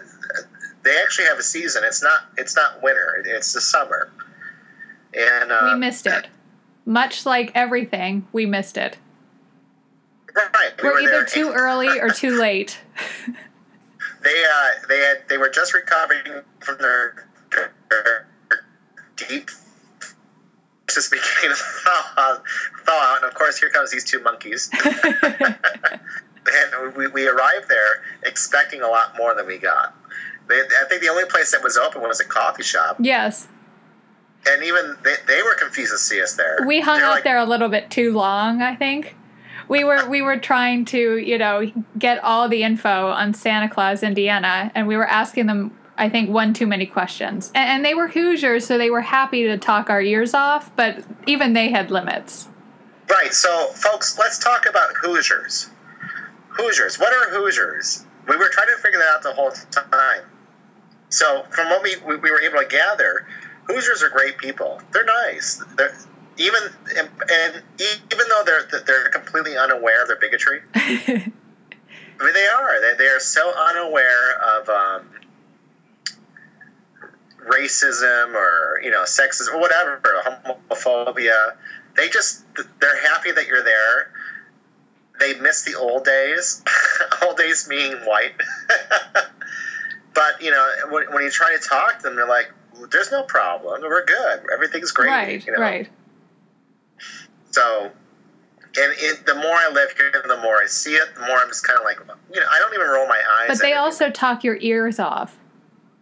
They 0.82 0.96
actually 1.02 1.26
have 1.26 1.38
a 1.38 1.42
season. 1.42 1.82
It's 1.84 2.02
not. 2.02 2.26
It's 2.36 2.54
not 2.54 2.82
winter. 2.82 3.22
It's 3.26 3.52
the 3.52 3.60
summer. 3.60 4.10
And 5.14 5.50
uh, 5.52 5.70
We 5.72 5.78
missed 5.78 6.06
it. 6.06 6.26
Much 6.86 7.24
like 7.24 7.52
everything, 7.54 8.26
we 8.32 8.44
missed 8.44 8.76
it. 8.76 8.98
right. 10.34 10.72
we 10.82 10.88
We're 10.88 10.94
were 10.94 11.00
either 11.00 11.24
too 11.24 11.50
early 11.54 11.88
or 12.00 12.10
too 12.10 12.38
late. 12.40 12.78
They 13.26 14.44
uh, 14.44 14.86
they 14.88 14.98
had 14.98 15.18
they 15.28 15.38
were 15.38 15.48
just 15.48 15.72
recovering 15.72 16.42
from 16.60 16.76
their, 16.78 17.26
their 17.90 18.26
deep. 19.16 19.50
Just 20.94 21.10
beginning 21.10 21.50
to 21.50 21.56
thaw, 21.56 22.38
thaw 22.84 22.92
out, 22.92 23.16
and 23.22 23.24
of 23.24 23.34
course, 23.34 23.58
here 23.58 23.70
comes 23.70 23.90
these 23.90 24.04
two 24.04 24.20
monkeys. 24.20 24.70
and 26.46 26.96
we, 26.96 27.08
we 27.08 27.26
arrived 27.26 27.68
there 27.68 28.02
expecting 28.24 28.82
a 28.82 28.88
lot 28.88 29.16
more 29.16 29.34
than 29.34 29.46
we 29.46 29.58
got. 29.58 29.94
They, 30.48 30.56
I 30.56 30.84
think 30.88 31.00
the 31.02 31.08
only 31.08 31.24
place 31.24 31.52
that 31.52 31.62
was 31.62 31.76
open 31.76 32.02
was 32.02 32.20
a 32.20 32.24
coffee 32.24 32.62
shop, 32.62 32.96
yes. 33.00 33.48
and 34.46 34.62
even 34.62 34.96
they, 35.02 35.14
they 35.26 35.42
were 35.42 35.54
confused 35.54 35.92
to 35.92 35.98
see 35.98 36.20
us 36.22 36.34
there. 36.34 36.58
We 36.66 36.80
hung 36.80 36.98
They're 36.98 37.06
out 37.06 37.14
like, 37.14 37.24
there 37.24 37.38
a 37.38 37.46
little 37.46 37.68
bit 37.68 37.90
too 37.90 38.12
long, 38.12 38.60
I 38.60 38.76
think. 38.76 39.16
We 39.66 39.84
were 39.84 40.06
we 40.08 40.20
were 40.20 40.36
trying 40.36 40.84
to, 40.86 41.16
you 41.16 41.38
know, 41.38 41.72
get 41.98 42.22
all 42.22 42.48
the 42.50 42.62
info 42.62 43.08
on 43.08 43.32
Santa 43.32 43.68
Claus, 43.68 44.02
Indiana, 44.02 44.70
and 44.74 44.86
we 44.86 44.96
were 44.96 45.08
asking 45.08 45.46
them 45.46 45.74
I 45.96 46.08
think 46.08 46.30
one 46.30 46.54
too 46.54 46.66
many 46.66 46.86
questions. 46.86 47.50
And, 47.54 47.68
and 47.68 47.84
they 47.84 47.94
were 47.94 48.08
Hoosiers, 48.08 48.66
so 48.66 48.78
they 48.78 48.90
were 48.90 49.00
happy 49.00 49.44
to 49.44 49.56
talk 49.58 49.90
our 49.90 50.02
ears 50.02 50.34
off, 50.34 50.74
but 50.76 51.04
even 51.26 51.52
they 51.52 51.70
had 51.70 51.90
limits. 51.90 52.48
Right. 53.08 53.32
So, 53.32 53.68
folks, 53.68 54.18
let's 54.18 54.38
talk 54.38 54.66
about 54.68 54.90
Hoosiers. 55.02 55.70
Hoosiers. 56.48 56.98
What 56.98 57.12
are 57.12 57.30
Hoosiers? 57.30 58.06
We 58.28 58.36
were 58.36 58.48
trying 58.48 58.68
to 58.68 58.82
figure 58.82 58.98
that 58.98 59.08
out 59.16 59.22
the 59.22 59.34
whole 59.34 59.50
time. 59.50 60.22
So, 61.10 61.44
from 61.50 61.68
what 61.68 61.82
we, 61.82 61.96
we, 62.06 62.16
we 62.16 62.30
were 62.30 62.40
able 62.40 62.58
to 62.58 62.66
gather, 62.66 63.26
Hoosiers 63.66 64.02
are 64.02 64.10
great 64.10 64.38
people. 64.38 64.80
They're 64.92 65.04
nice. 65.04 65.62
They're 65.76 65.94
even 66.36 66.60
and, 66.98 67.08
and 67.30 67.62
even 67.78 68.26
though 68.28 68.42
they're 68.44 68.82
they're 68.86 69.08
completely 69.10 69.56
unaware 69.56 70.02
of 70.02 70.08
their 70.08 70.18
bigotry. 70.18 70.60
I 70.74 72.24
mean, 72.24 72.32
they 72.32 72.46
are. 72.46 72.80
They, 72.80 72.98
they 72.98 73.08
are 73.08 73.20
so 73.20 73.52
unaware 73.70 74.40
of 74.40 74.68
um, 74.68 75.08
racism 77.46 78.34
or 78.34 78.80
you 78.82 78.90
know 78.90 79.02
sexism 79.02 79.54
or 79.54 79.60
whatever, 79.60 80.00
homophobia. 80.70 81.56
They 81.96 82.08
just 82.08 82.44
they're 82.80 83.00
happy 83.02 83.32
that 83.32 83.46
you're 83.46 83.62
there. 83.62 84.10
They 85.20 85.38
miss 85.40 85.62
the 85.62 85.74
old 85.78 86.04
days. 86.04 86.62
old 87.26 87.36
days 87.36 87.68
meaning 87.68 87.98
white. 88.04 88.34
but 90.14 90.42
you 90.42 90.50
know 90.50 90.68
when, 90.90 91.12
when 91.12 91.22
you 91.22 91.30
try 91.30 91.56
to 91.56 91.68
talk 91.68 91.98
to 91.98 92.02
them, 92.02 92.16
they're 92.16 92.28
like, 92.28 92.50
"There's 92.90 93.10
no 93.10 93.22
problem. 93.22 93.82
We're 93.82 94.04
good. 94.04 94.40
Everything's 94.52 94.90
great." 94.90 95.08
right, 95.08 95.46
you 95.46 95.52
know? 95.52 95.60
right. 95.60 95.88
So, 97.50 97.84
and 97.84 98.92
it, 98.98 99.26
the 99.26 99.36
more 99.36 99.54
I 99.54 99.70
live 99.72 99.92
here, 99.92 100.10
the 100.26 100.40
more 100.42 100.56
I 100.56 100.66
see 100.66 100.94
it, 100.94 101.14
the 101.14 101.20
more 101.20 101.38
I'm 101.38 101.48
just 101.48 101.64
kind 101.64 101.78
of 101.78 101.84
like, 101.84 102.00
you 102.32 102.40
know, 102.40 102.46
I 102.50 102.58
don't 102.58 102.74
even 102.74 102.88
roll 102.88 103.06
my 103.06 103.22
eyes. 103.40 103.46
But 103.46 103.60
they 103.60 103.74
also 103.74 104.10
talk 104.10 104.42
your 104.42 104.58
ears 104.60 104.98
off. 104.98 105.38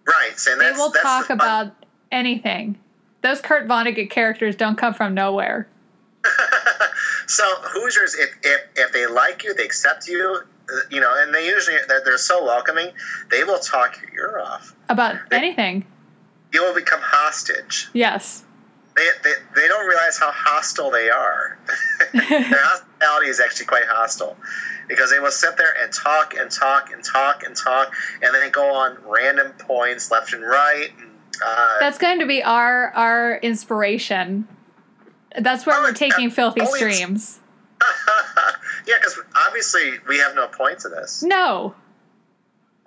Right, 0.06 0.46
and 0.48 0.60
They 0.60 0.72
will 0.72 0.90
talk 0.90 1.28
the 1.28 1.34
about 1.34 1.72
anything. 2.10 2.78
Those 3.22 3.40
Kurt 3.40 3.68
Vonnegut 3.68 4.10
characters 4.10 4.56
don't 4.56 4.76
come 4.76 4.94
from 4.94 5.14
nowhere. 5.14 5.68
so 7.26 7.44
Hoosiers, 7.62 8.14
if, 8.14 8.30
if 8.42 8.60
if 8.76 8.92
they 8.92 9.06
like 9.06 9.44
you, 9.44 9.54
they 9.54 9.64
accept 9.64 10.08
you, 10.08 10.42
uh, 10.72 10.76
you 10.90 11.00
know, 11.00 11.12
and 11.16 11.34
they 11.34 11.46
usually 11.46 11.76
they're, 11.88 12.02
they're 12.04 12.18
so 12.18 12.44
welcoming, 12.44 12.90
they 13.30 13.44
will 13.44 13.58
talk 13.58 14.00
your 14.00 14.30
ear 14.30 14.40
off. 14.40 14.74
About 14.88 15.16
anything. 15.32 15.84
You 16.52 16.62
will 16.62 16.74
become 16.74 17.00
hostage. 17.02 17.88
Yes. 17.92 18.44
They, 18.94 19.08
they, 19.24 19.32
they 19.54 19.68
don't 19.68 19.86
realize 19.86 20.18
how 20.18 20.30
hostile 20.30 20.90
they 20.90 21.08
are. 21.08 21.58
Their 22.12 22.22
hospitality 22.30 23.28
is 23.28 23.40
actually 23.40 23.66
quite 23.66 23.84
hostile 23.86 24.36
because 24.88 25.10
they 25.10 25.18
will 25.18 25.30
sit 25.30 25.56
there 25.56 25.74
and 25.82 25.92
talk 25.92 26.34
and 26.34 26.50
talk 26.50 26.92
and 26.92 27.02
talk 27.02 27.42
and 27.44 27.56
talk 27.56 27.92
and 28.22 28.34
then 28.34 28.50
go 28.50 28.74
on 28.74 28.98
random 29.06 29.52
points 29.58 30.10
left 30.10 30.34
and 30.34 30.42
right. 30.42 30.90
And, 30.98 31.10
uh, 31.44 31.76
That's 31.80 31.96
going 31.98 32.18
to 32.20 32.26
be 32.26 32.42
our 32.42 32.88
our 32.94 33.36
inspiration. 33.36 34.46
That's 35.38 35.64
where 35.64 35.78
Oh, 35.78 35.82
we're 35.82 35.94
taking 35.94 36.28
uh, 36.28 36.34
filthy 36.34 36.60
always- 36.60 36.76
streams. 36.80 37.38
yeah, 38.86 38.94
because 39.00 39.18
obviously 39.34 39.92
we 40.06 40.18
have 40.18 40.34
no 40.36 40.46
points 40.48 40.84
in 40.84 40.92
this. 40.92 41.22
No, 41.22 41.74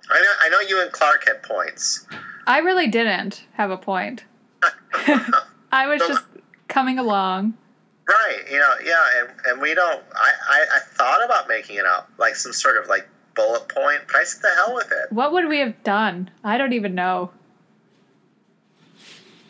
I 0.08 0.20
know, 0.20 0.32
I 0.40 0.48
know 0.50 0.60
you 0.60 0.80
and 0.80 0.90
Clark 0.92 1.26
had 1.26 1.42
points. 1.42 2.06
I 2.46 2.58
really 2.60 2.86
didn't 2.86 3.44
have 3.54 3.70
a 3.70 3.76
point. 3.76 4.24
I 5.72 5.86
was 5.86 6.00
So- 6.02 6.08
just 6.08 6.24
coming 6.68 6.98
along. 6.98 7.54
Right. 8.08 8.38
You 8.50 8.58
know. 8.58 8.74
Yeah. 8.84 9.02
And, 9.18 9.28
and 9.46 9.60
we 9.60 9.74
don't. 9.74 10.02
I, 10.14 10.30
I 10.50 10.64
I 10.76 10.78
thought 10.94 11.24
about 11.24 11.48
making 11.48 11.76
it 11.76 11.84
up 11.86 12.08
like 12.18 12.36
some 12.36 12.52
sort 12.52 12.76
of 12.76 12.88
like 12.88 13.08
bullet 13.34 13.68
point, 13.68 14.02
but 14.06 14.16
I 14.16 14.24
said 14.24 14.42
the 14.42 14.50
hell 14.54 14.74
with 14.74 14.86
it. 14.92 15.10
What 15.12 15.32
would 15.32 15.48
we 15.48 15.58
have 15.58 15.82
done? 15.82 16.30
I 16.44 16.56
don't 16.56 16.72
even 16.72 16.94
know. 16.94 17.30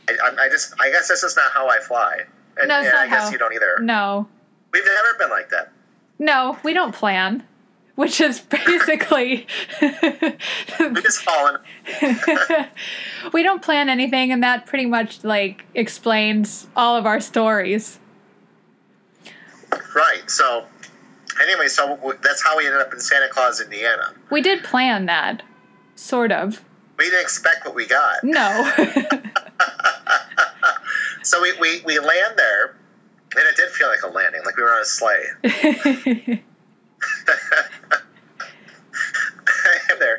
I, 0.08 0.44
I- 0.44 0.48
just. 0.48 0.74
I 0.80 0.90
guess 0.90 1.08
this 1.08 1.22
is 1.22 1.36
not 1.36 1.52
how 1.52 1.68
I 1.68 1.80
fly. 1.80 2.20
And, 2.58 2.68
No, 2.68 2.78
and 2.78 2.88
I 2.88 3.08
guess 3.08 3.24
how- 3.24 3.30
you 3.30 3.38
don't 3.38 3.52
either. 3.52 3.78
No. 3.80 4.26
We've 4.72 4.84
never 4.84 5.18
been 5.18 5.30
like 5.30 5.50
that. 5.50 5.70
No, 6.18 6.58
we 6.62 6.72
don't 6.72 6.94
plan. 6.94 7.42
Which 8.06 8.20
is 8.20 8.40
basically 8.40 9.46
We 9.80 11.02
just 11.02 11.22
fall 11.22 11.48
in. 11.48 12.18
we 13.32 13.42
don't 13.42 13.62
plan 13.62 13.88
anything 13.88 14.32
and 14.32 14.42
that 14.42 14.66
pretty 14.66 14.84
much 14.86 15.24
like 15.24 15.64
explains 15.74 16.66
all 16.76 16.96
of 16.96 17.06
our 17.06 17.20
stories. 17.20 17.98
Right. 19.94 20.30
So. 20.30 20.66
Anyway, 21.42 21.68
so 21.68 22.14
that's 22.22 22.42
how 22.42 22.56
we 22.56 22.66
ended 22.66 22.80
up 22.80 22.92
in 22.94 23.00
Santa 23.00 23.28
Claus, 23.28 23.60
Indiana. 23.60 24.14
We 24.30 24.40
did 24.40 24.64
plan 24.64 25.04
that. 25.06 25.42
Sort 25.94 26.32
of. 26.32 26.62
We 26.98 27.06
didn't 27.06 27.20
expect 27.22 27.66
what 27.66 27.74
we 27.74 27.86
got. 27.86 28.24
No. 28.24 28.72
So 31.26 31.42
we, 31.42 31.52
we, 31.58 31.82
we 31.84 31.98
land 31.98 32.34
there, 32.36 32.76
and 33.36 33.44
it 33.48 33.56
did 33.56 33.68
feel 33.70 33.88
like 33.88 34.02
a 34.04 34.08
landing, 34.08 34.42
like 34.44 34.56
we 34.56 34.62
were 34.62 34.70
on 34.70 34.82
a 34.82 34.84
sleigh. 34.84 36.42
There, 39.98 40.18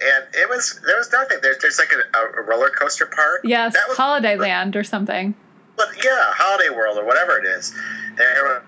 and 0.00 0.24
it 0.34 0.48
was 0.48 0.80
there 0.86 0.96
was 0.96 1.10
nothing. 1.12 1.38
There's 1.42 1.58
there's 1.58 1.78
like 1.78 1.92
a, 1.92 2.18
a 2.18 2.42
roller 2.42 2.70
coaster 2.70 3.06
park. 3.06 3.40
yes, 3.44 3.74
that 3.74 3.88
was 3.88 3.96
Holiday 3.96 4.36
Land 4.36 4.76
or 4.76 4.84
something. 4.84 5.34
But 5.76 5.88
yeah, 6.02 6.32
Holiday 6.32 6.74
World 6.74 6.98
or 6.98 7.04
whatever 7.04 7.38
it 7.38 7.44
is. 7.44 7.74
There 8.16 8.62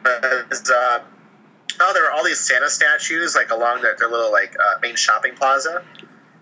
was 0.51 0.71
uh, 0.71 1.01
oh, 1.81 1.93
there 1.95 2.05
were 2.05 2.11
all 2.11 2.25
these 2.25 2.41
Santa 2.41 2.69
statues 2.69 3.35
like 3.35 3.51
along 3.51 3.83
their, 3.83 3.97
their 3.99 4.09
little 4.09 4.33
like 4.33 4.55
uh, 4.59 4.79
main 4.83 4.97
shopping 4.97 5.35
plaza. 5.35 5.85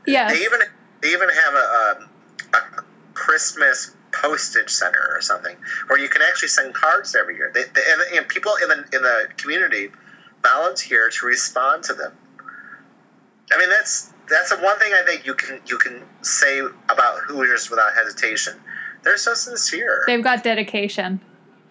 Yeah. 0.07 0.29
They 0.29 0.41
even 0.43 0.61
they 1.03 1.13
even 1.13 1.29
have 1.29 1.55
a, 1.55 2.01
um, 2.01 2.09
a 2.55 2.83
Christmas 3.15 3.95
postage 4.13 4.71
center 4.71 5.11
or 5.15 5.21
something 5.21 5.57
where 5.89 5.99
you 5.99 6.09
can 6.09 6.23
actually 6.23 6.49
send 6.49 6.75
cards 6.75 7.15
every 7.15 7.37
year. 7.37 7.51
They, 7.53 7.63
they, 7.63 7.83
and, 7.89 8.19
and 8.19 8.29
people 8.29 8.53
in 8.63 8.69
the 8.69 8.77
in 8.93 9.03
the 9.03 9.29
community 9.37 9.91
volunteer 10.49 11.11
to 11.11 11.27
respond 11.27 11.85
to 11.85 11.95
them. 11.95 12.13
I 13.53 13.59
mean, 13.59 13.71
that's 13.71 14.13
that's 14.29 14.51
the 14.51 14.57
one 14.57 14.79
thing 14.79 14.93
I 14.93 15.05
think 15.07 15.27
you 15.27 15.35
can 15.35 15.61
you 15.67 15.79
can 15.79 16.03
say 16.23 16.61
about 16.61 17.19
Hoosiers 17.27 17.71
without 17.71 17.95
hesitation. 17.95 18.55
They're 19.03 19.17
so 19.17 19.35
sincere. 19.35 20.03
They've 20.07 20.23
got 20.23 20.43
dedication. 20.43 21.21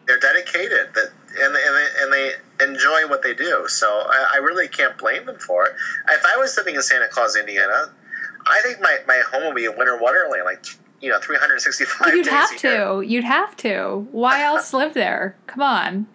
They're 0.08 0.20
dedicated. 0.20 0.94
That 0.94 1.12
and 1.38 1.56
they, 1.56 1.62
and 1.62 1.76
they, 1.76 1.88
and 2.02 2.14
they 2.14 2.74
enjoy 2.74 3.10
what 3.10 3.22
they 3.22 3.34
do. 3.34 3.66
So 3.68 3.88
I, 3.88 4.36
I 4.36 4.38
really 4.38 4.68
can't 4.68 4.98
blame 4.98 5.26
them 5.26 5.38
for 5.40 5.66
it. 5.66 5.74
If 6.10 6.24
I 6.26 6.38
was 6.38 6.56
living 6.58 6.76
in 6.76 6.82
Santa 6.82 7.08
Claus, 7.10 7.36
Indiana, 7.36 7.92
I 8.48 8.62
think 8.62 8.80
my, 8.82 9.00
my 9.08 9.22
home 9.32 9.46
would 9.46 9.56
be 9.56 9.66
in 9.66 9.78
Winter 9.78 9.98
Wonderland, 9.98 10.44
like 10.46 10.66
you 11.02 11.10
know, 11.10 11.20
365 11.20 12.08
You'd 12.14 12.24
days 12.24 12.32
have 12.32 12.50
a 12.52 12.68
year. 12.68 12.86
to. 12.86 13.02
You'd 13.02 13.24
have 13.26 13.56
to. 13.58 14.08
Why 14.12 14.44
else 14.44 14.74
live 14.74 14.94
there? 14.94 15.36
Come 15.48 15.62
on. 15.62 16.08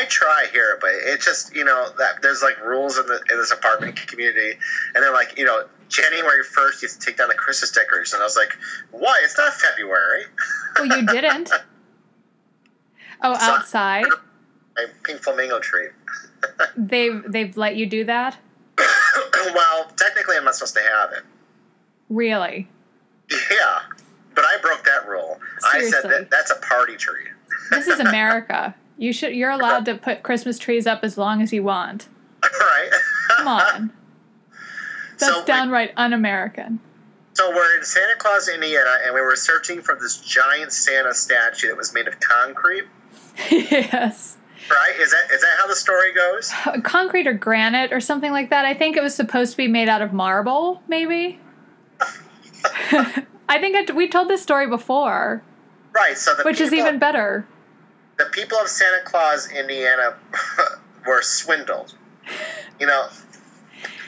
I 0.00 0.04
try 0.06 0.46
here, 0.52 0.78
but 0.80 0.90
it 0.92 1.20
just 1.20 1.54
you 1.54 1.64
know 1.64 1.88
that 1.98 2.22
there's 2.22 2.42
like 2.42 2.62
rules 2.64 2.98
in 2.98 3.06
the 3.06 3.20
in 3.30 3.38
this 3.38 3.50
apartment 3.52 3.96
community, 4.06 4.52
and 4.94 5.02
they're 5.04 5.12
like 5.12 5.36
you 5.36 5.44
know 5.44 5.64
January 5.88 6.42
first 6.42 6.82
you 6.82 6.88
have 6.88 6.98
to 6.98 7.04
take 7.06 7.16
down 7.18 7.28
the 7.28 7.34
Christmas 7.34 7.70
decorations. 7.70 8.14
And 8.14 8.22
I 8.22 8.24
was 8.24 8.36
like, 8.36 8.56
why? 8.92 9.20
It's 9.24 9.36
not 9.36 9.52
February. 9.54 10.24
Well, 10.76 10.86
you 10.86 11.06
didn't. 11.06 11.50
Oh, 13.22 13.34
So- 13.34 13.52
outside. 13.52 14.06
My 14.76 14.86
pink 15.04 15.20
flamingo 15.20 15.58
tree. 15.60 15.88
They've 16.78 17.22
they've 17.30 17.54
let 17.54 17.76
you 17.76 17.84
do 17.84 18.04
that. 18.04 18.38
well, 19.54 19.90
technically, 19.98 20.38
I'm 20.38 20.44
not 20.46 20.54
supposed 20.54 20.74
to 20.76 20.80
have 20.80 21.12
it. 21.12 21.22
Really? 22.08 22.66
Yeah, 23.30 23.80
but 24.34 24.44
I 24.46 24.56
broke 24.62 24.82
that 24.84 25.06
rule. 25.06 25.38
I 25.70 25.82
said 25.82 26.04
that 26.04 26.30
that's 26.30 26.50
a 26.50 26.54
party 26.66 26.96
tree. 26.96 27.26
This 27.70 27.88
is 27.88 28.00
America. 28.00 28.74
You 29.00 29.14
should. 29.14 29.34
You're 29.34 29.50
allowed 29.50 29.86
to 29.86 29.94
put 29.96 30.22
Christmas 30.22 30.58
trees 30.58 30.86
up 30.86 31.00
as 31.04 31.16
long 31.16 31.40
as 31.40 31.54
you 31.54 31.62
want. 31.62 32.06
right? 32.42 32.90
Come 33.30 33.48
on. 33.48 33.92
That's 35.18 35.32
So 35.32 35.44
downright 35.46 35.92
un-American. 35.96 36.80
So 37.32 37.48
we're 37.48 37.78
in 37.78 37.82
Santa 37.82 38.16
Claus, 38.18 38.48
Indiana, 38.48 38.90
and 39.06 39.14
we 39.14 39.22
were 39.22 39.36
searching 39.36 39.80
for 39.80 39.96
this 39.98 40.20
giant 40.20 40.72
Santa 40.72 41.14
statue 41.14 41.68
that 41.68 41.78
was 41.78 41.94
made 41.94 42.08
of 42.08 42.20
concrete. 42.20 42.84
yes. 43.50 44.36
Right? 44.70 45.00
Is 45.00 45.12
that 45.12 45.34
is 45.34 45.40
that 45.40 45.56
how 45.58 45.66
the 45.66 45.76
story 45.76 46.12
goes? 46.12 46.52
Uh, 46.66 46.82
concrete 46.82 47.26
or 47.26 47.32
granite 47.32 47.94
or 47.94 48.00
something 48.00 48.32
like 48.32 48.50
that. 48.50 48.66
I 48.66 48.74
think 48.74 48.98
it 48.98 49.02
was 49.02 49.14
supposed 49.14 49.52
to 49.52 49.56
be 49.56 49.66
made 49.66 49.88
out 49.88 50.02
of 50.02 50.12
marble, 50.12 50.82
maybe. 50.88 51.40
I 53.48 53.58
think 53.58 53.90
I, 53.90 53.94
we 53.94 54.08
told 54.08 54.28
this 54.28 54.42
story 54.42 54.68
before, 54.68 55.42
Right. 55.92 56.18
So 56.18 56.34
the 56.34 56.42
which 56.42 56.60
is 56.60 56.74
even 56.74 56.98
better. 56.98 57.46
The 58.20 58.30
people 58.32 58.58
of 58.58 58.68
Santa 58.68 59.02
Claus, 59.04 59.50
Indiana, 59.50 60.14
were 61.06 61.22
swindled. 61.22 61.94
You 62.78 62.86
know, 62.86 63.08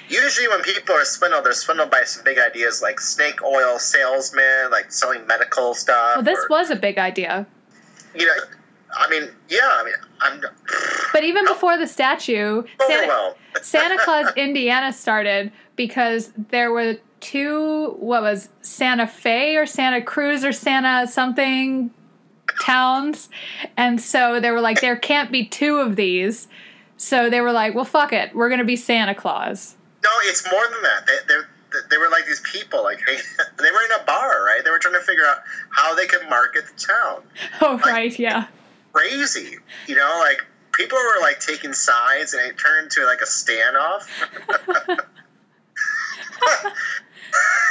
usually 0.09 0.49
when 0.49 0.61
people 0.63 0.95
are 0.95 1.05
swindled, 1.05 1.45
they're 1.45 1.53
swindled 1.53 1.91
by 1.91 2.03
some 2.05 2.23
big 2.25 2.39
ideas 2.39 2.83
like 2.83 3.01
snake 3.01 3.43
oil 3.43 3.79
salesmen, 3.79 4.71
like 4.71 4.93
selling 4.93 5.27
medical 5.27 5.75
stuff. 5.75 6.17
Well, 6.17 6.25
this 6.25 6.39
or- 6.39 6.49
was 6.51 6.71
a 6.71 6.77
big 6.77 6.99
idea. 6.99 7.47
you 8.15 8.27
know, 8.27 8.33
I 8.95 9.09
mean, 9.09 9.31
yeah, 9.49 9.61
I 9.63 9.85
mean, 9.85 9.95
I'm 10.21 10.43
But 11.13 11.25
even 11.25 11.45
oh. 11.49 11.55
before 11.55 11.79
the 11.79 11.87
statue, 11.87 12.63
oh, 12.81 12.87
Santa, 12.87 13.03
overwhelmed. 13.05 13.37
Santa 13.63 13.99
Claus 14.05 14.33
Indiana 14.37 14.93
started 14.93 15.51
because 15.77 16.33
there 16.51 16.71
were 16.71 16.97
two 17.21 17.97
what 18.01 18.21
was 18.21 18.51
Santa 18.61 19.07
Fe 19.07 19.57
or 19.57 19.65
Santa 19.65 20.03
Cruz 20.03 20.45
or 20.45 20.53
Santa 20.53 21.07
something 21.07 21.91
towns 22.61 23.29
and 23.77 24.01
so 24.01 24.41
they 24.41 24.51
were 24.51 24.61
like 24.61 24.81
there 24.81 24.97
can't 24.97 25.31
be 25.33 25.45
two 25.47 25.77
of 25.79 25.97
these 25.97 26.49
so 26.97 27.29
they 27.31 27.41
were 27.41 27.53
like 27.53 27.75
well 27.75 27.85
fuck 27.85 28.13
it 28.13 28.35
we're 28.35 28.49
going 28.49 28.59
to 28.59 28.65
be 28.65 28.77
Santa 28.77 29.15
Claus 29.15 29.77
No, 30.03 30.11
it's 30.25 30.51
more 30.51 30.65
than 30.71 30.83
that. 30.83 31.07
They, 31.07 31.13
they're, 31.29 31.49
they 31.91 31.97
were 31.97 32.11
like 32.11 32.27
these 32.27 32.41
people, 32.41 32.83
like 32.83 32.99
they 33.07 33.71
were 33.71 33.85
in 33.85 34.01
a 34.01 34.05
bar, 34.05 34.45
right? 34.45 34.61
They 34.65 34.71
were 34.71 34.79
trying 34.79 34.95
to 34.95 35.01
figure 35.01 35.25
out 35.25 35.39
how 35.71 35.95
they 35.95 36.07
could 36.07 36.29
market 36.29 36.65
the 36.67 36.87
town. 36.87 37.23
oh 37.63 37.79
right 37.79 38.19
yeah 38.19 38.47
Crazy, 38.93 39.57
you 39.87 39.95
know, 39.97 40.19
like 40.21 40.45
people 40.73 40.99
were 40.99 41.21
like 41.23 41.41
taking 41.41 41.73
sides, 41.73 42.35
and 42.35 42.47
it 42.47 42.59
turned 42.59 42.85
into 42.85 43.07
like 43.07 43.21
a 43.23 43.25
standoff. 43.25 44.07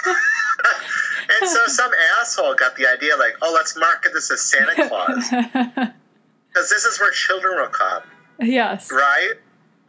and 1.42 1.50
so 1.50 1.60
some 1.68 1.92
asshole 2.20 2.56
got 2.56 2.76
the 2.76 2.88
idea, 2.88 3.16
like, 3.18 3.36
oh, 3.42 3.52
let's 3.54 3.78
market 3.78 4.14
this 4.14 4.32
as 4.32 4.42
Santa 4.42 4.88
Claus 4.88 5.30
because 5.30 6.70
this 6.70 6.86
is 6.86 7.00
where 7.00 7.12
children 7.12 7.58
will 7.58 7.68
come. 7.68 8.04
yes 8.40 8.92
right? 8.92 9.34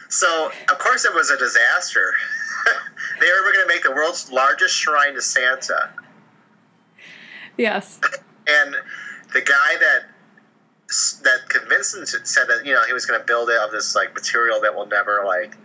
So, 0.08 0.50
of 0.70 0.78
course, 0.78 1.06
it 1.06 1.14
was 1.14 1.30
a 1.30 1.38
disaster. 1.38 2.12
they 3.20 3.26
were 3.26 3.52
going 3.52 3.66
to 3.66 3.66
make 3.66 3.82
the 3.82 3.92
world's 3.92 4.30
largest 4.30 4.74
shrine 4.74 5.14
to 5.14 5.22
Santa. 5.22 5.90
yes 7.56 7.98
And 8.46 8.76
the 9.32 9.40
guy 9.40 9.76
that 9.80 10.02
that 11.22 11.48
convinced 11.48 11.96
him 11.96 12.04
said 12.04 12.44
that 12.48 12.66
you 12.66 12.72
know 12.72 12.84
he 12.84 12.92
was 12.92 13.06
going 13.06 13.18
to 13.18 13.26
build 13.26 13.48
it 13.48 13.56
of 13.56 13.70
this 13.70 13.94
like 13.94 14.12
material 14.14 14.60
that 14.60 14.74
will 14.74 14.86
never 14.86 15.22
like 15.24 15.56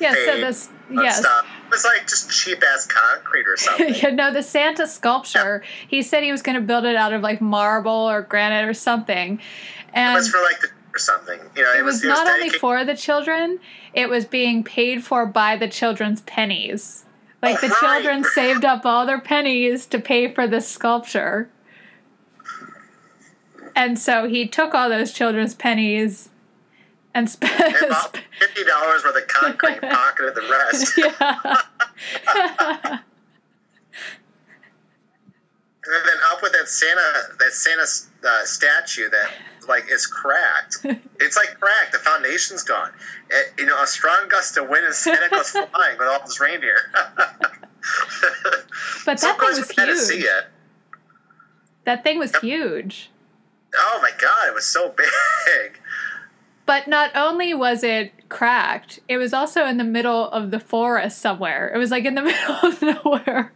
yes 0.00 0.16
so 0.26 0.36
this 0.40 0.68
yes 0.90 1.18
stop. 1.20 1.44
It 1.66 1.70
was 1.70 1.84
like 1.84 2.06
just 2.06 2.30
cheap 2.30 2.62
ass 2.72 2.86
concrete 2.86 3.46
or 3.48 3.56
something. 3.56 3.94
you 3.94 4.12
know 4.12 4.32
the 4.32 4.42
Santa 4.42 4.86
sculpture 4.86 5.62
he 5.88 6.02
said 6.02 6.22
he 6.22 6.30
was 6.32 6.42
going 6.42 6.54
to 6.56 6.60
build 6.62 6.84
it 6.84 6.96
out 6.96 7.12
of 7.12 7.22
like 7.22 7.40
marble 7.40 7.90
or 7.92 8.22
granite 8.22 8.68
or 8.68 8.74
something 8.74 9.34
it 9.38 9.40
and 9.94 10.14
was 10.14 10.28
for 10.30 10.40
like 10.42 10.60
the 10.60 10.68
or 10.94 10.98
something. 10.98 11.38
You 11.56 11.62
know, 11.62 11.74
it 11.76 11.84
was 11.84 12.02
it 12.04 12.08
not 12.08 12.26
only 12.26 12.48
for 12.50 12.84
the 12.84 12.96
children 12.96 13.58
it 13.94 14.08
was 14.08 14.24
being 14.24 14.62
paid 14.64 15.04
for 15.04 15.26
by 15.26 15.56
the 15.56 15.68
children's 15.68 16.20
pennies 16.22 17.04
like 17.42 17.60
the 17.60 17.66
Oh, 17.66 17.70
right. 17.82 18.02
children 18.02 18.24
saved 18.34 18.64
up 18.64 18.86
all 18.86 19.04
their 19.06 19.20
pennies 19.20 19.84
to 19.86 19.98
pay 19.98 20.32
for 20.32 20.46
this 20.46 20.66
sculpture 20.68 21.50
and 23.74 23.98
so 23.98 24.26
he 24.28 24.46
took 24.48 24.74
all 24.74 24.88
those 24.88 25.12
children's 25.12 25.54
pennies 25.54 26.30
and 27.16 27.30
spent 27.30 27.52
fifty 28.38 28.64
dollars 28.64 29.02
worth 29.02 29.16
of 29.16 29.26
concrete 29.26 29.80
pocketed 29.90 30.34
the 30.34 30.42
rest. 30.42 30.98
yeah. 30.98 32.98
And 35.88 35.94
then 36.04 36.16
up 36.32 36.42
with 36.42 36.50
that 36.50 36.68
Santa, 36.68 37.36
that 37.38 37.52
Santa 37.52 37.86
uh, 38.28 38.44
statue 38.44 39.08
that 39.08 39.30
like 39.68 39.84
is 39.88 40.04
cracked. 40.04 40.78
it's 41.20 41.36
like 41.36 41.60
cracked. 41.60 41.92
The 41.92 41.98
foundation's 41.98 42.64
gone. 42.64 42.90
It, 43.30 43.52
you 43.56 43.66
know, 43.66 43.80
a 43.80 43.86
strong 43.86 44.26
gust 44.28 44.56
of 44.56 44.68
wind 44.68 44.84
and 44.84 44.92
Santa 44.92 45.28
goes 45.30 45.50
flying 45.50 45.96
with 45.96 46.08
all 46.08 46.22
his 46.24 46.40
reindeer. 46.40 46.90
but 49.06 49.20
so 49.20 49.28
that 49.28 49.38
thing 49.38 49.48
was 49.48 49.68
to 49.68 49.96
see 49.96 50.16
huge 50.16 50.24
it. 50.24 50.44
That 51.84 52.02
thing 52.02 52.18
was 52.18 52.34
huge. 52.38 53.12
Oh 53.76 54.00
my 54.02 54.10
god, 54.20 54.48
it 54.48 54.54
was 54.54 54.66
so 54.66 54.88
big. 54.88 55.78
But 56.66 56.88
not 56.88 57.10
only 57.14 57.54
was 57.54 57.82
it 57.84 58.12
cracked, 58.28 58.98
it 59.08 59.16
was 59.18 59.32
also 59.32 59.64
in 59.66 59.76
the 59.76 59.84
middle 59.84 60.28
of 60.30 60.50
the 60.50 60.58
forest 60.60 61.18
somewhere. 61.18 61.70
It 61.74 61.78
was 61.78 61.90
like 61.92 62.04
in 62.04 62.14
the 62.16 62.22
middle 62.30 62.56
of 62.62 62.82
nowhere. 62.82 63.52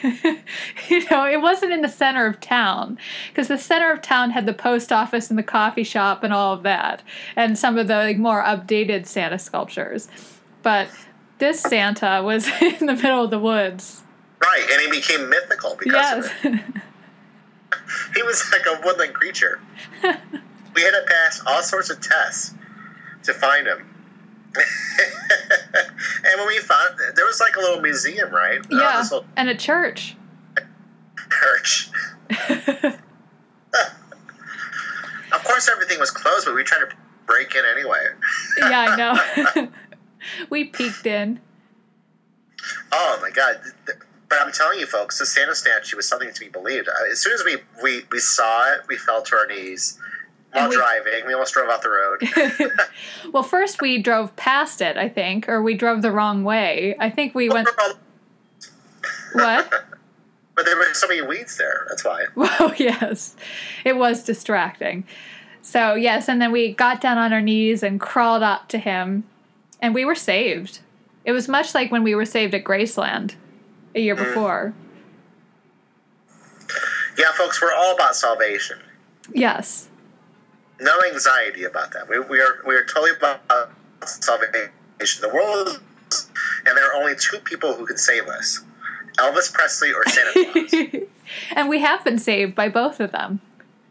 you 0.02 1.04
know, 1.10 1.26
it 1.26 1.40
wasn't 1.40 1.72
in 1.72 1.80
the 1.80 1.88
center 1.88 2.26
of 2.26 2.38
town 2.40 2.98
because 3.28 3.48
the 3.48 3.58
center 3.58 3.90
of 3.90 4.02
town 4.02 4.30
had 4.30 4.44
the 4.46 4.52
post 4.52 4.92
office 4.92 5.30
and 5.30 5.38
the 5.38 5.42
coffee 5.42 5.82
shop 5.82 6.22
and 6.22 6.32
all 6.32 6.52
of 6.52 6.62
that, 6.62 7.02
and 7.34 7.58
some 7.58 7.78
of 7.78 7.88
the 7.88 7.96
like, 7.96 8.18
more 8.18 8.44
updated 8.44 9.06
Santa 9.06 9.38
sculptures. 9.38 10.08
But 10.62 10.88
this 11.38 11.60
Santa 11.60 12.20
was 12.22 12.46
in 12.60 12.86
the 12.86 12.94
middle 12.94 13.24
of 13.24 13.30
the 13.30 13.38
woods. 13.38 14.02
Right, 14.40 14.66
and 14.70 14.80
he 14.82 14.90
became 15.00 15.28
mythical 15.30 15.76
because 15.76 15.94
Yes. 15.94 16.26
of 16.44 16.52
it. 16.52 16.60
He 18.14 18.22
was 18.22 18.44
like 18.52 18.66
a 18.66 18.80
woodland 18.84 19.14
creature. 19.14 19.60
We 20.74 20.82
had 20.82 20.92
to 20.92 21.04
pass 21.08 21.42
all 21.46 21.62
sorts 21.62 21.90
of 21.90 22.00
tests 22.00 22.54
to 23.24 23.34
find 23.34 23.66
him. 23.66 23.84
and 24.56 26.38
when 26.38 26.46
we 26.48 26.58
found 26.58 26.98
there 27.14 27.26
was 27.26 27.40
like 27.40 27.56
a 27.56 27.60
little 27.60 27.80
museum, 27.80 28.30
right? 28.30 28.60
Yeah. 28.70 29.00
little 29.02 29.24
And 29.36 29.48
a 29.48 29.54
church. 29.54 30.16
church. 31.30 31.90
Of 35.30 35.44
course, 35.44 35.68
everything 35.68 35.98
was 35.98 36.10
closed, 36.10 36.46
but 36.46 36.54
we 36.54 36.64
tried 36.64 36.88
to 36.88 36.96
break 37.26 37.54
in 37.54 37.62
anyway. 37.64 38.06
yeah, 38.58 38.86
I 38.88 38.96
know. 38.96 39.68
we 40.50 40.64
peeked 40.64 41.06
in. 41.06 41.40
Oh 42.92 43.18
my 43.22 43.30
god! 43.30 43.60
But 43.86 44.38
I'm 44.40 44.52
telling 44.52 44.78
you, 44.78 44.86
folks, 44.86 45.18
the 45.18 45.26
Santa 45.26 45.54
statue 45.54 45.96
was 45.96 46.08
something 46.08 46.32
to 46.32 46.40
be 46.40 46.48
believed. 46.48 46.88
Uh, 46.88 47.10
As 47.12 47.20
soon 47.20 47.34
as 47.34 47.44
we 47.44 47.56
we, 47.82 48.02
we 48.10 48.18
saw 48.18 48.72
it, 48.72 48.80
we 48.88 48.96
fell 48.96 49.22
to 49.22 49.36
our 49.36 49.46
knees 49.46 49.98
while 50.52 50.68
we- 50.68 50.76
driving. 50.76 51.26
We 51.26 51.34
almost 51.34 51.54
drove 51.54 51.68
off 51.68 51.82
the 51.82 51.90
road. 51.90 52.70
well, 53.32 53.42
first 53.42 53.80
we 53.80 54.00
drove 54.00 54.34
past 54.36 54.80
it, 54.80 54.96
I 54.96 55.08
think, 55.08 55.48
or 55.48 55.62
we 55.62 55.74
drove 55.74 56.02
the 56.02 56.12
wrong 56.12 56.44
way. 56.44 56.96
I 56.98 57.10
think 57.10 57.34
we 57.34 57.48
went. 57.48 57.68
What? 59.34 59.70
But 60.56 60.64
there 60.64 60.76
were 60.76 60.92
so 60.94 61.06
many 61.06 61.20
weeds 61.20 61.58
there. 61.58 61.86
That's 61.88 62.02
why. 62.02 62.24
Well, 62.34 62.74
yes, 62.78 63.36
it 63.84 63.96
was 63.96 64.24
distracting. 64.24 65.04
So, 65.60 65.94
yes, 65.94 66.28
and 66.28 66.40
then 66.40 66.50
we 66.50 66.72
got 66.72 67.02
down 67.02 67.18
on 67.18 67.32
our 67.32 67.42
knees 67.42 67.82
and 67.82 68.00
crawled 68.00 68.42
up 68.42 68.68
to 68.68 68.78
him, 68.78 69.24
and 69.82 69.94
we 69.94 70.06
were 70.06 70.14
saved. 70.14 70.80
It 71.26 71.32
was 71.32 71.46
much 71.46 71.74
like 71.74 71.92
when 71.92 72.02
we 72.02 72.14
were 72.14 72.24
saved 72.24 72.54
at 72.54 72.64
Graceland 72.64 73.34
a 73.94 74.00
year 74.00 74.16
mm. 74.16 74.24
before. 74.24 74.72
Yeah, 77.18 77.32
folks, 77.32 77.60
we're 77.60 77.74
all 77.74 77.94
about 77.94 78.16
salvation. 78.16 78.78
Yes. 79.34 79.87
No 80.80 80.92
anxiety 81.12 81.64
about 81.64 81.92
that. 81.92 82.08
We, 82.08 82.20
we 82.20 82.40
are 82.40 82.58
we 82.66 82.74
are 82.74 82.84
totally 82.84 83.10
about 83.16 83.40
salvation. 84.04 84.70
The 84.98 85.30
world, 85.32 85.68
is, 85.68 86.28
and 86.66 86.76
there 86.76 86.90
are 86.92 87.00
only 87.00 87.14
two 87.16 87.38
people 87.38 87.74
who 87.74 87.86
can 87.86 87.96
save 87.96 88.26
us: 88.28 88.64
Elvis 89.16 89.52
Presley 89.52 89.92
or 89.92 90.04
Santa 90.08 90.52
Claus. 90.52 91.02
and 91.56 91.68
we 91.68 91.80
have 91.80 92.04
been 92.04 92.18
saved 92.18 92.54
by 92.54 92.68
both 92.68 93.00
of 93.00 93.12
them. 93.12 93.40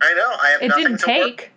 I 0.02 0.14
know. 0.14 0.36
I 0.42 0.50
have 0.50 0.62
It 0.62 0.68
nothing 0.70 0.84
didn't 0.84 1.00
to 1.00 1.06
take. 1.06 1.52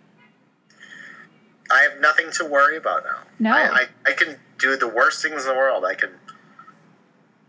I 1.71 1.81
have 1.83 2.01
nothing 2.01 2.31
to 2.33 2.45
worry 2.45 2.75
about 2.77 3.03
now. 3.05 3.19
No. 3.39 3.51
I, 3.51 3.83
I, 4.05 4.09
I 4.11 4.13
can 4.13 4.37
do 4.57 4.75
the 4.75 4.87
worst 4.87 5.21
things 5.21 5.43
in 5.43 5.49
the 5.49 5.55
world. 5.55 5.85
I 5.85 5.95
can, 5.95 6.09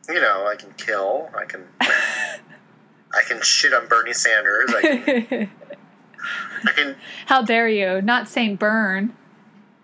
you 0.08 0.20
know, 0.20 0.46
I 0.46 0.54
can 0.54 0.72
kill. 0.76 1.28
I 1.36 1.44
can, 1.44 1.64
I 1.80 3.22
can 3.26 3.42
shit 3.42 3.74
on 3.74 3.88
Bernie 3.88 4.12
Sanders. 4.12 4.72
I 4.74 4.82
can, 4.82 5.50
I 6.64 6.72
can, 6.72 6.96
How 7.26 7.42
dare 7.42 7.68
you? 7.68 8.02
Not 8.02 8.28
Saint 8.28 8.58
Byrne. 8.58 9.14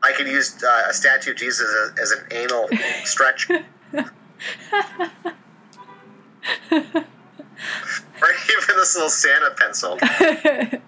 I 0.02 0.12
can 0.12 0.26
use 0.26 0.62
uh, 0.62 0.86
a 0.88 0.92
statue 0.92 1.32
of 1.32 1.36
Jesus 1.36 1.68
as, 1.98 1.98
as 1.98 2.12
an 2.12 2.24
anal 2.30 2.68
stretch, 3.04 3.50
or 3.50 3.64
even 6.72 7.04
this 8.76 8.94
little 8.94 9.10
Santa 9.10 9.50
pencil. 9.56 9.96
that 10.00 10.80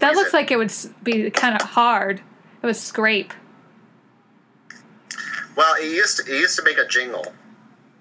looks 0.00 0.30
it. 0.30 0.32
like 0.32 0.50
it 0.50 0.56
would 0.56 0.72
be 1.02 1.30
kind 1.30 1.60
of 1.60 1.62
hard. 1.62 2.20
It 2.62 2.66
would 2.66 2.76
scrape. 2.76 3.32
Well, 5.56 5.74
it 5.80 5.92
used 5.92 6.18
to 6.18 6.32
it 6.32 6.40
used 6.40 6.56
to 6.56 6.62
make 6.62 6.78
a 6.78 6.86
jingle. 6.86 7.26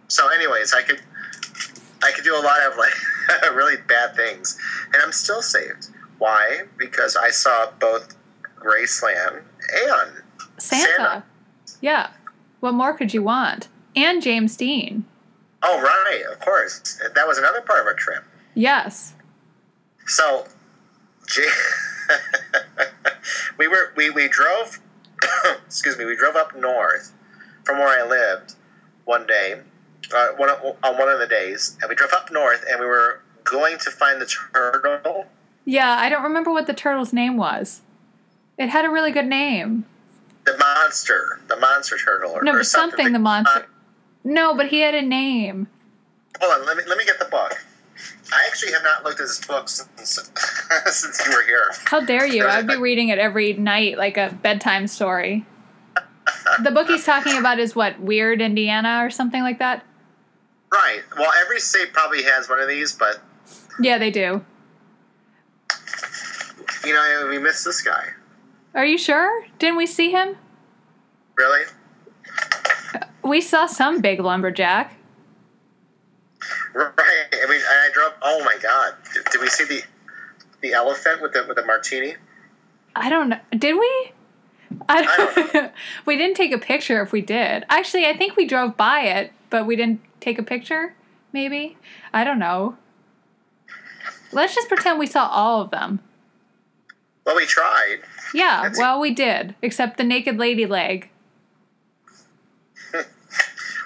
So, 0.08 0.28
anyways, 0.30 0.74
I 0.74 0.84
could 0.84 1.02
I 2.04 2.12
could 2.12 2.24
do 2.24 2.36
a 2.36 2.44
lot 2.44 2.60
of 2.68 2.78
like 2.78 2.94
really 3.56 3.78
bad 3.88 4.16
things, 4.16 4.58
and 4.94 5.02
I'm 5.02 5.12
still 5.12 5.42
saved. 5.42 5.90
Why? 6.18 6.64
Because 6.78 7.16
I 7.16 7.30
saw 7.30 7.72
both 7.80 8.16
Graceland 8.60 9.42
and 9.88 10.12
Santa. 10.58 10.86
Santa. 10.98 11.24
Yeah. 11.82 12.10
What 12.62 12.74
more 12.74 12.94
could 12.94 13.14
you 13.14 13.22
want? 13.22 13.68
And 13.96 14.22
James 14.22 14.56
Dean. 14.58 15.06
oh 15.64 15.82
right, 15.82 16.24
of 16.32 16.40
course, 16.40 17.00
that 17.14 17.28
was 17.28 17.38
another 17.38 17.62
part 17.62 17.82
of 17.82 17.86
our 17.88 17.94
trip. 17.94 18.24
Yes. 18.54 19.14
So, 20.08 20.46
J- 21.28 21.48
we 23.58 23.68
were 23.68 23.94
we 23.96 24.10
we 24.10 24.28
drove. 24.28 24.80
excuse 25.66 25.98
me, 25.98 26.06
we 26.06 26.16
drove 26.16 26.36
up 26.36 26.56
north 26.58 27.12
from 27.64 27.80
where 27.80 27.88
I 27.88 28.08
lived 28.08 28.56
one 29.06 29.26
day, 29.26 29.60
uh, 30.16 30.28
one 30.38 30.50
on 30.50 30.98
one 30.98 31.10
of 31.10 31.20
the 31.20 31.28
days, 31.28 31.78
and 31.82 31.90
we 31.90 31.96
drove 31.96 32.14
up 32.14 32.32
north, 32.32 32.64
and 32.70 32.80
we 32.80 32.86
were 32.86 33.22
going 33.44 33.78
to 33.80 33.92
find 33.92 34.22
the 34.22 34.26
turtle. 34.54 35.26
Yeah, 35.66 35.90
I 36.00 36.10
don't 36.10 36.24
remember 36.24 36.52
what 36.52 36.68
the 36.68 36.74
turtle's 36.74 37.12
name 37.12 37.38
was. 37.38 37.82
It 38.58 38.70
had 38.70 38.86
a 38.86 38.90
really 38.90 39.12
good 39.12 39.26
name. 39.26 39.86
The 40.46 40.58
monster, 40.58 41.40
the 41.48 41.58
monster 41.58 41.98
turtle, 41.98 42.32
or, 42.32 42.44
No, 42.44 42.52
or 42.54 42.58
but 42.60 42.68
something 42.68 43.12
the 43.12 43.20
monster. 43.20 43.62
Uh, 43.62 43.66
No, 44.24 44.56
but 44.56 44.68
he 44.68 44.80
had 44.82 44.94
a 44.94 45.02
name. 45.02 45.68
hold 46.40 46.54
on, 46.62 46.66
let 46.68 46.78
me 46.78 46.84
let 46.88 46.98
me 46.98 47.06
get 47.06 47.18
the 47.20 47.26
book. 47.26 47.54
I 48.32 48.46
actually 48.48 48.74
have 48.74 48.84
not 48.84 49.04
looked 49.04 49.20
at 49.20 49.28
this 49.28 49.44
book 49.46 49.68
since 49.70 49.90
since 50.86 51.26
you 51.26 51.34
were 51.36 51.44
here. 51.44 51.72
How 51.86 52.00
dare 52.02 52.28
you? 52.28 52.46
I'd 52.48 52.68
be 52.68 52.76
reading 52.80 53.10
it 53.10 53.18
every 53.18 53.54
night 53.54 53.98
like 53.98 54.18
a 54.18 54.38
bedtime 54.44 54.88
story. 54.88 55.46
The 56.64 56.72
book 56.72 56.88
he's 56.88 57.06
talking 57.06 57.38
about 57.38 57.60
is 57.60 57.76
what, 57.76 58.00
Weird 58.00 58.42
Indiana 58.42 59.02
or 59.04 59.10
something 59.10 59.42
like 59.42 59.60
that? 59.60 59.84
Right. 60.72 61.02
Well, 61.18 61.32
every 61.44 61.60
state 61.60 61.92
probably 61.94 62.24
has 62.24 62.50
one 62.50 62.60
of 62.60 62.68
these, 62.68 62.94
but 62.94 63.20
Yeah, 63.80 63.98
they 63.98 64.12
do. 64.12 64.44
You 66.86 66.94
know, 66.94 67.28
we 67.30 67.38
missed 67.38 67.66
this 67.66 67.82
guy. 67.82 68.10
Are 68.74 68.86
you 68.86 68.98
sure? 68.98 69.46
Didn't 69.60 69.78
we 69.78 69.86
see 69.86 70.12
him? 70.12 70.36
Really? 71.36 71.66
We 73.24 73.42
saw 73.42 73.66
some 73.66 74.02
big 74.02 74.20
lumberjack. 74.20 74.96
Right. 76.74 76.90
I 76.98 77.50
mean, 77.50 77.62
I 77.62 77.90
drove. 77.94 78.14
Oh 78.22 78.44
my 78.44 78.58
God! 78.62 78.94
Did, 79.14 79.26
did 79.32 79.42
we 79.42 79.48
see 79.48 79.64
the 79.64 79.82
the 80.62 80.74
elephant 80.74 81.22
with 81.22 81.34
the 81.34 81.46
with 81.48 81.58
the 81.58 81.66
martini? 81.66 82.16
I 82.96 83.10
don't 83.10 83.30
know. 83.30 83.40
Did 83.52 83.74
we? 83.74 84.12
I 84.90 85.00
I 85.00 85.54
don't 85.54 85.72
we 86.06 86.18
didn't 86.18 86.36
take 86.36 86.52
a 86.52 86.58
picture 86.58 87.02
if 87.02 87.12
we 87.12 87.22
did. 87.22 87.66
Actually, 87.70 88.06
I 88.06 88.16
think 88.16 88.36
we 88.36 88.46
drove 88.46 88.78
by 88.78 89.02
it, 89.02 89.32
but 89.50 89.66
we 89.66 89.76
didn't 89.76 90.02
take 90.20 90.38
a 90.38 90.44
picture. 90.44 90.94
Maybe. 91.32 91.78
I 92.14 92.24
don't 92.24 92.40
know. 92.40 92.78
Let's 94.32 94.54
just 94.54 94.68
pretend 94.68 95.00
we 95.00 95.08
saw 95.08 95.28
all 95.28 95.62
of 95.62 95.72
them. 95.72 96.02
Well, 97.26 97.36
we 97.36 97.46
tried. 97.46 98.00
Yeah, 98.34 98.62
That's- 98.64 98.78
well, 98.78 99.00
we 99.00 99.12
did, 99.14 99.56
except 99.62 99.98
the 99.98 100.04
naked 100.04 100.38
lady 100.38 100.66
leg. 100.66 101.10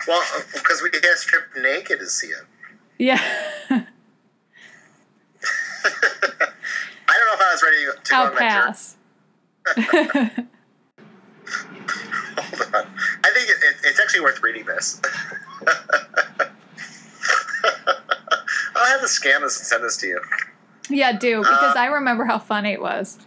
Well, 0.08 0.24
because 0.56 0.82
we 0.82 0.90
got 0.90 1.04
stripped 1.18 1.56
naked 1.62 2.00
to 2.00 2.08
see 2.08 2.28
it. 2.28 2.44
Yeah. 2.98 3.20
I 3.70 3.86
don't 7.14 7.28
know 7.28 7.34
if 7.34 7.42
I 7.42 7.52
was 7.52 7.64
ready 7.64 7.86
to 7.86 7.94
go 8.10 8.16
I'll 8.18 8.28
on 8.28 8.36
that 8.36 8.40
journey. 8.40 8.66
pass. 8.66 8.96
Hold 12.38 12.76
on. 12.76 12.88
I 13.24 13.30
think 13.36 13.50
it, 13.50 13.58
it, 13.62 13.76
it's 13.84 14.00
actually 14.00 14.22
worth 14.22 14.42
reading 14.42 14.66
this. 14.66 15.00
I'll 18.76 18.86
have 18.88 19.02
to 19.02 19.08
scan 19.08 19.42
this 19.42 19.58
and 19.60 19.68
send 19.68 19.84
this 19.84 19.98
to 19.98 20.08
you. 20.08 20.22
yeah, 20.90 21.12
do, 21.12 21.40
because 21.42 21.76
Uh, 21.76 21.80
I 21.80 21.86
remember 21.88 22.26
how 22.26 22.40
funny 22.40 22.72
it 22.72 22.82
was. 22.82 23.20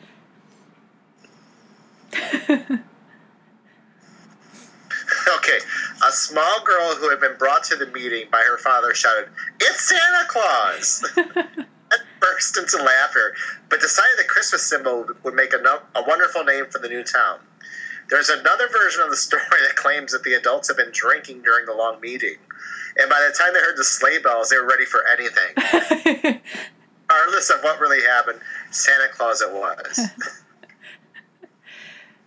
Okay. 5.37 5.59
A 6.07 6.13
small 6.13 6.65
girl 6.65 6.95
who 6.97 7.11
had 7.11 7.21
been 7.21 7.37
brought 7.39 7.65
to 7.65 7.77
the 7.77 7.87
meeting 7.87 8.27
by 8.31 8.43
her 8.47 8.59
father 8.59 8.95
shouted, 8.95 9.29
It's 9.61 9.89
Santa 9.89 10.27
Claus! 10.29 11.13
and 11.17 12.03
burst 12.21 12.57
into 12.57 12.79
laughter, 12.79 13.35
but 13.69 13.81
decided 13.81 14.19
the 14.19 14.25
Christmas 14.25 14.63
symbol 14.63 15.07
would 15.23 15.35
make 15.35 15.53
a, 15.53 15.59
no- 15.59 15.83
a 15.95 16.03
wonderful 16.07 16.45
name 16.45 16.67
for 16.71 16.79
the 16.79 16.89
new 16.89 17.05
town. 17.05 17.39
There's 18.09 18.31
another 18.31 18.69
version 18.69 19.03
of 19.03 19.11
the 19.11 19.17
story 19.17 19.43
that 19.67 19.77
claims 19.77 20.13
that 20.13 20.23
the 20.23 20.35
adults 20.35 20.69
had 20.69 20.77
been 20.77 20.91
drinking 20.93 21.43
during 21.43 21.67
the 21.67 21.75
long 21.75 22.01
meeting. 22.01 22.37
And 22.99 23.09
by 23.09 23.27
the 23.27 23.37
time 23.37 23.55
they 23.55 23.61
heard 23.61 23.77
the 23.77 23.85
sleigh 23.85 24.19
bells, 24.19 24.49
they 24.49 24.57
were 24.57 24.67
ready 24.67 24.85
for 24.85 25.03
anything. 25.07 26.41
regardless 27.13 27.51
of 27.51 27.63
what 27.63 27.81
really 27.81 28.03
happened, 28.03 28.41
Santa 28.71 29.09
Claus 29.13 29.43
it 29.43 29.53
was. 29.53 30.01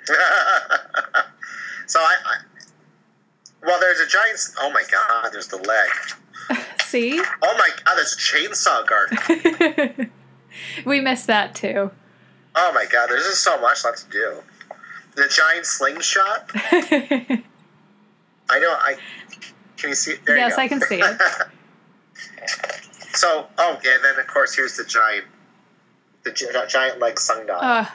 so 1.88 2.00
I, 2.00 2.16
I, 2.26 2.38
well, 3.64 3.80
there's 3.80 4.00
a 4.00 4.08
giant. 4.08 4.40
Oh 4.60 4.72
my 4.72 4.84
god, 4.92 5.30
there's 5.32 5.48
the 5.48 5.58
leg. 5.58 5.90
See? 6.84 7.20
Oh 7.20 7.56
my 7.58 7.70
god, 7.84 7.96
there's 7.96 8.14
a 8.14 8.18
chainsaw 8.18 8.86
garden. 8.88 10.12
we 10.86 11.02
missed 11.02 11.28
that 11.28 11.56
too. 11.56 11.92
Oh 12.56 12.72
my 12.74 12.86
god, 12.92 13.10
there's 13.10 13.26
just 13.26 13.44
so 13.44 13.60
much 13.60 13.84
left 13.84 14.06
to 14.06 14.10
do. 14.10 14.36
The 15.16 15.28
giant 15.28 15.66
slingshot. 15.66 16.52
I 16.54 17.42
know. 18.60 18.70
I 18.70 18.96
can 19.78 19.90
you 19.90 19.96
see 19.96 20.12
it? 20.12 20.20
There 20.26 20.36
you 20.36 20.42
yes. 20.42 20.58
I 20.58 20.68
can 20.68 20.82
see 20.82 21.02
it. 21.02 21.22
so, 23.14 23.48
oh, 23.58 23.80
yeah, 23.84 23.96
and 23.96 24.04
then 24.04 24.20
of 24.20 24.28
course 24.28 24.56
here's 24.56 24.78
the 24.78 24.86
giant, 24.86 25.26
the 26.24 26.32
gi- 26.32 26.48
giant 26.68 27.00
leg 27.00 27.20
sundial. 27.20 27.58
Uh, 27.60 27.86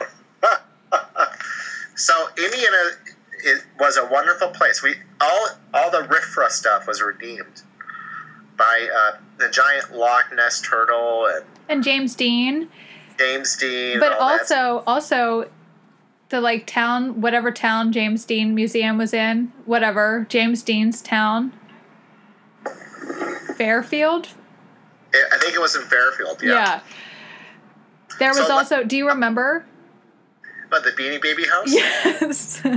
so 2.01 2.27
Indiana 2.37 2.77
it 3.43 3.63
was 3.79 3.97
a 3.97 4.05
wonderful 4.05 4.49
place. 4.49 4.83
We 4.83 4.95
all 5.19 5.47
all 5.73 5.91
the 5.91 5.99
RFRA 5.99 6.49
stuff 6.49 6.87
was 6.87 7.01
redeemed 7.01 7.63
by 8.57 8.87
uh, 8.95 9.17
the 9.37 9.49
giant 9.49 9.95
Loch 9.95 10.25
Ness 10.35 10.61
turtle 10.61 11.27
and 11.27 11.45
and 11.69 11.83
James 11.83 12.15
Dean. 12.15 12.69
James 13.17 13.55
Dean. 13.57 13.99
But 13.99 14.13
and 14.13 14.21
all 14.21 14.29
that 14.29 14.41
also, 14.41 14.83
also, 14.87 15.49
the 16.29 16.41
like 16.41 16.65
town, 16.65 17.21
whatever 17.21 17.51
town 17.51 17.91
James 17.91 18.25
Dean 18.25 18.55
Museum 18.55 18.97
was 18.97 19.13
in, 19.13 19.51
whatever 19.65 20.25
James 20.29 20.63
Dean's 20.63 21.01
town, 21.01 21.53
Fairfield. 23.57 24.29
I 25.13 25.23
I 25.33 25.37
think 25.37 25.53
it 25.53 25.61
was 25.61 25.75
in 25.75 25.83
Fairfield. 25.83 26.41
Yeah. 26.41 26.53
Yeah. 26.53 26.79
There 28.19 28.29
was 28.29 28.47
So, 28.47 28.53
also. 28.53 28.83
Do 28.83 28.97
you 28.97 29.07
remember? 29.07 29.65
But 30.71 30.83
the 30.83 30.91
Beanie 30.91 31.21
Baby 31.21 31.43
House. 31.45 31.71
Yes. 31.71 32.63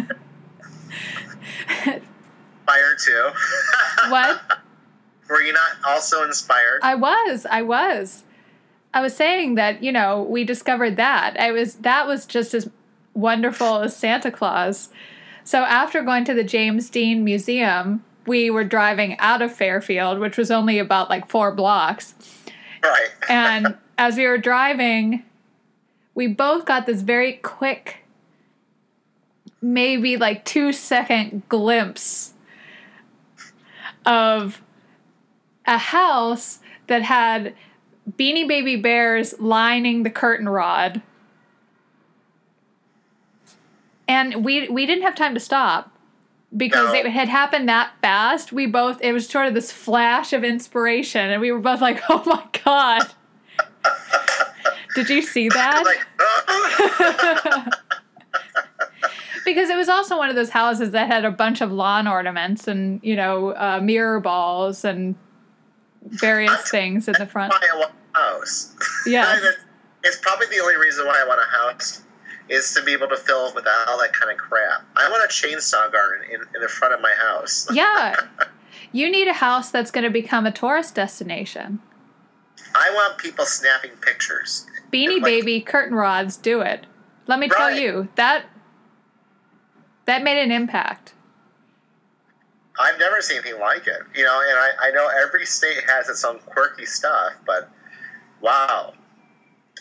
Inspired 2.67 2.99
too. 3.05 3.31
what? 4.11 4.43
Were 5.31 5.41
you 5.41 5.53
not 5.55 5.73
also 5.87 6.23
inspired? 6.25 6.81
I 6.83 6.95
was. 6.97 7.47
I 7.51 7.63
was. 7.63 8.25
I 8.93 9.01
was 9.01 9.17
saying 9.17 9.55
that 9.55 9.83
you 9.83 9.91
know 9.91 10.23
we 10.23 10.45
discovered 10.45 10.97
that 10.97 11.41
I 11.41 11.51
was 11.51 11.77
that 11.77 12.07
was 12.07 12.27
just 12.27 12.53
as 12.53 12.69
wonderful 13.15 13.81
as 13.81 13.97
Santa 13.97 14.31
Claus. 14.31 14.91
So 15.45 15.61
after 15.61 16.03
going 16.03 16.25
to 16.27 16.35
the 16.35 16.45
James 16.45 16.91
Dean 16.91 17.25
Museum, 17.25 18.05
we 18.27 18.51
were 18.51 18.65
driving 18.65 19.17
out 19.19 19.41
of 19.41 19.55
Fairfield, 19.55 20.19
which 20.19 20.37
was 20.37 20.51
only 20.51 20.79
about 20.79 21.09
like 21.11 21.29
four 21.29 21.55
blocks. 21.55 22.15
right. 22.83 23.09
And 23.29 23.77
as 23.97 24.17
we 24.17 24.27
were 24.27 24.39
driving, 24.39 25.23
we 26.15 26.27
both 26.27 26.65
got 26.65 26.87
this 26.87 27.03
very 27.03 27.35
quick, 27.35 27.99
maybe 29.61 30.17
like 30.17 30.45
two 30.45 30.73
second 30.73 31.43
glimpse 31.49 32.35
of 34.07 34.61
a 35.67 35.79
house 35.79 36.59
that 36.87 37.03
had 37.03 37.55
Beanie 38.19 38.47
Baby 38.47 38.77
Bears 38.77 39.35
lining 39.41 40.03
the 40.03 40.11
curtain 40.11 40.49
rod. 40.49 41.01
And 44.07 44.45
we 44.45 44.69
we 44.69 44.85
didn't 44.85 45.05
have 45.05 45.15
time 45.15 45.33
to 45.35 45.41
stop 45.41 45.91
because 46.55 46.93
No. 46.93 46.99
it 47.01 47.07
had 47.07 47.29
happened 47.29 47.69
that 47.71 47.93
fast. 48.03 48.53
We 48.53 48.67
both 48.67 49.01
it 49.01 49.13
was 49.13 49.27
sort 49.27 49.47
of 49.47 49.55
this 49.55 49.73
flash 49.73 50.35
of 50.35 50.45
inspiration 50.45 51.31
and 51.31 51.41
we 51.41 51.51
were 51.51 51.59
both 51.59 51.81
like, 51.81 52.03
"Oh 52.11 52.23
my 52.27 52.45
god." 52.65 53.03
Did 54.95 55.09
you 55.11 55.23
see 55.23 55.49
that? 55.51 55.85
like, 55.85 57.75
because 59.45 59.69
it 59.71 59.77
was 59.77 59.89
also 59.89 60.17
one 60.17 60.29
of 60.31 60.37
those 60.37 60.51
houses 60.51 60.93
that 60.93 61.07
had 61.09 61.25
a 61.25 61.31
bunch 61.31 61.61
of 61.61 61.71
lawn 61.73 62.07
ornaments 62.07 62.67
and, 62.69 63.01
you 63.03 63.17
know, 63.17 63.51
uh, 63.55 63.81
mirror 63.83 64.21
balls 64.21 64.85
and 64.85 65.15
various 66.03 66.71
things 66.71 67.09
in 67.09 67.15
the 67.19 67.27
front. 67.27 67.53
why 67.53 67.61
I 67.73 67.79
want 67.79 67.93
a 68.15 68.19
house. 68.19 68.75
It- 69.07 69.59
it's 70.07 70.19
probably 70.21 70.47
the 70.49 70.59
only 70.61 70.77
reason 70.77 71.07
why 71.07 71.19
I 71.25 71.27
want 71.27 71.41
a 71.41 71.51
house 71.57 72.03
is 72.51 72.75
to 72.75 72.83
be 72.85 72.93
able 72.93 73.09
to 73.09 73.17
fill 73.17 73.47
it 73.49 73.55
with 73.55 73.67
all 73.89 73.99
that 73.99 74.13
kind 74.13 74.31
of 74.31 74.37
crap. 74.37 74.85
I 74.97 75.09
want 75.11 75.25
a 75.25 75.29
chainsaw 75.29 75.91
garden 75.91 76.29
in, 76.31 76.41
in 76.55 76.61
the 76.61 76.69
front 76.69 76.93
of 76.93 77.01
my 77.01 77.15
house. 77.27 77.67
Yeah. 77.73 78.15
You 78.93 79.11
need 79.11 79.29
a 79.29 79.33
house 79.33 79.71
that's 79.71 79.91
going 79.91 80.05
to 80.05 80.11
become 80.11 80.45
a 80.45 80.53
tourist 80.53 80.95
destination. 80.95 81.81
I 82.75 82.91
want 82.93 83.17
people 83.17 83.47
snapping 83.47 83.93
pictures. 84.03 84.67
Beanie 84.95 85.15
Like- 85.15 85.25
Baby 85.25 85.61
curtain 85.61 85.97
rods 85.97 86.37
do 86.37 86.61
it. 86.61 86.87
Let 87.27 87.39
me 87.39 87.49
tell 87.49 87.71
you, 87.71 88.09
that 88.17 88.45
that 90.05 90.23
made 90.23 90.43
an 90.43 90.53
impact. 90.53 91.15
I've 92.79 92.99
never 92.99 93.21
seen 93.23 93.39
anything 93.39 93.61
like 93.61 93.87
it. 93.87 94.01
You 94.15 94.25
know, 94.25 94.41
and 94.47 94.59
I, 94.59 94.89
I 94.89 94.91
know 94.91 95.09
every 95.23 95.47
state 95.47 95.83
has 95.89 96.09
its 96.09 96.25
own 96.25 96.39
quirky 96.41 96.87
stuff, 96.87 97.33
but 97.47 97.71
wow. 98.41 98.93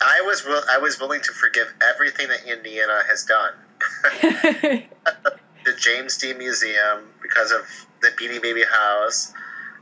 I 0.02 0.22
was 0.22 0.46
will, 0.46 0.62
I 0.70 0.78
was 0.78 1.00
willing 1.00 1.22
to 1.22 1.32
forgive 1.32 1.74
everything 1.82 2.28
that 2.30 2.46
Indiana 2.46 3.02
has 3.08 3.26
done. 3.26 3.54
the 5.66 5.74
James 5.78 6.18
D. 6.18 6.34
Museum 6.34 7.10
because 7.22 7.52
of 7.52 7.62
the 8.02 8.10
Beanie 8.10 8.42
Baby 8.42 8.64
House, 8.70 9.34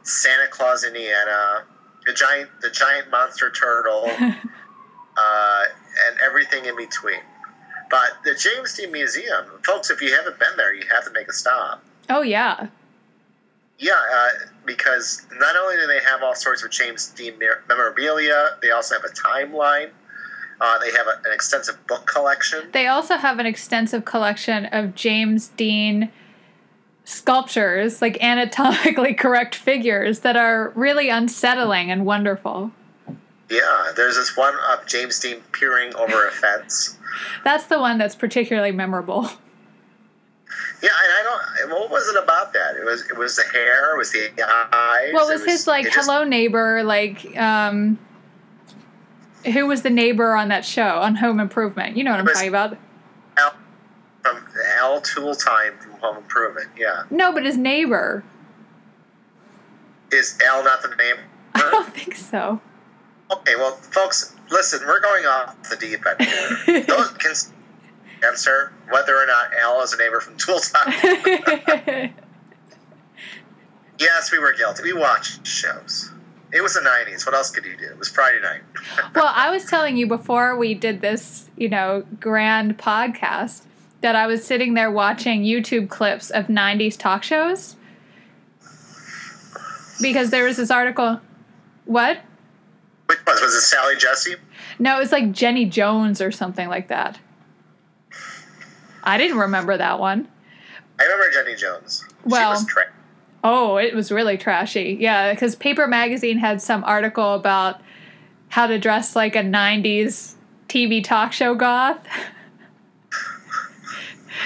Santa 0.04 0.48
Claus, 0.48 0.84
Indiana, 0.84 1.64
the 2.06 2.14
giant 2.14 2.50
the 2.62 2.70
giant 2.70 3.10
monster 3.12 3.52
turtle, 3.52 4.10
uh, 5.22 5.64
and 6.08 6.20
everything 6.22 6.66
in 6.66 6.76
between. 6.76 7.22
But 7.90 8.24
the 8.24 8.34
James 8.36 8.76
Dean 8.76 8.92
Museum, 8.92 9.46
folks, 9.66 9.90
if 9.92 10.02
you 10.02 10.14
haven't 10.16 10.40
been 10.40 10.56
there, 10.58 10.74
you 10.74 10.84
have 10.90 11.04
to 11.06 11.12
make 11.12 11.28
a 11.28 11.34
stop. 11.34 11.84
oh 12.10 12.22
yeah. 12.22 12.68
Yeah, 13.78 13.94
uh, 13.94 14.30
because 14.64 15.26
not 15.40 15.56
only 15.56 15.76
do 15.76 15.88
they 15.88 16.00
have 16.00 16.22
all 16.22 16.36
sorts 16.36 16.64
of 16.64 16.70
James 16.70 17.08
Dean 17.10 17.34
memorabilia, 17.68 18.58
they 18.62 18.70
also 18.70 18.94
have 18.94 19.04
a 19.04 19.08
timeline. 19.08 19.90
Uh, 20.62 20.78
they 20.78 20.92
have 20.92 21.08
a, 21.08 21.18
an 21.26 21.34
extensive 21.34 21.76
book 21.88 22.06
collection. 22.06 22.70
They 22.72 22.86
also 22.86 23.18
have 23.18 23.40
an 23.40 23.48
extensive 23.48 24.06
collection 24.06 24.66
of 24.68 24.94
James 24.94 25.48
Dean 25.48 26.12
sculptures, 27.06 28.04
like 28.04 28.22
anatomically 28.22 29.14
correct 29.26 29.56
figures 29.56 30.20
that 30.20 30.38
are 30.38 30.72
really 30.76 31.10
unsettling 31.10 31.90
and 31.90 32.06
wonderful. 32.06 32.72
Yeah, 33.52 33.92
there's 33.96 34.16
this 34.16 34.36
one 34.38 34.54
of 34.72 34.86
James 34.88 35.20
Dean 35.20 35.42
peering 35.52 35.94
over 35.96 36.28
a 36.28 36.32
fence. 36.32 36.98
That's 37.44 37.66
the 37.66 37.80
one 37.80 37.98
that's 37.98 38.16
particularly 38.16 38.72
memorable. 38.72 39.30
Yeah, 40.82 40.90
and 41.04 41.12
I 41.14 41.22
don't. 41.68 41.70
What 41.72 41.92
was 41.92 42.08
it 42.08 42.24
about 42.24 42.54
that? 42.54 42.76
It 42.78 42.86
was. 42.86 43.02
It 43.10 43.18
was 43.18 43.36
the 43.36 43.44
hair. 43.44 43.94
It 43.94 43.98
was 43.98 44.12
the 44.12 44.30
eyes. 44.74 45.12
Well, 45.14 45.30
it 45.30 45.34
was 45.34 45.46
his 45.46 45.68
like 45.68 45.86
it 45.86 45.92
just- 45.94 46.10
hello 46.10 46.24
neighbor, 46.24 46.82
like 46.84 47.38
um 47.38 48.00
who 49.54 49.66
was 49.68 49.82
the 49.82 49.90
neighbor 49.90 50.34
on 50.36 50.48
that 50.50 50.64
show 50.66 51.00
on 51.00 51.16
Home 51.16 51.40
Improvement? 51.40 51.98
You 51.98 52.04
know 52.04 52.12
what 52.12 52.20
I'm 52.22 52.28
talking 52.28 52.48
about. 52.50 52.78
Al, 53.38 53.54
from 54.24 54.46
Al 54.80 55.02
Tool 55.02 55.36
Time 55.36 55.74
from 55.80 55.92
Home 56.00 56.18
Improvement. 56.18 56.68
Yeah, 56.78 57.04
No, 57.10 57.32
but 57.34 57.44
his 57.44 57.58
neighbor. 57.58 58.24
is 60.12 60.38
Al 60.46 60.64
not 60.64 60.82
the 60.84 60.90
name? 60.96 61.16
I 61.56 61.60
don't 61.72 61.94
think 61.94 62.16
so. 62.16 62.62
Okay, 63.32 63.56
well, 63.56 63.76
folks, 63.76 64.36
listen. 64.50 64.82
We're 64.86 65.00
going 65.00 65.26
off 65.26 65.56
the 65.70 65.78
deep 65.78 66.06
end 66.06 66.22
here. 66.22 66.82
Those 66.88 67.12
can 67.12 67.34
answer 68.24 68.74
whether 68.90 69.16
or 69.16 69.26
not 69.26 69.54
Al 69.62 69.82
is 69.82 69.94
a 69.94 69.98
neighbor 69.98 70.20
from 70.20 70.38
Tool 70.38 70.60
Time. 70.60 72.14
Yes, 74.02 74.32
we 74.32 74.40
were 74.40 74.52
guilty. 74.54 74.82
We 74.82 74.94
watched 74.94 75.46
shows. 75.46 76.12
It 76.52 76.62
was 76.62 76.74
the 76.74 76.80
'90s. 76.80 77.24
What 77.24 77.36
else 77.36 77.52
could 77.52 77.66
you 77.66 77.78
do? 77.78 77.86
It 77.86 78.00
was 78.00 78.10
Friday 78.10 78.40
night. 78.42 78.62
well, 79.16 79.32
I 79.36 79.52
was 79.52 79.66
telling 79.66 79.96
you 79.96 80.08
before 80.08 80.58
we 80.58 80.74
did 80.74 81.02
this, 81.02 81.52
you 81.56 81.70
know, 81.70 82.04
grand 82.20 82.80
podcast 82.80 83.62
that 84.02 84.16
I 84.16 84.26
was 84.26 84.44
sitting 84.44 84.74
there 84.74 84.90
watching 84.90 85.44
YouTube 85.44 85.88
clips 85.90 86.32
of 86.32 86.48
90s 86.48 86.98
talk 86.98 87.22
shows 87.22 87.76
because 90.02 90.32
there 90.32 90.46
was 90.46 90.58
this 90.58 90.72
article. 90.72 91.22
What? 91.86 92.22
Which 93.12 93.20
was 93.28 93.42
was 93.42 93.56
it? 93.56 93.62
Sally 93.62 93.98
Jessy? 93.98 94.36
No, 94.80 94.96
it 94.96 95.00
was 95.00 95.12
like 95.12 95.34
Jenny 95.34 95.66
Jones 95.66 96.22
or 96.22 96.32
something 96.32 96.70
like 96.70 96.88
that. 96.88 97.20
I 99.04 99.18
didn't 99.18 99.38
remember 99.38 99.76
that 99.76 100.00
one. 100.00 100.30
I 100.98 101.04
remember 101.04 101.30
Jenny 101.32 101.56
Jones. 101.56 102.06
Well- 102.24 102.56
she 102.56 102.64
was 102.64 102.66
tra- 102.68 102.84
Oh, 103.44 103.78
it 103.78 103.96
was 103.96 104.12
really 104.12 104.38
trashy. 104.38 104.96
Yeah, 105.00 105.34
because 105.34 105.56
Paper 105.56 105.88
Magazine 105.88 106.38
had 106.38 106.62
some 106.62 106.84
article 106.86 107.34
about 107.34 107.82
how 108.50 108.68
to 108.68 108.78
dress 108.78 109.16
like 109.16 109.36
a 109.36 109.42
90s 109.42 110.36
TV 110.70 111.04
talk 111.04 111.34
show 111.34 111.56
goth. 111.56 111.98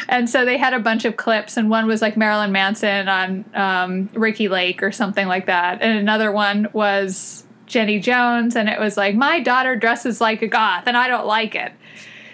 and 0.10 0.30
so 0.30 0.46
they 0.46 0.58
had 0.58 0.74
a 0.74 0.80
bunch 0.80 1.06
of 1.06 1.18
clips, 1.18 1.58
and 1.58 1.70
one 1.70 1.88
was 1.88 2.02
like 2.02 2.16
Marilyn 2.18 2.52
Manson 2.52 3.10
on 3.10 3.46
um, 3.54 4.10
Ricki 4.14 4.48
Lake 4.48 4.82
or 4.82 4.92
something 4.92 5.28
like 5.28 5.48
that. 5.48 5.82
And 5.82 6.00
another 6.00 6.32
one 6.32 6.68
was 6.72 7.45
Jenny 7.66 8.00
Jones, 8.00 8.56
and 8.56 8.70
it 8.70 8.80
was 8.80 8.98
like, 8.98 9.16
my 9.16 9.40
daughter 9.40 9.76
dresses 9.76 10.22
like 10.22 10.42
a 10.42 10.48
goth, 10.48 10.84
and 10.88 10.96
I 10.96 11.08
don't 11.08 11.26
like 11.26 11.56
it. 11.56 11.72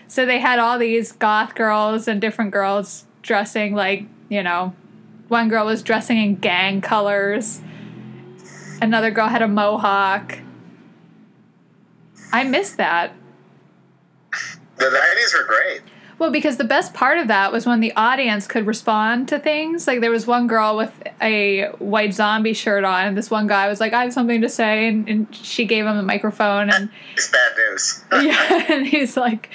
So 0.07 0.25
they 0.25 0.39
had 0.39 0.59
all 0.59 0.77
these 0.77 1.13
goth 1.13 1.55
girls 1.55 2.07
and 2.07 2.19
different 2.19 2.51
girls 2.51 3.05
dressing 3.21 3.73
like, 3.73 4.03
you 4.29 4.43
know, 4.43 4.73
one 5.29 5.47
girl 5.47 5.65
was 5.65 5.81
dressing 5.81 6.17
in 6.17 6.35
gang 6.35 6.81
colors, 6.81 7.61
another 8.81 9.11
girl 9.11 9.27
had 9.27 9.41
a 9.41 9.47
mohawk. 9.47 10.39
I 12.33 12.43
miss 12.43 12.71
that. 12.73 13.13
The 14.77 14.85
90s 14.85 15.37
were 15.37 15.45
great. 15.45 15.81
Well, 16.21 16.29
because 16.29 16.57
the 16.57 16.63
best 16.63 16.93
part 16.93 17.17
of 17.17 17.29
that 17.29 17.51
was 17.51 17.65
when 17.65 17.79
the 17.79 17.91
audience 17.95 18.45
could 18.45 18.67
respond 18.67 19.27
to 19.29 19.39
things. 19.39 19.87
Like 19.87 20.01
there 20.01 20.11
was 20.11 20.27
one 20.27 20.45
girl 20.45 20.77
with 20.77 20.93
a 21.19 21.69
white 21.79 22.13
zombie 22.13 22.53
shirt 22.53 22.83
on, 22.83 23.07
and 23.07 23.17
this 23.17 23.31
one 23.31 23.47
guy 23.47 23.67
was 23.67 23.79
like, 23.79 23.91
"I 23.91 24.03
have 24.03 24.13
something 24.13 24.39
to 24.41 24.47
say," 24.47 24.87
and, 24.87 25.09
and 25.09 25.35
she 25.35 25.65
gave 25.65 25.87
him 25.87 25.97
the 25.97 26.03
microphone, 26.03 26.69
and 26.69 26.91
It's 27.13 27.31
bad 27.31 27.51
news. 27.57 28.03
yeah, 28.11 28.65
and 28.69 28.85
he's 28.85 29.17
like, 29.17 29.49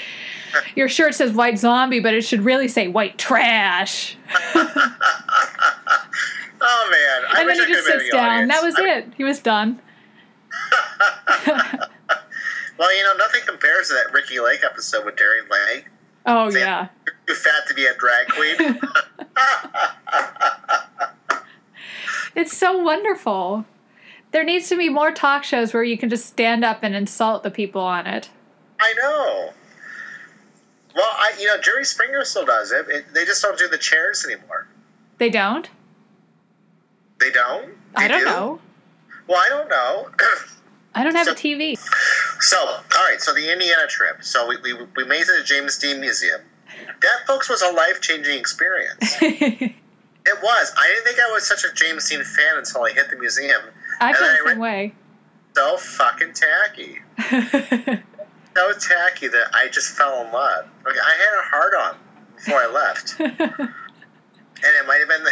"Your 0.75 0.89
shirt 0.89 1.15
says 1.15 1.33
white 1.33 1.57
zombie, 1.57 2.01
but 2.01 2.15
it 2.15 2.23
should 2.23 2.41
really 2.41 2.67
say 2.67 2.89
white 2.89 3.17
trash." 3.17 4.17
Oh 6.59 6.89
man! 6.91 7.31
I 7.37 7.41
and 7.43 7.49
then 7.51 7.57
he 7.69 7.75
just 7.75 7.85
could 7.85 7.93
have 7.93 8.01
been 8.01 8.01
sits 8.01 8.13
down. 8.13 8.49
That 8.49 8.63
was 8.63 8.75
I- 8.77 8.89
it. 8.89 9.13
He 9.17 9.23
was 9.23 9.39
done. 9.39 9.79
Well, 12.79 12.97
you 12.97 13.05
know, 13.05 13.13
nothing 13.19 13.43
compares 13.47 13.89
to 13.89 13.95
that 13.95 14.13
Ricki 14.13 14.41
Lake 14.41 14.61
episode 14.65 15.05
with 15.05 15.17
Darian 15.17 15.47
Lake. 15.51 15.87
Oh 16.27 16.51
Say- 16.51 16.61
yeah. 16.61 16.89
You're 17.07 17.17
too 17.27 17.35
fat 17.35 17.67
to 17.69 17.75
be 17.75 17.87
a 17.87 17.95
drag 17.95 18.29
queen. 18.29 18.81
It's 22.37 22.55
so 22.55 22.77
wonderful. 22.77 23.65
There 24.31 24.45
needs 24.45 24.69
to 24.69 24.77
be 24.77 24.91
more 24.91 25.11
talk 25.11 25.43
shows 25.43 25.73
where 25.73 25.83
you 25.83 25.97
can 25.97 26.11
just 26.11 26.27
stand 26.27 26.67
up 26.67 26.81
and 26.83 26.95
insult 26.95 27.43
the 27.43 27.51
people 27.51 27.81
on 27.81 28.07
it. 28.07 28.29
I 28.79 28.93
know. 28.93 29.55
Well, 30.95 31.09
I 31.11 31.33
you 31.41 31.47
know 31.47 31.59
Jerry 31.59 31.87
Springer 31.87 32.23
still 32.27 32.45
does 32.45 32.73
it. 32.73 32.87
it. 32.91 33.07
They 33.15 33.25
just 33.25 33.41
don't 33.43 33.59
do 33.59 33.69
the 33.69 33.79
chairs 33.79 34.23
anymore. 34.27 34.67
They 35.17 35.31
don't? 35.31 35.71
They 37.19 37.31
don't. 37.31 37.71
I 37.95 38.07
don't 38.07 38.21
do? 38.21 38.27
know. 38.27 38.61
Well, 39.29 39.39
I 39.39 39.49
don't 39.49 39.71
know. 39.71 40.11
I 40.97 41.05
don't 41.05 41.15
have 41.15 41.29
a 41.29 41.33
TV. 41.33 41.79
so, 42.41 42.59
all 42.59 42.81
right. 43.09 43.21
So 43.21 43.35
the 43.35 43.53
Indiana 43.53 43.87
trip. 43.89 44.25
So 44.25 44.49
we 44.49 44.57
we, 44.63 44.73
we 44.97 45.05
made 45.05 45.21
it 45.21 45.27
to 45.27 45.39
the 45.39 45.45
James 45.45 45.79
Dean 45.79 46.01
Museum. 46.01 46.41
That, 47.03 47.27
folks, 47.27 47.49
was 47.49 47.63
a 47.63 47.73
life 47.73 48.01
changing 48.01 48.39
experience. 48.39 49.17
It 50.29 50.43
was. 50.43 50.75
I 50.77 50.89
didn't 50.89 51.05
think 51.05 51.21
I 51.21 51.33
was 51.33 51.47
such 51.47 51.63
a 51.63 51.73
James 51.73 52.11
Dean 52.11 52.25
fan 52.25 52.57
until 52.59 52.83
I 52.83 52.91
hit 52.91 53.11
the 53.11 53.17
museum. 53.17 53.63
I 54.01 54.13
feel 54.13 54.27
the 54.27 54.51
same 54.51 54.59
way. 54.59 54.93
So 55.55 55.77
fucking 55.77 56.33
tacky. 56.35 56.99
So 58.57 58.73
tacky 58.73 59.29
that 59.29 59.49
I 59.53 59.69
just 59.69 59.91
fell 59.91 60.25
in 60.25 60.33
love. 60.33 60.65
Like, 60.87 60.95
I 60.95 61.11
had 61.11 61.39
a 61.39 61.43
hard 61.43 61.75
on 61.75 61.97
before 62.37 62.57
I 62.57 62.67
left. 62.67 63.15
and 63.21 63.31
it 63.39 64.87
might 64.87 64.97
have 64.97 65.09
been 65.09 65.23
the, 65.23 65.31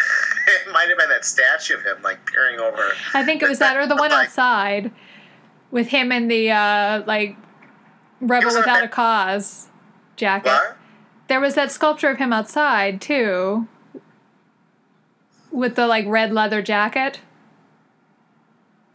it 0.67 0.73
might 0.75 0.91
have 0.91 0.99
been 0.99 1.09
that 1.09 1.25
statue 1.25 1.77
of 1.77 1.83
him 1.83 2.03
like 2.03 2.27
peering 2.27 2.61
over. 2.61 2.93
I 3.15 3.25
think 3.25 3.43
it 3.43 3.49
was 3.49 3.61
that 3.61 3.79
or 3.79 3.87
the 3.87 3.97
one 3.97 4.13
outside 4.13 4.93
with 5.75 5.89
him 5.89 6.13
and 6.13 6.31
the 6.31 6.51
uh 6.51 7.03
like 7.05 7.37
Rebel 8.21 8.55
Without 8.55 8.85
a 8.85 8.89
Cause 8.89 9.69
jacket. 10.17 10.49
What? 10.49 10.77
There 11.29 11.41
was 11.41 11.57
that 11.57 11.73
sculpture 11.73 12.09
of 12.09 12.17
him 12.17 12.33
outside 12.33 13.01
too. 13.01 13.67
With 15.51 15.75
the 15.75 15.87
like 15.87 16.07
red 16.07 16.33
leather 16.33 16.63
jacket. 16.63 17.21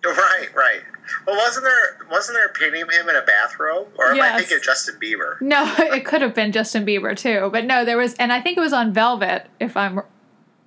Right, 0.04 0.48
right. 0.56 0.82
Well, 1.28 1.36
wasn't 1.36 1.66
there 1.66 2.08
wasn't 2.10 2.38
there 2.38 2.46
a 2.46 2.54
painting 2.54 2.84
of 2.84 2.90
him 2.90 3.10
in 3.10 3.16
a 3.16 3.24
bathrobe, 3.24 3.90
or 3.98 4.12
am 4.12 4.22
I 4.22 4.38
thinking 4.38 4.58
of 4.58 4.64
Justin 4.64 4.96
Bieber? 5.02 5.40
No, 5.42 5.76
it 5.80 6.06
could 6.06 6.22
have 6.22 6.34
been 6.34 6.54
Justin 6.54 6.86
Bieber 6.86 7.18
too, 7.18 7.50
but 7.52 7.66
no, 7.66 7.84
there 7.84 7.98
was, 7.98 8.14
and 8.16 8.32
I 8.32 8.40
think 8.40 8.58
it 8.58 8.62
was 8.62 8.74
on 8.74 8.94
Velvet, 8.94 9.48
if 9.60 9.76
I'm 9.76 10.02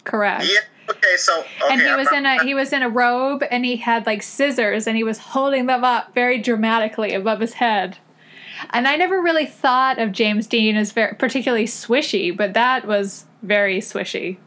correct. 0.05 0.44
Yeah. 0.44 0.61
Okay, 0.90 1.16
so 1.16 1.40
okay, 1.40 1.48
and 1.70 1.80
he 1.80 1.94
was 1.94 2.11
in 2.12 2.26
a 2.26 2.42
he 2.44 2.55
was 2.55 2.72
in 2.72 2.82
a 2.82 2.88
robe, 2.88 3.44
and 3.50 3.64
he 3.64 3.76
had 3.76 4.05
like 4.05 4.22
scissors, 4.22 4.86
and 4.86 4.96
he 4.96 5.05
was 5.05 5.18
holding 5.18 5.66
them 5.66 5.84
up 5.84 6.12
very 6.14 6.38
dramatically 6.38 7.14
above 7.14 7.40
his 7.40 7.55
head. 7.55 7.98
And 8.70 8.86
I 8.86 8.96
never 8.96 9.20
really 9.20 9.46
thought 9.46 9.98
of 9.98 10.12
James 10.12 10.46
Dean 10.46 10.76
as 10.76 10.92
very 10.92 11.14
particularly 11.14 11.66
swishy, 11.66 12.36
but 12.36 12.55
that 12.55 12.86
was 12.86 13.26
very 13.42 13.78
swishy. 13.78 14.38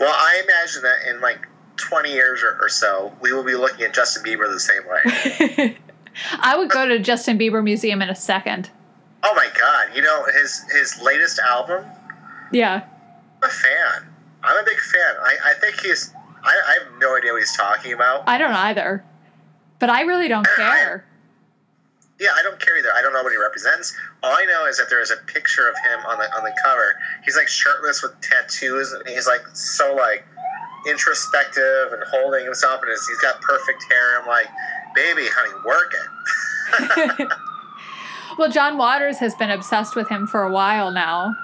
Well, 0.00 0.12
I 0.12 0.42
imagine 0.44 0.82
that 0.82 1.08
in 1.08 1.20
like 1.20 1.46
20 1.76 2.12
years 2.12 2.42
or, 2.42 2.58
or 2.60 2.68
so, 2.68 3.12
we 3.20 3.32
will 3.32 3.44
be 3.44 3.54
looking 3.54 3.84
at 3.84 3.94
Justin 3.94 4.24
Bieber 4.24 4.52
the 4.52 4.60
same 4.60 4.82
way. 4.88 5.76
I 6.40 6.56
would 6.56 6.70
go 6.70 6.86
to 6.86 6.98
Justin 6.98 7.38
Bieber 7.38 7.62
Museum 7.62 8.02
in 8.02 8.08
a 8.08 8.14
second. 8.14 8.70
oh 9.22 9.34
my 9.34 9.48
God! 9.58 9.94
You 9.94 10.02
know 10.02 10.24
his 10.40 10.64
his 10.72 11.00
latest 11.02 11.38
album. 11.38 11.84
Yeah. 12.52 12.86
I'm 13.44 13.50
a 13.50 13.52
fan. 13.52 14.08
I'm 14.42 14.56
a 14.56 14.64
big 14.64 14.78
fan. 14.78 15.16
I, 15.20 15.36
I 15.50 15.54
think 15.60 15.80
he's. 15.80 16.12
I, 16.42 16.48
I 16.66 16.84
have 16.84 16.98
no 16.98 17.14
idea 17.16 17.32
what 17.32 17.40
he's 17.40 17.54
talking 17.54 17.92
about. 17.92 18.24
I 18.26 18.38
don't 18.38 18.54
either. 18.54 19.04
But 19.78 19.90
I 19.90 20.02
really 20.02 20.28
don't 20.28 20.46
care. 20.56 21.04
Yeah, 22.18 22.30
I 22.34 22.42
don't 22.42 22.58
care 22.58 22.78
either. 22.78 22.88
I 22.94 23.02
don't 23.02 23.12
know 23.12 23.22
what 23.22 23.32
he 23.32 23.38
represents. 23.38 23.94
All 24.22 24.32
I 24.32 24.46
know 24.46 24.66
is 24.66 24.78
that 24.78 24.88
there 24.88 25.02
is 25.02 25.10
a 25.10 25.16
picture 25.26 25.68
of 25.68 25.74
him 25.84 26.06
on 26.06 26.18
the 26.18 26.34
on 26.34 26.44
the 26.44 26.54
cover. 26.64 26.94
He's 27.24 27.36
like 27.36 27.48
shirtless 27.48 28.02
with 28.02 28.18
tattoos, 28.22 28.92
and 28.92 29.06
he's 29.08 29.26
like 29.26 29.42
so 29.52 29.94
like 29.94 30.24
introspective 30.88 31.92
and 31.92 32.02
holding 32.08 32.44
himself, 32.44 32.80
and 32.82 32.90
his, 32.90 33.06
he's 33.06 33.18
got 33.18 33.40
perfect 33.42 33.84
hair. 33.90 34.20
I'm 34.20 34.26
like, 34.26 34.48
baby, 34.94 35.26
honey, 35.26 35.52
work 35.66 35.94
it. 37.18 37.28
Well, 38.36 38.50
John 38.50 38.78
Waters 38.78 39.18
has 39.18 39.32
been 39.36 39.50
obsessed 39.50 39.94
with 39.94 40.08
him 40.08 40.26
for 40.26 40.42
a 40.42 40.50
while 40.50 40.90
now. 40.90 41.36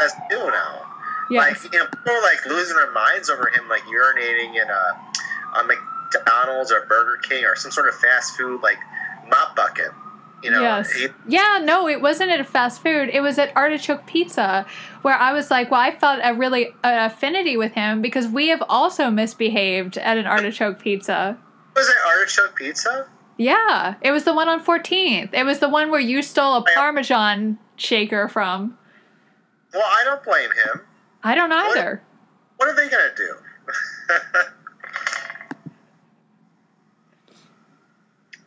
That's 0.00 0.14
new 0.30 0.50
now. 0.50 0.86
Yes. 1.30 1.62
Like 1.64 1.72
you 1.72 1.78
know, 1.78 1.86
people 1.86 2.12
are 2.12 2.22
like 2.22 2.44
losing 2.46 2.76
their 2.76 2.90
minds 2.92 3.30
over 3.30 3.48
him, 3.48 3.68
like 3.68 3.82
urinating 3.82 4.54
in 4.60 4.68
a, 4.68 5.60
a 5.60 5.64
McDonald's 5.64 6.72
or 6.72 6.86
Burger 6.86 7.18
King 7.22 7.44
or 7.44 7.54
some 7.54 7.70
sort 7.70 7.88
of 7.88 7.94
fast 7.96 8.36
food 8.36 8.60
like 8.62 8.78
mop 9.28 9.54
bucket. 9.54 9.92
You 10.42 10.50
know, 10.50 10.62
yes. 10.62 10.90
he- 10.92 11.08
yeah, 11.28 11.60
no, 11.62 11.86
it 11.86 12.00
wasn't 12.00 12.30
at 12.30 12.40
a 12.40 12.44
fast 12.44 12.82
food. 12.82 13.10
It 13.12 13.20
was 13.20 13.38
at 13.38 13.54
Artichoke 13.54 14.06
Pizza, 14.06 14.64
where 15.02 15.14
I 15.14 15.34
was 15.34 15.50
like, 15.50 15.70
well, 15.70 15.80
I 15.80 15.94
felt 15.94 16.20
a 16.24 16.32
really 16.32 16.68
uh, 16.82 17.10
affinity 17.12 17.58
with 17.58 17.72
him 17.72 18.00
because 18.00 18.26
we 18.26 18.48
have 18.48 18.62
also 18.66 19.10
misbehaved 19.10 19.98
at 19.98 20.16
an 20.16 20.24
Artichoke 20.26 20.80
Pizza. 20.80 21.36
was 21.76 21.88
it 21.88 21.96
artichoke 22.06 22.56
pizza? 22.56 23.06
Yeah, 23.36 23.96
it 24.00 24.10
was 24.12 24.24
the 24.24 24.32
one 24.34 24.48
on 24.48 24.64
14th. 24.64 25.34
It 25.34 25.44
was 25.44 25.58
the 25.60 25.68
one 25.68 25.90
where 25.90 26.00
you 26.00 26.22
stole 26.22 26.56
a 26.56 26.64
Parmesan 26.74 27.58
shaker 27.76 28.26
from. 28.28 28.78
Well, 29.72 29.84
I 29.84 30.02
don't 30.04 30.22
blame 30.24 30.50
him. 30.50 30.80
I 31.22 31.34
don't 31.34 31.52
either. 31.52 32.02
What 32.56 32.68
are 32.68 32.76
they 32.76 32.88
gonna 32.88 33.14
do? 33.16 33.34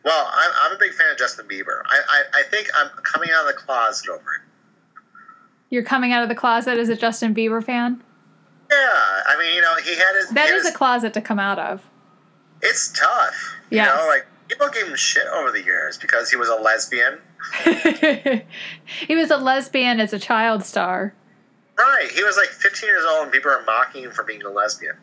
well, 0.04 0.30
I'm, 0.32 0.50
I'm 0.62 0.72
a 0.76 0.78
big 0.78 0.92
fan 0.92 1.10
of 1.10 1.18
Justin 1.18 1.46
Bieber. 1.46 1.82
I, 1.86 2.00
I, 2.08 2.22
I 2.40 2.42
think 2.44 2.68
I'm 2.76 2.88
coming 3.02 3.30
out 3.30 3.48
of 3.48 3.54
the 3.54 3.60
closet 3.60 4.08
over 4.08 4.20
it. 4.20 4.42
You're 5.70 5.82
coming 5.82 6.12
out 6.12 6.22
of 6.22 6.28
the 6.28 6.34
closet 6.34 6.78
as 6.78 6.88
a 6.88 6.96
Justin 6.96 7.34
Bieber 7.34 7.64
fan? 7.64 8.02
Yeah, 8.70 8.76
I 9.26 9.36
mean, 9.38 9.54
you 9.54 9.60
know, 9.60 9.74
he 9.76 9.96
had 9.96 10.14
his. 10.16 10.30
That 10.30 10.50
is 10.50 10.66
a 10.66 10.72
closet 10.72 11.14
to 11.14 11.20
come 11.20 11.38
out 11.38 11.58
of. 11.58 11.82
It's 12.62 12.92
tough. 12.92 13.56
You 13.70 13.78
know, 13.78 14.06
like 14.08 14.26
people 14.48 14.68
gave 14.68 14.86
him 14.86 14.96
shit 14.96 15.26
over 15.34 15.50
the 15.50 15.62
years 15.62 15.98
because 15.98 16.30
he 16.30 16.36
was 16.36 16.48
a 16.48 16.54
lesbian. 16.54 17.18
he 19.06 19.14
was 19.16 19.30
a 19.30 19.36
lesbian 19.36 20.00
as 20.00 20.12
a 20.12 20.18
child 20.18 20.64
star. 20.64 21.14
Right. 21.78 22.08
He 22.14 22.22
was 22.22 22.36
like 22.36 22.48
15 22.48 22.88
years 22.88 23.04
old 23.10 23.24
and 23.24 23.32
people 23.32 23.50
are 23.50 23.62
mocking 23.64 24.04
him 24.04 24.10
for 24.12 24.22
being 24.24 24.42
a 24.44 24.50
lesbian. 24.50 24.96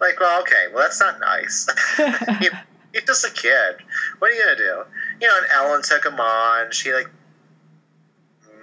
Like, 0.00 0.20
well, 0.20 0.40
okay, 0.42 0.66
well, 0.72 0.82
that's 0.82 1.00
not 1.00 1.18
nice. 1.20 1.66
He- 2.40 2.48
He's 2.94 3.02
just 3.02 3.26
a 3.26 3.30
kid. 3.30 3.76
What 4.18 4.30
are 4.30 4.34
you 4.34 4.42
gonna 4.42 4.56
do? 4.56 4.82
You 5.20 5.28
know, 5.28 5.36
and 5.36 5.46
Ellen 5.52 5.82
took 5.82 6.06
him 6.06 6.18
on. 6.18 6.72
She 6.72 6.90
like 6.94 7.08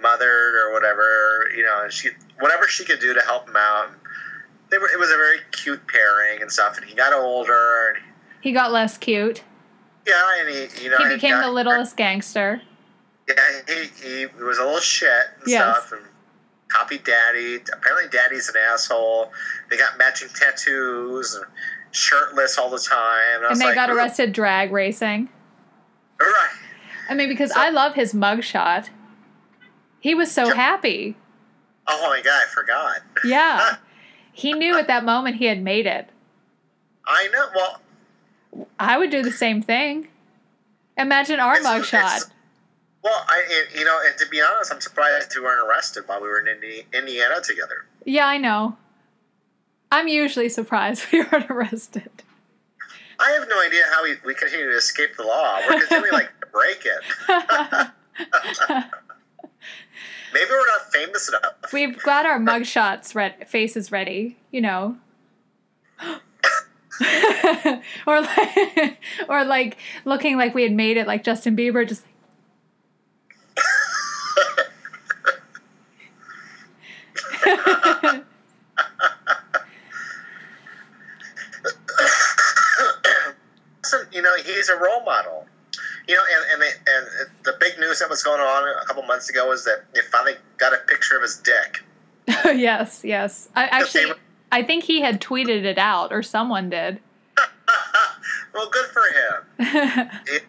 mothered 0.02 0.54
or 0.54 0.72
whatever. 0.72 1.48
You 1.56 1.62
know, 1.62 1.82
and 1.84 1.92
she 1.92 2.10
whatever 2.40 2.66
she 2.66 2.84
could 2.84 2.98
do 2.98 3.14
to 3.14 3.20
help 3.20 3.48
him 3.48 3.54
out. 3.56 3.90
They 4.70 4.78
were, 4.78 4.88
it 4.92 4.98
was 4.98 5.10
a 5.12 5.16
very 5.16 5.38
cute 5.52 5.80
pairing 5.86 6.42
and 6.42 6.50
stuff. 6.50 6.76
And 6.76 6.84
he 6.84 6.94
got 6.96 7.12
older, 7.12 7.90
and 7.94 8.04
He 8.40 8.50
got 8.50 8.72
less 8.72 8.98
cute. 8.98 9.44
yeah, 10.08 10.40
and 10.40 10.48
he 10.48 10.84
you 10.84 10.90
know 10.90 10.96
He 10.98 11.14
became 11.14 11.40
the 11.40 11.50
littlest 11.50 11.96
gangster. 11.96 12.60
Yeah, 13.28 13.34
he, 13.68 13.84
he 14.08 14.26
was 14.42 14.58
a 14.58 14.64
little 14.64 14.78
shit 14.80 15.08
and 15.40 15.42
Yes. 15.48 15.62
stuff, 15.62 15.92
and 15.92 16.02
copied 16.68 17.04
Daddy. 17.04 17.56
Apparently, 17.72 18.08
Daddy's 18.10 18.48
an 18.48 18.54
asshole. 18.72 19.32
They 19.70 19.76
got 19.76 19.98
matching 19.98 20.28
tattoos 20.34 21.34
and 21.34 21.44
shirtless 21.90 22.56
all 22.58 22.70
the 22.70 22.78
time. 22.78 23.42
And, 23.42 23.52
And 23.52 23.60
they 23.60 23.66
like, 23.66 23.74
got 23.74 23.90
arrested 23.90 24.32
drag 24.32 24.70
racing. 24.72 25.28
Right. 26.20 26.50
I 27.08 27.14
mean, 27.14 27.28
because 27.28 27.52
So- 27.52 27.60
I 27.60 27.70
love 27.70 27.94
his 27.94 28.12
mugshot. 28.12 28.90
He 30.00 30.14
was 30.14 30.30
so 30.30 30.54
happy. 30.54 31.16
Oh 31.88 32.08
my 32.08 32.20
god, 32.22 32.42
I 32.44 32.46
forgot. 32.52 32.96
Yeah. 33.24 33.76
he 34.32 34.52
knew 34.52 34.76
at 34.78 34.86
that 34.88 35.04
moment 35.04 35.36
he 35.36 35.46
had 35.46 35.62
made 35.62 35.86
it. 35.86 36.10
I 37.06 37.28
know. 37.32 37.46
Well, 37.54 38.66
I 38.78 38.98
would 38.98 39.10
do 39.10 39.22
the 39.22 39.32
same 39.32 39.62
thing. 39.62 40.08
Imagine 40.96 41.40
our 41.40 41.56
It's- 41.56 41.66
mugshot. 41.66 42.16
it's- 42.16 42.30
well, 43.06 43.24
I 43.28 43.64
you 43.72 43.84
know, 43.84 43.98
and 44.04 44.18
to 44.18 44.26
be 44.28 44.42
honest, 44.42 44.72
I'm 44.72 44.80
surprised 44.80 45.32
you 45.36 45.44
weren't 45.44 45.64
arrested 45.68 46.02
while 46.06 46.20
we 46.20 46.26
were 46.26 46.40
in 46.40 46.48
Indi- 46.48 46.86
Indiana 46.92 47.40
together. 47.40 47.84
Yeah, 48.04 48.26
I 48.26 48.36
know. 48.36 48.76
I'm 49.92 50.08
usually 50.08 50.48
surprised 50.48 51.04
we 51.12 51.20
aren't 51.20 51.48
arrested. 51.48 52.10
I 53.20 53.30
have 53.30 53.48
no 53.48 53.62
idea 53.62 53.82
how 53.92 54.02
we, 54.02 54.16
we 54.24 54.34
continue 54.34 54.68
to 54.70 54.76
escape 54.76 55.16
the 55.16 55.22
law. 55.22 55.60
We're 55.68 55.78
continuing 55.78 56.12
like 56.12 56.32
to 56.40 56.46
break 56.48 56.84
it. 56.84 57.00
Maybe 60.34 60.50
we're 60.50 60.66
not 60.66 60.92
famous 60.92 61.28
enough. 61.28 61.72
We've 61.72 62.02
got 62.02 62.26
our 62.26 62.40
mugshots 62.40 63.14
red 63.14 63.48
faces 63.48 63.92
ready, 63.92 64.36
you 64.50 64.60
know. 64.60 64.96
or 68.06 68.20
like 68.20 68.98
or 69.28 69.44
like 69.44 69.76
looking 70.04 70.36
like 70.36 70.54
we 70.54 70.64
had 70.64 70.72
made 70.72 70.96
it 70.96 71.06
like 71.06 71.22
Justin 71.22 71.56
Bieber 71.56 71.86
just 71.86 72.02
Listen, 83.82 84.08
you 84.12 84.20
know, 84.20 84.34
he's 84.66 84.76
a 84.76 84.78
role 84.78 85.02
model. 85.04 85.46
You 86.08 86.14
know, 86.14 86.22
and 86.34 86.52
and 86.52 86.62
the, 86.62 86.90
and 86.90 87.30
the 87.44 87.54
big 87.58 87.78
news 87.78 87.98
that 87.98 88.08
was 88.08 88.22
going 88.22 88.40
on 88.40 88.82
a 88.82 88.86
couple 88.86 89.02
months 89.02 89.28
ago 89.28 89.48
was 89.48 89.64
that 89.64 89.84
they 89.92 90.00
finally 90.12 90.34
got 90.56 90.72
a 90.72 90.78
picture 90.86 91.16
of 91.16 91.22
his 91.22 91.36
dick. 91.36 91.82
yes, 92.56 93.02
yes. 93.04 93.48
I 93.56 93.64
actually 93.64 94.06
were- 94.06 94.18
I 94.52 94.62
think 94.62 94.84
he 94.84 95.00
had 95.00 95.20
tweeted 95.20 95.64
it 95.64 95.78
out 95.78 96.12
or 96.12 96.22
someone 96.22 96.70
did. 96.70 97.00
well, 98.54 98.70
good 98.70 98.86
for 98.86 99.02
him. 99.02 100.10
It 100.26 100.44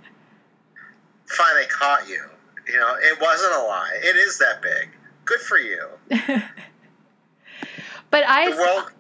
finally 1.25 1.65
caught 1.67 2.07
you. 2.07 2.23
You 2.67 2.79
know, 2.79 2.95
it 2.99 3.19
wasn't 3.19 3.53
a 3.53 3.59
lie. 3.59 3.99
It 4.01 4.15
is 4.15 4.37
that 4.39 4.61
big. 4.61 4.89
Good 5.25 5.39
for 5.41 5.57
you. 5.57 5.87
But 8.09 8.23
I 8.25 8.49
world. 8.49 8.91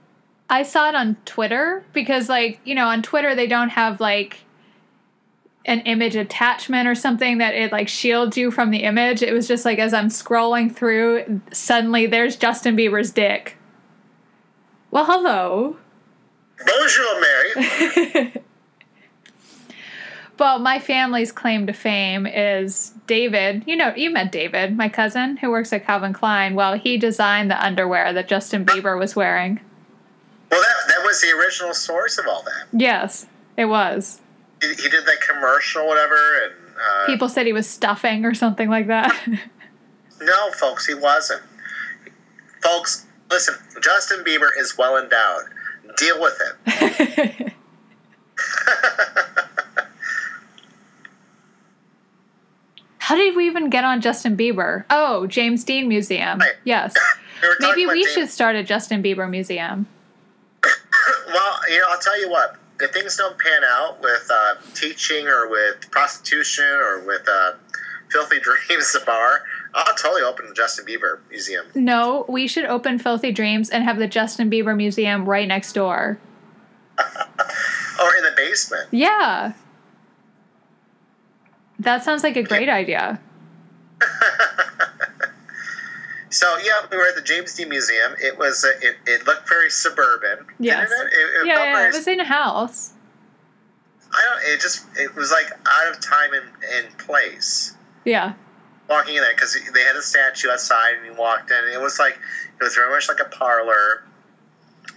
I 0.49 0.63
saw 0.63 0.89
it 0.89 0.95
on 0.95 1.15
Twitter 1.25 1.85
because, 1.93 2.29
like, 2.29 2.59
you 2.65 2.75
know, 2.75 2.87
on 2.87 3.01
Twitter 3.01 3.35
they 3.35 3.47
don't 3.47 3.69
have 3.69 3.99
like 3.99 4.39
an 5.67 5.81
image 5.81 6.15
attachment 6.15 6.87
or 6.87 6.95
something 6.95 7.37
that 7.37 7.53
it 7.53 7.71
like 7.71 7.87
shields 7.87 8.37
you 8.37 8.49
from 8.51 8.71
the 8.71 8.83
image. 8.83 9.21
It 9.21 9.33
was 9.33 9.47
just 9.47 9.65
like 9.65 9.79
as 9.79 9.93
I'm 9.93 10.07
scrolling 10.07 10.73
through, 10.73 11.41
suddenly 11.51 12.07
there's 12.07 12.35
Justin 12.35 12.75
Bieber's 12.75 13.11
dick. 13.11 13.57
Well, 14.89 15.05
hello. 15.05 15.77
Bonjour, 16.65 17.21
Mary. 17.21 18.33
Well, 20.39 20.59
my 20.59 20.79
family's 20.79 21.31
claim 21.31 21.65
to 21.67 21.73
fame 21.73 22.27
is 22.27 22.93
David. 23.07 23.63
You 23.65 23.75
know, 23.75 23.93
you 23.95 24.11
met 24.11 24.31
David, 24.31 24.77
my 24.77 24.87
cousin, 24.87 25.37
who 25.37 25.49
works 25.49 25.73
at 25.73 25.85
Calvin 25.85 26.13
Klein. 26.13 26.53
Well, 26.53 26.77
he 26.77 26.97
designed 26.97 27.49
the 27.49 27.63
underwear 27.63 28.13
that 28.13 28.27
Justin 28.27 28.65
Bieber 28.65 28.99
was 28.99 29.15
wearing. 29.15 29.59
Well, 30.51 30.61
that 30.61 30.87
that 30.89 31.03
was 31.05 31.21
the 31.21 31.31
original 31.31 31.73
source 31.73 32.17
of 32.17 32.27
all 32.27 32.43
that. 32.43 32.67
Yes, 32.71 33.25
it 33.57 33.65
was. 33.65 34.21
He, 34.61 34.67
he 34.69 34.89
did 34.89 35.05
that 35.05 35.21
commercial, 35.21 35.85
whatever, 35.87 36.15
and 36.43 36.53
uh, 36.75 37.05
People 37.05 37.29
said 37.29 37.45
he 37.45 37.53
was 37.53 37.67
stuffing 37.67 38.25
or 38.25 38.33
something 38.33 38.69
like 38.69 38.87
that. 38.87 39.15
no, 40.21 40.51
folks, 40.51 40.85
he 40.85 40.93
wasn't. 40.93 41.41
Folks, 42.63 43.05
listen, 43.29 43.55
Justin 43.81 44.23
Bieber 44.23 44.49
is 44.57 44.77
well 44.77 44.97
endowed. 44.97 45.43
Deal 45.97 46.19
with 46.21 46.39
it. 46.67 47.53
How 52.99 53.15
did 53.15 53.35
we 53.35 53.47
even 53.47 53.69
get 53.69 53.83
on 53.83 54.01
Justin 54.01 54.35
Bieber? 54.35 54.83
Oh, 54.89 55.27
James 55.27 55.63
Dean 55.63 55.87
Museum. 55.87 56.39
Right. 56.39 56.55
Yes. 56.63 56.95
We 57.39 57.49
Maybe 57.67 57.85
we 57.85 58.01
James- 58.03 58.13
should 58.15 58.29
start 58.31 58.55
a 58.55 58.63
Justin 58.63 59.03
Bieber 59.03 59.29
museum. 59.29 59.85
Well, 60.63 61.59
you 61.69 61.77
know, 61.77 61.85
I'll 61.91 61.99
tell 61.99 62.19
you 62.19 62.31
what. 62.31 62.55
If 62.79 62.91
things 62.91 63.17
don't 63.17 63.37
pan 63.37 63.63
out 63.63 64.01
with 64.01 64.29
uh, 64.31 64.55
teaching 64.73 65.27
or 65.27 65.49
with 65.49 65.89
prostitution 65.91 66.65
or 66.65 67.05
with 67.05 67.27
uh, 67.27 67.53
filthy 68.09 68.39
dreams, 68.67 68.93
the 68.93 69.01
bar, 69.05 69.43
I'll 69.73 69.95
totally 69.95 70.21
open 70.21 70.47
the 70.47 70.53
Justin 70.53 70.85
Bieber 70.85 71.19
museum. 71.29 71.65
No, 71.75 72.25
we 72.27 72.47
should 72.47 72.65
open 72.65 72.99
Filthy 72.99 73.31
Dreams 73.31 73.69
and 73.69 73.83
have 73.83 73.97
the 73.97 74.07
Justin 74.07 74.49
Bieber 74.49 74.75
Museum 74.75 75.25
right 75.25 75.47
next 75.47 75.73
door. 75.73 76.19
Or 77.99 78.15
in 78.15 78.23
the 78.23 78.33
basement. 78.35 78.89
Yeah. 78.91 79.53
That 81.79 82.03
sounds 82.03 82.21
like 82.21 82.35
a 82.35 82.43
great 82.43 82.69
idea. 82.69 83.19
So 86.29 86.57
yeah, 86.63 86.85
we 86.91 86.97
were 86.97 87.07
at 87.07 87.15
the 87.15 87.21
James 87.21 87.53
Dean 87.53 87.69
Museum. 87.69 88.13
It 88.21 88.37
was 88.37 88.65
uh, 88.65 88.85
it, 88.85 88.97
it 89.05 89.25
looked 89.25 89.47
very 89.47 89.69
suburban. 89.69 90.45
Yes. 90.59 90.89
It? 90.91 90.93
It, 90.93 91.41
it 91.41 91.47
Yeah, 91.47 91.53
yeah, 91.53 91.75
very 91.75 91.89
it 91.89 91.93
was 91.93 92.07
in 92.07 92.19
a 92.19 92.25
house. 92.25 92.93
I 94.13 94.21
don't. 94.23 94.53
It 94.53 94.61
just 94.61 94.85
it 94.97 95.15
was 95.15 95.31
like 95.31 95.47
out 95.65 95.93
of 95.93 96.01
time 96.01 96.33
and, 96.33 96.45
and 96.73 96.97
place. 96.97 97.75
Yeah. 98.05 98.33
Walking 98.89 99.15
in 99.15 99.21
there 99.21 99.33
because 99.33 99.57
they 99.73 99.81
had 99.81 99.95
a 99.95 100.01
statue 100.01 100.49
outside, 100.49 100.95
and 100.97 101.05
you 101.05 101.13
walked 101.19 101.51
in, 101.51 101.57
and 101.57 101.73
it 101.73 101.81
was 101.81 101.99
like 101.99 102.17
it 102.59 102.63
was 102.63 102.75
very 102.75 102.89
much 102.89 103.07
like 103.09 103.19
a 103.19 103.29
parlor. 103.29 104.03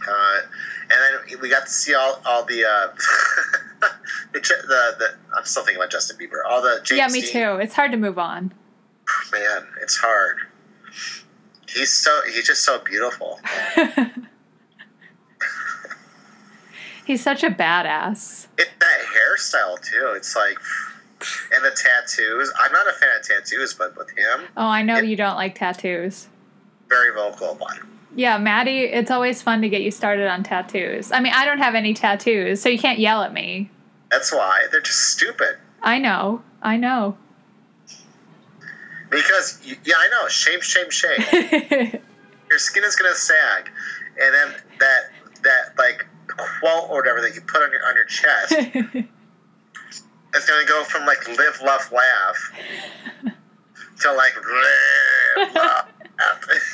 Uh, 0.09 0.41
and 0.83 0.91
then 0.91 1.41
we 1.41 1.49
got 1.49 1.67
to 1.67 1.73
see 1.73 1.95
all 1.95 2.21
all 2.25 2.45
the 2.45 2.65
uh, 2.65 2.89
the, 4.33 4.41
the 4.41 4.97
the 4.99 5.15
I'm 5.37 5.45
still 5.45 5.65
thinking 5.65 5.81
about 5.81 5.91
Justin 5.91 6.17
Bieber. 6.19 6.49
All 6.49 6.63
the 6.63 6.81
James 6.85 6.99
yeah, 6.99 7.09
me 7.09 7.21
Dean- 7.21 7.33
too. 7.33 7.61
It's 7.63 7.75
hard 7.75 7.91
to 7.93 7.97
move 7.97 8.19
on. 8.19 8.53
Man, 9.33 9.67
it's 9.83 9.97
hard. 9.97 10.39
He's 11.73 11.93
so 11.93 12.21
he's 12.27 12.47
just 12.47 12.65
so 12.65 12.79
beautiful. 12.81 13.41
He's 17.07 17.23
such 17.23 17.43
a 17.43 17.51
badass. 17.51 18.47
It, 18.57 18.69
that 18.79 19.01
hairstyle 19.01 19.81
too. 19.83 20.13
It's 20.15 20.37
like, 20.37 20.57
and 21.53 21.65
the 21.65 21.71
tattoos. 21.71 22.53
I'm 22.61 22.71
not 22.73 22.87
a 22.89 22.93
fan 22.93 23.09
of 23.19 23.27
tattoos, 23.27 23.75
but 23.75 23.97
with 23.97 24.11
him, 24.11 24.47
Oh, 24.57 24.67
I 24.67 24.83
know 24.83 24.99
you 24.99 25.17
don't 25.17 25.35
like 25.35 25.57
tattoos. 25.57 26.29
very 26.89 27.13
vocal 27.13 27.53
about 27.53 27.77
it. 27.79 27.83
Yeah, 28.15 28.39
Maddie, 28.39 28.81
it's 28.85 29.11
always 29.11 29.41
fun 29.43 29.61
to 29.63 29.69
get 29.69 29.83
you 29.83 29.91
started 29.91 30.29
on 30.29 30.43
tattoos. 30.43 31.11
I 31.13 31.21
mean, 31.21 31.33
I 31.35 31.45
don't 31.45 31.59
have 31.59 31.75
any 31.75 31.95
tattoos, 31.95 32.61
so 32.61 32.69
you 32.69 32.79
can't 32.79 32.99
yell 32.99 33.23
at 33.23 33.33
me. 33.33 33.71
That's 34.11 34.33
why 34.33 34.67
they're 34.71 34.81
just 34.81 35.09
stupid. 35.11 35.57
I 35.83 35.99
know. 35.99 36.43
I 36.63 36.77
know. 36.77 37.17
Because 39.11 39.61
yeah, 39.85 39.95
I 39.99 40.09
know. 40.09 40.29
Shame, 40.29 40.61
shame, 40.61 40.91
shame. 40.91 41.21
Your 42.51 42.59
skin 42.59 42.85
is 42.85 42.97
gonna 42.97 43.15
sag, 43.15 43.71
and 44.21 44.35
then 44.35 44.55
that 44.79 45.01
that 45.43 45.79
like 45.79 46.07
quote 46.27 46.91
or 46.91 46.97
whatever 46.99 47.21
that 47.21 47.35
you 47.35 47.41
put 47.41 47.63
on 47.63 47.71
your 47.73 47.85
on 47.87 47.95
your 47.97 48.05
chest 48.05 48.55
it's 50.35 50.49
gonna 50.49 50.67
go 50.67 50.85
from 50.85 51.07
like 51.07 51.27
live, 51.29 51.61
love, 51.65 51.93
laugh 51.93 52.53
to 54.01 54.13
like 54.13 54.35
live, 54.37 55.55
love. 55.55 55.87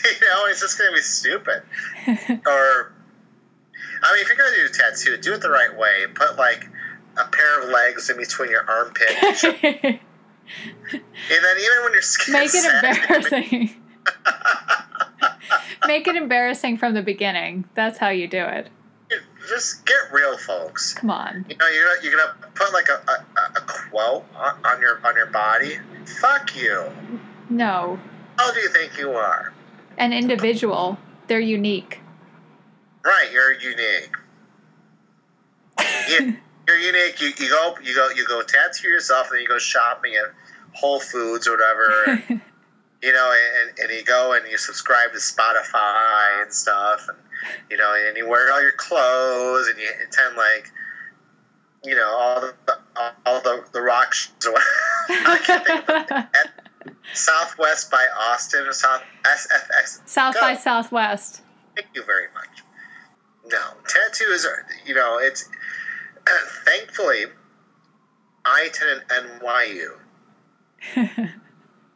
you 0.04 0.28
know, 0.28 0.46
it's 0.46 0.60
just 0.60 0.78
gonna 0.78 0.92
be 0.92 1.00
stupid. 1.00 1.62
Or, 2.06 2.92
I 4.02 4.12
mean, 4.12 4.22
if 4.22 4.28
you're 4.28 4.36
gonna 4.36 4.56
do 4.56 4.66
a 4.66 4.68
tattoo, 4.68 5.16
do 5.16 5.34
it 5.34 5.40
the 5.40 5.50
right 5.50 5.76
way. 5.76 6.06
Put 6.14 6.36
like 6.36 6.68
a 7.16 7.24
pair 7.24 7.62
of 7.62 7.70
legs 7.70 8.10
in 8.10 8.16
between 8.16 8.50
your 8.50 8.68
armpit, 8.68 10.00
and 10.92 11.02
then 11.30 11.56
even 11.58 11.82
when 11.84 11.92
your 11.92 12.02
skin 12.02 12.32
Make 12.32 12.54
it 12.54 12.64
embarrassing. 12.64 13.70
Make 15.86 16.08
it 16.08 16.16
embarrassing 16.16 16.76
from 16.78 16.94
the 16.94 17.02
beginning. 17.02 17.64
That's 17.74 17.98
how 17.98 18.08
you 18.08 18.26
do 18.28 18.42
it. 18.44 18.68
just 19.48 19.84
get 19.86 19.96
real, 20.12 20.36
folks. 20.38 20.94
Come 20.94 21.10
on. 21.10 21.44
You 21.48 21.56
know, 21.56 21.68
you're 21.68 21.84
gonna, 21.84 22.02
you're 22.02 22.16
gonna 22.16 22.34
put 22.54 22.72
like 22.72 22.88
a, 22.88 23.00
a, 23.10 23.24
a 23.56 23.60
quote 23.60 24.24
on, 24.34 24.56
on 24.64 24.80
your 24.80 25.00
on 25.06 25.14
your 25.16 25.26
body. 25.26 25.78
Fuck 26.20 26.56
you. 26.56 26.84
No. 27.50 27.98
How 28.38 28.52
do 28.52 28.60
you 28.60 28.68
think 28.68 28.98
you 28.98 29.12
are? 29.12 29.52
An 29.98 30.12
individual. 30.12 30.98
They're 31.28 31.40
unique. 31.40 32.00
Right, 33.04 33.28
you're 33.32 33.52
unique. 33.52 34.10
You, 36.08 36.36
you're 36.66 36.78
unique. 36.78 37.20
You, 37.20 37.28
you 37.38 37.48
go 37.48 37.76
you 37.82 37.94
go 37.94 38.08
you 38.10 38.26
go 38.26 38.42
tattoo 38.42 38.88
yourself, 38.88 39.28
and 39.30 39.36
then 39.36 39.42
you 39.42 39.48
go 39.48 39.58
shopping 39.58 40.14
at 40.14 40.32
Whole 40.72 41.00
Foods 41.00 41.46
or 41.46 41.52
whatever. 41.52 42.20
And, 42.28 42.40
you 43.02 43.12
know, 43.12 43.34
and, 43.62 43.78
and 43.78 43.90
you 43.90 44.04
go 44.04 44.32
and 44.32 44.46
you 44.50 44.58
subscribe 44.58 45.12
to 45.12 45.18
Spotify 45.18 46.42
and 46.42 46.52
stuff, 46.52 47.08
and 47.08 47.18
you 47.70 47.76
know, 47.76 47.94
and 47.96 48.16
you 48.16 48.28
wear 48.28 48.52
all 48.52 48.62
your 48.62 48.72
clothes, 48.72 49.68
and 49.68 49.78
you 49.78 49.88
attend 50.08 50.36
like, 50.36 50.70
you 51.84 51.94
know, 51.94 52.08
all 52.08 52.40
the 52.40 52.76
all 53.24 53.40
the 53.40 53.64
the 53.72 53.80
rock 53.80 54.12
shows. 54.12 54.32
or 54.46 54.52
whatever. 54.52 54.68
I 55.08 55.38
can't 55.38 55.66
think 55.66 55.88
of 55.88 55.96
it. 55.96 56.10
At 56.10 56.66
Southwest 57.14 57.90
by 57.90 58.04
Austin 58.18 58.66
or 58.66 58.72
South 58.72 59.02
SFX. 59.22 60.08
South 60.08 60.34
Go. 60.34 60.40
by 60.40 60.54
Southwest. 60.54 61.42
Thank 61.76 61.88
you 61.94 62.02
very 62.02 62.26
much. 62.34 62.64
No, 63.48 63.60
tattoos 63.86 64.44
are, 64.44 64.66
you 64.84 64.94
know, 64.94 65.18
it's 65.20 65.48
Thankfully, 66.64 67.24
I 68.44 68.68
attended 68.70 69.06
NYU. 69.08 69.98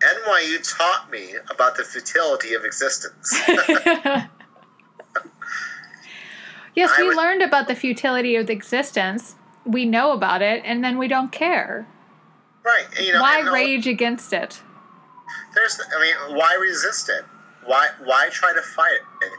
NYU 0.00 0.76
taught 0.76 1.10
me 1.10 1.34
about 1.50 1.76
the 1.76 1.84
futility 1.84 2.54
of 2.54 2.64
existence. 2.64 3.34
yes, 6.74 6.90
I 6.96 7.02
we 7.02 7.10
learned 7.14 7.42
about 7.42 7.68
the 7.68 7.74
futility 7.74 8.36
of 8.36 8.48
existence. 8.48 9.34
We 9.66 9.84
know 9.84 10.12
about 10.12 10.40
it, 10.42 10.62
and 10.64 10.82
then 10.82 10.96
we 10.98 11.08
don't 11.08 11.30
care. 11.32 11.86
right. 12.64 12.86
and, 12.96 13.06
You 13.06 13.12
know, 13.14 13.22
Why 13.22 13.40
no- 13.42 13.52
rage 13.52 13.86
against 13.86 14.32
it? 14.32 14.62
There's, 15.54 15.80
I 15.96 16.00
mean, 16.00 16.36
why 16.36 16.56
resist 16.60 17.08
it? 17.08 17.24
Why, 17.64 17.88
why 18.04 18.28
try 18.30 18.52
to 18.54 18.62
fight 18.62 18.98
it? 19.22 19.32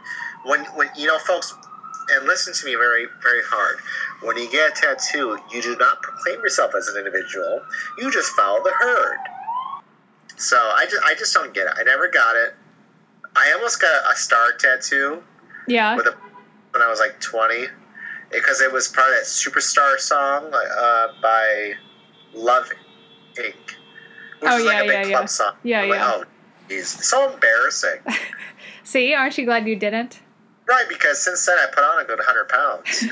When, 0.46 0.64
when 0.76 0.90
you 0.98 1.08
know, 1.08 1.18
folks, 1.20 1.54
and 2.12 2.26
listen 2.28 2.54
to 2.54 2.66
me 2.66 2.76
very, 2.76 3.06
very 3.24 3.42
hard. 3.46 3.78
When 4.22 4.38
you 4.38 4.50
get 4.52 4.72
a 4.78 4.82
tattoo, 4.82 5.38
you 5.52 5.62
do 5.62 5.76
not 5.78 6.02
proclaim 6.02 6.40
yourself 6.42 6.74
as 6.76 6.88
an 6.88 6.98
individual. 6.98 7.62
You 7.98 8.12
just 8.12 8.32
follow 8.34 8.62
the 8.64 8.72
herd. 8.72 9.18
So 10.38 10.58
I 10.58 10.86
just, 10.90 11.04
I 11.04 11.14
just 11.16 11.34
don't 11.34 11.54
get 11.54 11.68
it. 11.68 11.74
I 11.78 11.84
never 11.84 12.08
got 12.10 12.36
it. 12.36 12.54
I 13.36 13.54
almost 13.54 13.80
got 13.82 14.12
a 14.12 14.16
star 14.16 14.52
tattoo 14.60 15.24
Yeah. 15.68 15.96
with 15.96 16.08
a 16.08 16.16
when 16.72 16.82
I 16.82 16.88
was 16.90 17.00
like 17.00 17.20
20 17.20 17.66
because 18.32 18.62
it 18.62 18.72
was 18.72 18.88
part 18.88 19.10
of 19.10 19.16
that 19.16 19.26
superstar 19.26 19.98
song 20.00 20.52
uh, 20.54 21.08
by 21.22 21.74
Love 22.34 22.70
Inc. 23.38 23.54
Which 24.40 24.50
Oh, 24.52 24.58
is 24.58 24.66
like 24.66 24.78
a 24.84 24.88
big 24.88 24.92
yeah, 24.92 25.04
club 25.04 25.22
yeah. 25.22 25.26
song. 25.26 25.54
Yeah, 25.64 25.82
I'm 25.82 25.90
like, 25.90 26.00
yeah. 26.00 26.12
oh, 26.16 26.24
geez. 26.70 26.88
So 27.06 27.32
embarrassing. 27.34 28.00
See, 28.84 29.14
aren't 29.14 29.38
you 29.38 29.46
glad 29.46 29.68
you 29.68 29.76
didn't? 29.76 30.20
Right, 30.72 30.90
because 30.90 31.24
since 31.24 31.46
then 31.46 31.58
I 31.58 31.68
put 31.68 31.84
on 31.84 32.02
a 32.02 32.06
good 32.06 32.20
100 32.20 32.50
pounds. 32.50 33.06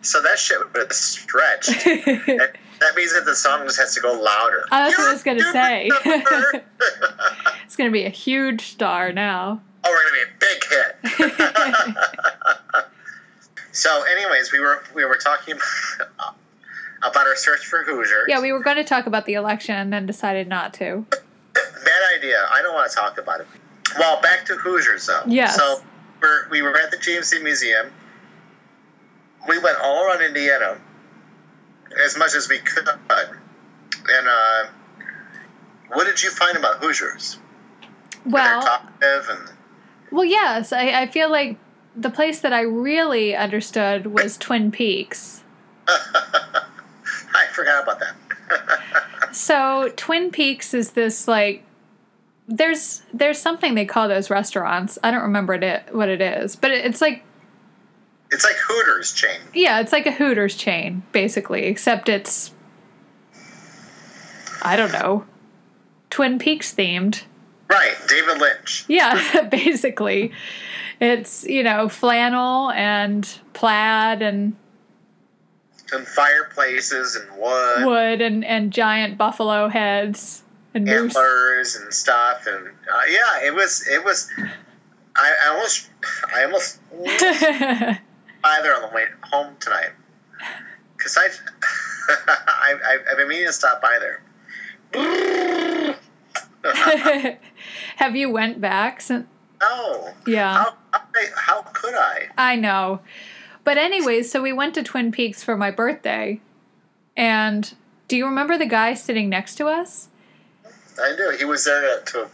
so 0.02 0.22
that 0.22 0.38
shit 0.38 0.58
would 0.58 0.76
have 0.76 0.92
stretched. 0.92 1.86
That 2.80 2.94
means 2.94 3.12
that 3.12 3.24
the 3.24 3.34
song 3.34 3.64
just 3.64 3.78
has 3.80 3.94
to 3.94 4.00
go 4.00 4.12
louder. 4.12 4.64
Oh, 4.70 4.84
that's 4.84 4.96
what 4.96 5.08
I 5.08 5.12
was 5.12 5.22
gonna 5.24 5.52
say. 5.52 5.90
it's 7.64 7.74
going 7.76 7.90
to 7.90 7.92
be 7.92 8.04
a 8.04 8.10
huge 8.10 8.60
star 8.62 9.12
now. 9.12 9.60
oh, 9.84 9.90
we're 9.90 9.96
gonna 9.96 10.14
be 10.14 10.22
a 10.22 10.36
big 10.38 10.64
hit. 10.70 10.96
so, 13.72 14.04
anyways, 14.04 14.52
we 14.52 14.60
were 14.60 14.84
we 14.94 15.04
were 15.04 15.16
talking 15.16 15.56
about 17.02 17.26
our 17.26 17.36
search 17.36 17.66
for 17.66 17.82
Hoosiers. 17.82 18.26
Yeah, 18.28 18.40
we 18.40 18.52
were 18.52 18.62
going 18.62 18.76
to 18.76 18.84
talk 18.84 19.06
about 19.06 19.26
the 19.26 19.34
election 19.34 19.74
and 19.74 19.92
then 19.92 20.06
decided 20.06 20.48
not 20.48 20.74
to. 20.74 21.04
Bad 21.54 22.18
idea. 22.18 22.46
I 22.50 22.62
don't 22.62 22.74
want 22.74 22.90
to 22.90 22.96
talk 22.96 23.18
about 23.18 23.40
it. 23.40 23.46
Well, 23.98 24.20
back 24.20 24.44
to 24.46 24.56
Hoosiers 24.56 25.06
though. 25.06 25.22
Yes. 25.26 25.56
So 25.56 25.82
we're, 26.20 26.48
we 26.50 26.62
were 26.62 26.76
at 26.76 26.90
the 26.90 26.96
GMC 26.96 27.42
Museum. 27.42 27.92
We 29.48 29.58
went 29.58 29.78
all 29.82 30.04
around 30.04 30.22
Indiana 30.22 30.78
as 32.04 32.18
much 32.18 32.34
as 32.34 32.48
we 32.48 32.58
could. 32.58 32.88
And 32.88 34.28
uh, 34.28 34.64
what 35.92 36.04
did 36.04 36.22
you 36.22 36.30
find 36.30 36.56
about 36.56 36.76
Hoosiers? 36.78 37.38
Well, 38.26 38.82
and 39.00 39.50
well, 40.10 40.24
yes, 40.24 40.72
I, 40.72 41.02
I 41.02 41.06
feel 41.06 41.30
like 41.30 41.58
the 41.94 42.10
place 42.10 42.40
that 42.40 42.52
I 42.52 42.60
really 42.62 43.34
understood 43.34 44.06
was 44.06 44.36
Twin 44.36 44.70
Peaks. 44.70 45.42
I 45.88 47.46
forgot 47.52 47.84
about 47.84 48.00
that. 48.00 48.14
So 49.30 49.92
Twin 49.94 50.30
Peaks 50.30 50.72
is 50.72 50.92
this 50.92 51.28
like 51.28 51.62
there's 52.48 53.02
there's 53.12 53.38
something 53.38 53.74
they 53.74 53.84
call 53.84 54.08
those 54.08 54.30
restaurants. 54.30 54.98
I 55.04 55.10
don't 55.10 55.22
remember 55.22 55.54
it 55.54 55.84
what 55.92 56.08
it 56.08 56.20
is, 56.20 56.56
but 56.56 56.70
it's 56.70 57.00
like 57.00 57.22
it's 58.30 58.44
like 58.44 58.56
Hooters 58.56 59.12
chain. 59.12 59.38
yeah, 59.54 59.80
it's 59.80 59.92
like 59.92 60.06
a 60.06 60.12
Hooters 60.12 60.56
chain 60.56 61.02
basically, 61.12 61.64
except 61.66 62.08
it's 62.08 62.52
I 64.62 64.76
don't 64.76 64.92
know, 64.92 65.24
Twin 66.10 66.38
Peaks 66.38 66.74
themed. 66.74 67.22
Right, 67.68 67.94
David 68.08 68.38
Lynch. 68.38 68.84
Yeah, 68.88 69.42
basically. 69.50 70.32
It's, 71.00 71.44
you 71.44 71.62
know, 71.62 71.88
flannel 71.88 72.70
and 72.72 73.24
plaid 73.52 74.20
and 74.22 74.56
And 75.92 76.06
fireplaces 76.08 77.14
and 77.14 77.38
wood, 77.38 77.84
wood 77.86 78.20
and, 78.20 78.44
and 78.44 78.72
giant 78.72 79.16
buffalo 79.16 79.68
heads 79.68 80.42
and 80.74 80.88
antlers 80.88 81.76
and 81.76 81.92
stuff. 81.92 82.46
And 82.46 82.66
uh, 82.66 83.02
yeah, 83.08 83.46
it 83.46 83.54
was, 83.54 83.86
it 83.88 84.04
was, 84.04 84.30
I, 85.16 85.34
I 85.44 85.48
almost, 85.54 85.90
I 86.34 86.44
almost 86.44 86.80
either 88.44 88.74
on 88.74 88.82
the 88.82 88.90
way 88.94 89.04
home 89.24 89.56
tonight 89.60 89.90
because 90.96 91.16
I, 91.18 91.28
I, 92.84 92.98
I've 93.10 93.16
been 93.16 93.28
meaning 93.28 93.46
to 93.46 93.52
stop 93.52 93.80
by 93.82 93.98
there. 94.00 94.22
Have 97.96 98.16
you 98.16 98.30
went 98.30 98.60
back 98.60 99.00
since? 99.00 99.26
No, 99.60 100.10
Yeah, 100.26 100.54
how, 100.54 100.74
how, 100.92 101.00
how 101.36 101.62
could 101.62 101.94
I? 101.94 102.28
I 102.36 102.56
know. 102.56 103.00
But 103.64 103.76
anyways, 103.76 104.30
so 104.30 104.40
we 104.40 104.52
went 104.52 104.74
to 104.74 104.82
Twin 104.82 105.10
Peaks 105.10 105.42
for 105.42 105.56
my 105.56 105.70
birthday. 105.70 106.40
And 107.16 107.74
do 108.06 108.16
you 108.16 108.24
remember 108.24 108.56
the 108.56 108.66
guy 108.66 108.94
sitting 108.94 109.28
next 109.28 109.56
to 109.56 109.66
us? 109.66 110.07
I 111.00 111.14
knew 111.14 111.36
He 111.36 111.44
was 111.44 111.64
there 111.64 112.00
to, 112.00 112.12
to 112.12 112.28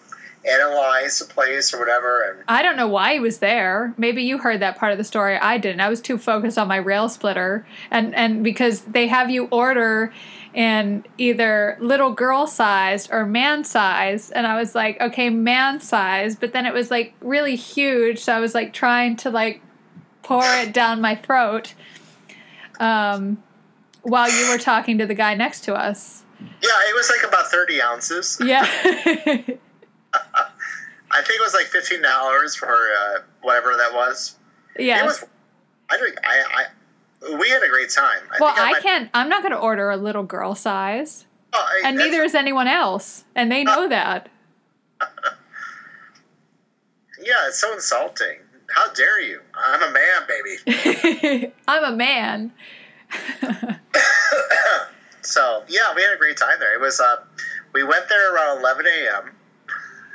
analyze 0.48 1.18
the 1.18 1.24
place 1.24 1.72
or 1.72 1.78
whatever, 1.78 2.22
and 2.22 2.44
I 2.48 2.62
don't 2.62 2.76
know 2.76 2.88
why 2.88 3.14
he 3.14 3.20
was 3.20 3.38
there. 3.38 3.94
Maybe 3.96 4.22
you 4.22 4.38
heard 4.38 4.60
that 4.60 4.76
part 4.76 4.92
of 4.92 4.98
the 4.98 5.04
story. 5.04 5.36
I 5.36 5.58
didn't. 5.58 5.80
I 5.80 5.88
was 5.88 6.00
too 6.00 6.18
focused 6.18 6.58
on 6.58 6.68
my 6.68 6.76
rail 6.76 7.08
splitter, 7.08 7.66
and 7.90 8.14
and 8.14 8.44
because 8.44 8.82
they 8.82 9.06
have 9.08 9.30
you 9.30 9.46
order 9.46 10.12
in 10.52 11.04
either 11.18 11.76
little 11.80 12.12
girl 12.12 12.46
sized 12.46 13.10
or 13.12 13.26
man 13.26 13.64
sized, 13.64 14.32
and 14.34 14.46
I 14.46 14.56
was 14.56 14.74
like, 14.74 15.00
okay, 15.00 15.30
man 15.30 15.80
sized, 15.80 16.40
but 16.40 16.52
then 16.52 16.66
it 16.66 16.72
was 16.72 16.90
like 16.90 17.14
really 17.20 17.56
huge, 17.56 18.18
so 18.20 18.32
I 18.32 18.40
was 18.40 18.54
like 18.54 18.72
trying 18.72 19.16
to 19.16 19.30
like 19.30 19.60
pour 20.22 20.44
it 20.44 20.72
down 20.72 21.00
my 21.00 21.14
throat, 21.16 21.74
um, 22.78 23.42
while 24.02 24.30
you 24.30 24.50
were 24.50 24.58
talking 24.58 24.98
to 24.98 25.06
the 25.06 25.14
guy 25.14 25.34
next 25.34 25.64
to 25.64 25.74
us. 25.74 26.23
Yeah, 26.62 26.70
it 26.88 26.94
was 26.94 27.10
like 27.10 27.26
about 27.28 27.50
thirty 27.50 27.80
ounces. 27.82 28.38
Yeah. 28.44 28.64
I 31.10 31.22
think 31.22 31.38
it 31.38 31.42
was 31.42 31.54
like 31.54 31.66
fifteen 31.66 32.02
dollars 32.02 32.54
for 32.56 32.68
uh, 32.68 33.20
whatever 33.42 33.74
that 33.76 33.92
was. 33.94 34.36
Yeah. 34.78 35.00
It 35.02 35.04
was. 35.06 35.24
I 35.90 35.96
think 35.98 36.16
I, 36.24 36.42
I 37.30 37.36
we 37.38 37.48
had 37.50 37.62
a 37.62 37.68
great 37.68 37.90
time. 37.90 38.18
I 38.32 38.36
Well, 38.40 38.54
think 38.54 38.66
I 38.66 38.70
might- 38.72 38.82
can't. 38.82 39.10
I'm 39.14 39.28
not 39.28 39.42
going 39.42 39.52
to 39.52 39.58
order 39.58 39.90
a 39.90 39.96
little 39.96 40.24
girl 40.24 40.54
size. 40.54 41.26
Oh, 41.52 41.58
I- 41.64 41.82
and 41.88 41.96
neither 41.96 42.22
is 42.22 42.34
anyone 42.34 42.66
else 42.68 43.24
and 43.36 43.50
they 43.52 43.62
know 43.64 43.88
that 43.88 44.28
Yeah, 47.22 47.46
it's 47.46 47.58
so 47.60 47.72
insulting. 47.72 48.38
How 48.74 48.92
dare 48.92 49.20
you? 49.20 49.40
I'm 49.54 49.82
a 49.82 49.92
man, 49.92 50.22
baby. 50.28 51.52
i'm 51.68 51.84
a 51.84 51.96
man 51.96 52.52
so 55.26 55.64
yeah, 55.68 55.94
we 55.94 56.02
had 56.02 56.14
a 56.14 56.18
great 56.18 56.36
time 56.36 56.58
there. 56.60 56.74
It 56.74 56.80
was. 56.80 57.00
Uh, 57.00 57.16
we 57.72 57.82
went 57.82 58.08
there 58.08 58.34
around 58.34 58.58
11 58.60 58.86
a.m. 58.86 59.30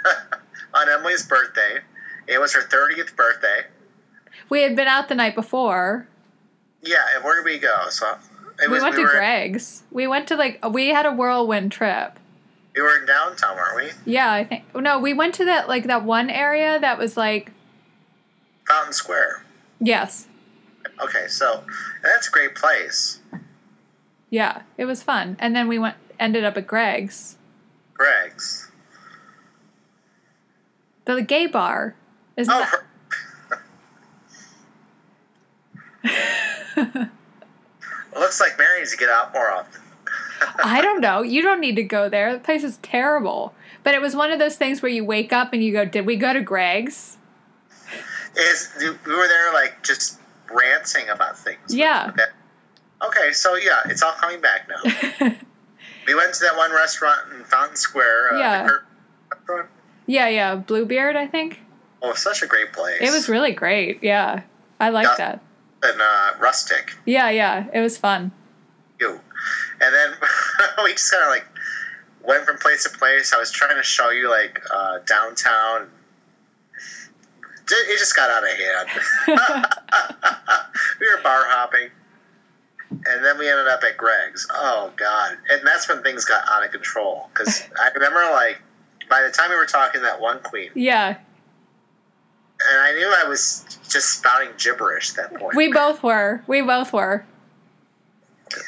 on 0.73 0.89
Emily's 0.89 1.25
birthday. 1.27 1.79
It 2.27 2.39
was 2.39 2.53
her 2.53 2.61
30th 2.61 3.15
birthday. 3.15 3.61
we 4.49 4.61
had 4.61 4.75
been 4.75 4.87
out 4.87 5.09
the 5.09 5.15
night 5.15 5.35
before 5.35 6.07
Yeah, 6.83 7.03
and 7.15 7.23
where 7.23 7.35
did 7.35 7.45
we 7.45 7.57
go? 7.59 7.85
So 7.89 8.15
it 8.61 8.67
we 8.69 8.73
was. 8.75 8.83
went 8.83 8.95
we 8.95 9.03
to 9.03 9.09
greg's 9.09 9.83
we 9.91 10.07
went 10.07 10.27
to 10.27 10.35
like 10.35 10.63
we 10.71 10.89
had 10.89 11.05
a 11.05 11.11
whirlwind 11.11 11.71
trip 11.71 12.19
We 12.75 12.81
were 12.81 12.97
in 12.99 13.05
downtown, 13.05 13.55
weren't 13.55 13.95
we? 14.05 14.11
yeah 14.11 14.31
i 14.31 14.43
think 14.43 14.63
no 14.75 14.99
we 14.99 15.13
went 15.13 15.33
to 15.35 15.45
that 15.45 15.67
like 15.69 15.85
that 15.87 16.03
one 16.03 16.29
area 16.29 16.77
that 16.79 16.97
was 16.97 17.15
like 17.17 17.51
Fountain 18.67 18.93
Square. 18.93 19.43
yes 19.81 20.27
Okay, 21.01 21.27
so 21.29 21.63
that's 22.03 22.27
a 22.27 22.31
great 22.31 22.55
place. 22.55 23.19
Yeah 24.29 24.61
it 24.77 24.85
was 24.85 25.01
fun 25.03 25.35
and 25.39 25.55
then 25.55 25.67
we 25.67 25.79
went 25.79 25.95
ended 26.19 26.43
up 26.43 26.57
at 26.57 26.67
greg's 26.67 27.37
Greg's. 27.93 28.71
the, 31.05 31.21
gay 31.21 31.47
bar 31.47 31.95
isn't 32.37 32.53
Oh, 32.53 32.59
that 32.59 32.69
her- 32.69 32.85
looks 38.15 38.39
like 38.39 38.57
Mary 38.57 38.79
needs 38.79 38.91
to 38.91 38.97
get 38.97 39.09
out 39.09 39.33
more 39.33 39.51
often. 39.51 39.81
I 40.63 40.81
don't 40.81 41.01
know. 41.07 41.21
You 41.21 41.41
don't 41.41 41.59
need 41.59 41.75
to 41.75 41.83
go 41.83 42.07
there. 42.09 42.33
The 42.33 42.39
place 42.39 42.63
is 42.63 42.77
terrible. 42.77 43.53
But 43.83 43.93
it 43.95 44.01
was 44.01 44.15
one 44.15 44.31
of 44.31 44.39
those 44.39 44.55
things 44.55 44.81
where 44.81 44.91
you 44.91 45.03
wake 45.05 45.31
up 45.33 45.53
and 45.53 45.63
you 45.63 45.71
go, 45.73 45.85
"Did 45.85 46.05
we 46.05 46.15
go 46.15 46.33
to 46.33 46.41
Greg's?" 46.41 47.17
Is 48.37 48.71
we 48.79 48.89
were 48.89 49.27
there 49.27 49.53
like 49.53 49.83
just 49.83 50.19
ranting 50.51 51.09
about 51.09 51.37
things. 51.37 51.73
Yeah. 51.73 52.07
Okay. 52.09 52.23
Okay, 53.01 53.31
so 53.31 53.55
yeah, 53.55 53.79
it's 53.85 54.03
all 54.03 54.11
coming 54.13 54.41
back 54.41 54.67
now. 54.67 54.81
we 56.07 56.15
went 56.15 56.33
to 56.33 56.39
that 56.41 56.55
one 56.57 56.71
restaurant 56.73 57.19
in 57.33 57.43
Fountain 57.45 57.75
Square. 57.77 58.33
Uh, 58.35 58.39
Yeah. 58.39 58.67
restaurant. 59.31 59.69
yeah, 60.05 60.27
yeah, 60.27 60.55
Bluebeard, 60.55 61.15
I 61.15 61.27
think. 61.27 61.59
Oh, 62.01 62.13
such 62.13 62.43
a 62.43 62.47
great 62.47 62.73
place. 62.73 62.97
It 63.01 63.11
was 63.11 63.29
really 63.29 63.51
great. 63.53 64.03
Yeah. 64.03 64.41
I 64.79 64.89
liked 64.89 65.09
Yeah. 65.19 65.37
that. 65.37 65.41
and 65.91 66.01
uh, 66.01 66.31
rustic. 66.39 66.93
Yeah, 67.05 67.29
yeah. 67.29 67.67
It 67.73 67.79
was 67.79 67.97
fun. 67.97 68.31
You, 68.99 69.19
and 69.81 69.93
then 69.95 70.11
we 70.83 70.91
just 70.91 71.09
kind 71.11 71.23
of 71.23 71.29
like 71.29 71.45
went 72.21 72.43
from 72.45 72.57
place 72.57 72.83
to 72.83 72.89
place. 72.97 73.31
I 73.33 73.37
was 73.37 73.49
trying 73.51 73.75
to 73.77 73.83
show 73.83 74.09
you 74.09 74.29
like 74.29 74.61
uh, 74.73 74.99
downtown. 75.05 75.87
It 77.71 77.97
just 77.99 78.15
got 78.15 78.29
out 78.29 78.43
of 78.43 78.49
hand. 78.49 78.89
we 80.99 81.07
were 81.15 81.21
bar 81.21 81.43
hopping, 81.47 81.89
and 82.91 83.23
then 83.25 83.37
we 83.37 83.49
ended 83.49 83.67
up 83.67 83.81
at 83.83 83.97
Greg's. 83.97 84.47
Oh 84.51 84.91
God! 84.95 85.37
And 85.51 85.61
that's 85.65 85.87
when 85.89 86.01
things 86.03 86.25
got 86.25 86.43
out 86.49 86.65
of 86.65 86.71
control. 86.71 87.29
Because 87.33 87.63
I 87.81 87.89
remember, 87.93 88.19
like, 88.31 88.57
by 89.09 89.21
the 89.21 89.29
time 89.31 89.49
we 89.49 89.55
were 89.55 89.65
talking 89.65 90.01
that 90.01 90.19
one 90.21 90.39
queen, 90.43 90.71
Yeah. 90.75 91.09
and 91.09 92.79
I 92.81 92.93
knew 92.93 93.13
I 93.15 93.27
was 93.27 93.65
just 93.89 94.17
spouting 94.17 94.49
gibberish 94.57 95.11
at 95.17 95.31
that 95.31 95.39
point. 95.39 95.55
We 95.55 95.71
both 95.71 96.03
were. 96.03 96.43
We 96.47 96.61
both 96.61 96.91
were. 96.93 97.25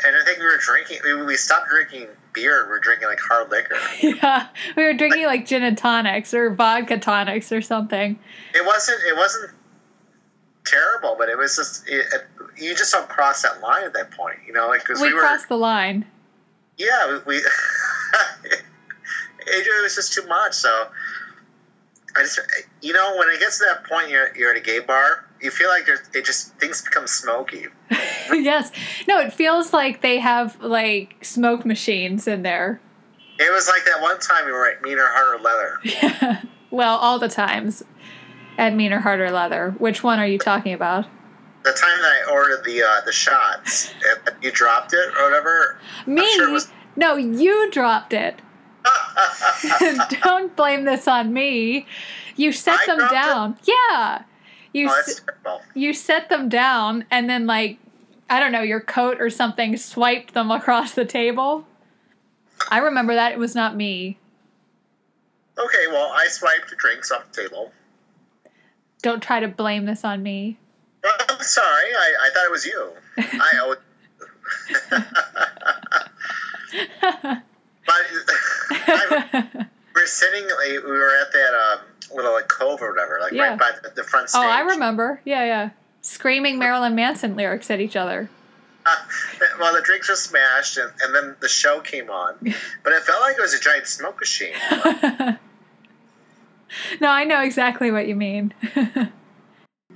and 0.06 0.16
I 0.16 0.24
think 0.26 0.40
we 0.40 0.46
were 0.46 0.58
drinking. 0.60 1.00
We, 1.04 1.24
we 1.24 1.36
stopped 1.36 1.70
drinking 1.70 2.08
beer. 2.34 2.64
We 2.66 2.70
were 2.72 2.80
drinking 2.80 3.08
like 3.10 3.20
hard 3.20 3.50
liquor. 3.52 3.76
Yeah. 4.02 4.48
We 4.78 4.84
were 4.84 4.94
drinking 4.94 5.26
like 5.26 5.46
gin 5.46 5.64
and 5.64 5.78
tonics 5.78 6.34
or 6.34 6.54
vodka 6.54 6.98
tonics 6.98 7.52
or 7.52 7.62
something. 7.62 8.18
It 8.54 8.66
wasn't. 8.66 9.00
It 9.08 9.16
wasn't 9.16 9.52
terrible, 10.66 11.16
but 11.18 11.30
it 11.30 11.38
was 11.38 11.55
just. 11.55 11.88
It, 11.88 12.05
it- 12.14 12.28
you 12.57 12.76
just 12.76 12.91
don't 12.91 13.07
cross 13.09 13.41
that 13.41 13.62
line 13.62 13.84
at 13.86 13.93
that 13.93 14.12
point, 14.12 14.38
you 14.45 14.53
know, 14.53 14.68
like 14.68 14.82
because 14.82 15.01
We, 15.01 15.07
we, 15.07 15.14
were. 15.14 15.22
crossed 15.22 15.47
the 15.49 15.57
line. 15.57 16.05
Yeah, 16.78 17.20
we. 17.26 17.38
we 17.38 17.38
it, 18.43 18.62
it 19.47 19.82
was 19.84 19.95
just 19.95 20.14
too 20.14 20.26
much. 20.28 20.53
So 20.53 20.88
I 22.16 22.22
just, 22.22 22.39
you 22.82 22.93
know, 22.93 23.16
when 23.18 23.30
it 23.30 23.39
gets 23.39 23.57
to 23.59 23.66
that 23.66 23.86
point, 23.89 24.09
you're 24.09 24.36
you're 24.36 24.51
at 24.51 24.57
a 24.57 24.62
gay 24.62 24.80
bar. 24.80 25.26
You 25.41 25.49
feel 25.49 25.70
like 25.70 25.86
there's, 25.88 26.01
it 26.14 26.24
just 26.26 26.53
things 26.59 26.84
become 26.84 27.07
smoky. 27.07 27.66
yes. 28.32 28.72
No, 29.07 29.20
it 29.20 29.34
feels 29.34 29.74
like 29.74 30.01
they 30.01 30.20
have 30.20 30.59
like 30.62 31.16
smoke 31.24 31.66
machines 31.66 32.28
in 32.28 32.43
there. 32.43 32.80
It 33.39 33.51
was 33.51 33.68
like 33.68 33.84
that 33.86 34.01
one 34.01 34.20
time 34.20 34.45
we 34.45 34.51
were 34.51 34.70
at 34.70 34.84
Meaner 34.84 35.07
Harder 35.07 35.41
Leather. 35.41 35.80
Yeah. 35.84 36.41
well, 36.70 36.97
all 36.97 37.18
the 37.18 37.30
times 37.30 37.82
at 38.62 38.76
Meaner 38.76 38.99
Harder 38.99 39.32
Leather. 39.32 39.74
Which 39.80 40.03
one 40.03 40.20
are 40.20 40.28
you 40.28 40.38
talking 40.38 40.74
about? 40.74 41.05
The 41.64 41.72
time 41.74 41.99
that 41.99 42.24
I 42.28 42.32
ordered 42.32 42.64
the 42.64 42.82
uh, 42.84 43.01
the 43.05 43.12
shots, 43.12 43.93
and 44.07 44.36
you 44.43 44.51
dropped 44.51 44.93
it 44.93 45.09
or 45.20 45.24
whatever. 45.26 45.80
Me? 46.05 46.26
sure 46.36 46.51
was- 46.51 46.72
No, 46.95 47.16
you 47.18 47.70
dropped 47.72 48.14
it. 48.14 48.41
Don't 50.24 50.55
blame 50.55 50.86
this 50.86 51.07
on 51.07 51.34
me. 51.34 51.86
You 52.36 52.51
set 52.51 52.80
I 52.82 52.86
them 52.88 52.97
dropped 52.97 53.14
it? 53.14 53.16
down. 53.16 53.57
Yeah. 53.64 54.24
You 54.74 54.89
Oh, 54.89 54.99
s- 54.99 55.22
you 55.76 55.93
set 55.93 56.30
them 56.30 56.47
down 56.49 57.05
and 57.12 57.30
then 57.30 57.45
like 57.45 57.78
I 58.30 58.39
don't 58.39 58.51
know, 58.53 58.62
your 58.62 58.80
coat 58.80 59.18
or 59.20 59.30
something 59.30 59.76
swiped 59.78 60.34
them 60.34 60.49
across 60.51 60.93
the 60.93 61.03
table. 61.05 61.68
I 62.70 62.78
remember 62.80 63.14
that 63.14 63.34
it 63.34 63.38
was 63.39 63.53
not 63.55 63.76
me. 63.76 64.18
Okay, 65.59 65.88
well, 65.88 66.12
I 66.14 66.28
swiped 66.28 66.70
the 66.70 66.76
drinks 66.78 67.12
off 67.12 67.30
the 67.32 67.41
table. 67.43 67.72
Don't 69.02 69.22
try 69.22 69.39
to 69.39 69.47
blame 69.47 69.86
this 69.86 70.04
on 70.06 70.22
me. 70.24 70.58
I'm 71.04 71.41
sorry. 71.41 71.66
I, 71.95 72.14
I 72.22 72.30
thought 72.34 72.45
it 72.45 72.52
was 72.52 72.66
you. 72.66 72.91
I 73.18 73.52
owe. 73.62 73.76
but 77.86 77.95
I, 78.88 79.43
we 79.95 80.02
were 80.02 80.06
sitting. 80.08 80.43
We 80.45 80.78
were 80.80 81.10
at 81.22 81.32
that 81.34 81.54
um, 81.80 82.16
little 82.16 82.34
like 82.34 82.47
cove 82.47 82.82
or 82.82 82.91
whatever, 82.93 83.18
like 83.22 83.34
Yeah. 83.34 83.49
right 83.49 83.60
by 83.60 83.72
the, 83.84 83.89
the 83.95 84.04
front 84.04 84.30
stage. 84.30 84.39
oh, 84.43 84.47
I 84.47 84.62
remember. 84.62 85.22
Yeah, 85.26 85.43
yeah. 85.45 85.70
Screaming 86.02 86.58
Marilyn 86.60 86.95
Manson 86.95 87.36
lyrics 87.36 87.70
at 87.72 87.80
each 87.80 87.95
other. 87.95 88.30
well, 89.60 89.74
the 89.74 89.82
drinks 89.82 90.10
were 90.10 90.16
smashed, 90.16 90.78
and, 90.78 90.91
and 91.04 91.14
then 91.14 91.36
the 91.39 91.49
show 91.49 91.80
came 91.82 92.10
on. 92.10 92.36
But 92.84 92.93
it 92.93 93.04
felt 93.04 93.22
like 93.22 93.38
it 93.38 93.41
was 93.41 93.54
a 93.54 93.60
giant 93.60 93.86
smoke 93.88 94.20
machine. 94.20 94.54
No, 97.00 97.10
I 97.10 97.24
know 97.24 97.42
exactly 97.42 97.92
what 97.92 98.08
you 98.08 98.16
mean. 98.16 98.54
I 98.76 98.76
don't 98.76 99.12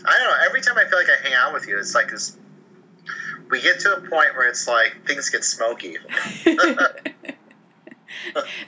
know. 0.03 0.37
Every 0.45 0.61
time 0.61 0.77
I 0.77 0.85
feel 0.89 0.99
like 0.99 1.07
I 1.09 1.21
hang 1.23 1.33
out 1.33 1.53
with 1.53 1.67
you, 1.67 1.77
it's 1.79 1.95
like 1.95 2.09
this. 2.09 2.37
We 3.49 3.61
get 3.61 3.79
to 3.81 3.93
a 3.95 3.99
point 4.01 4.35
where 4.35 4.47
it's 4.47 4.67
like 4.67 4.95
things 5.05 5.29
get 5.29 5.43
smoky. 5.43 5.97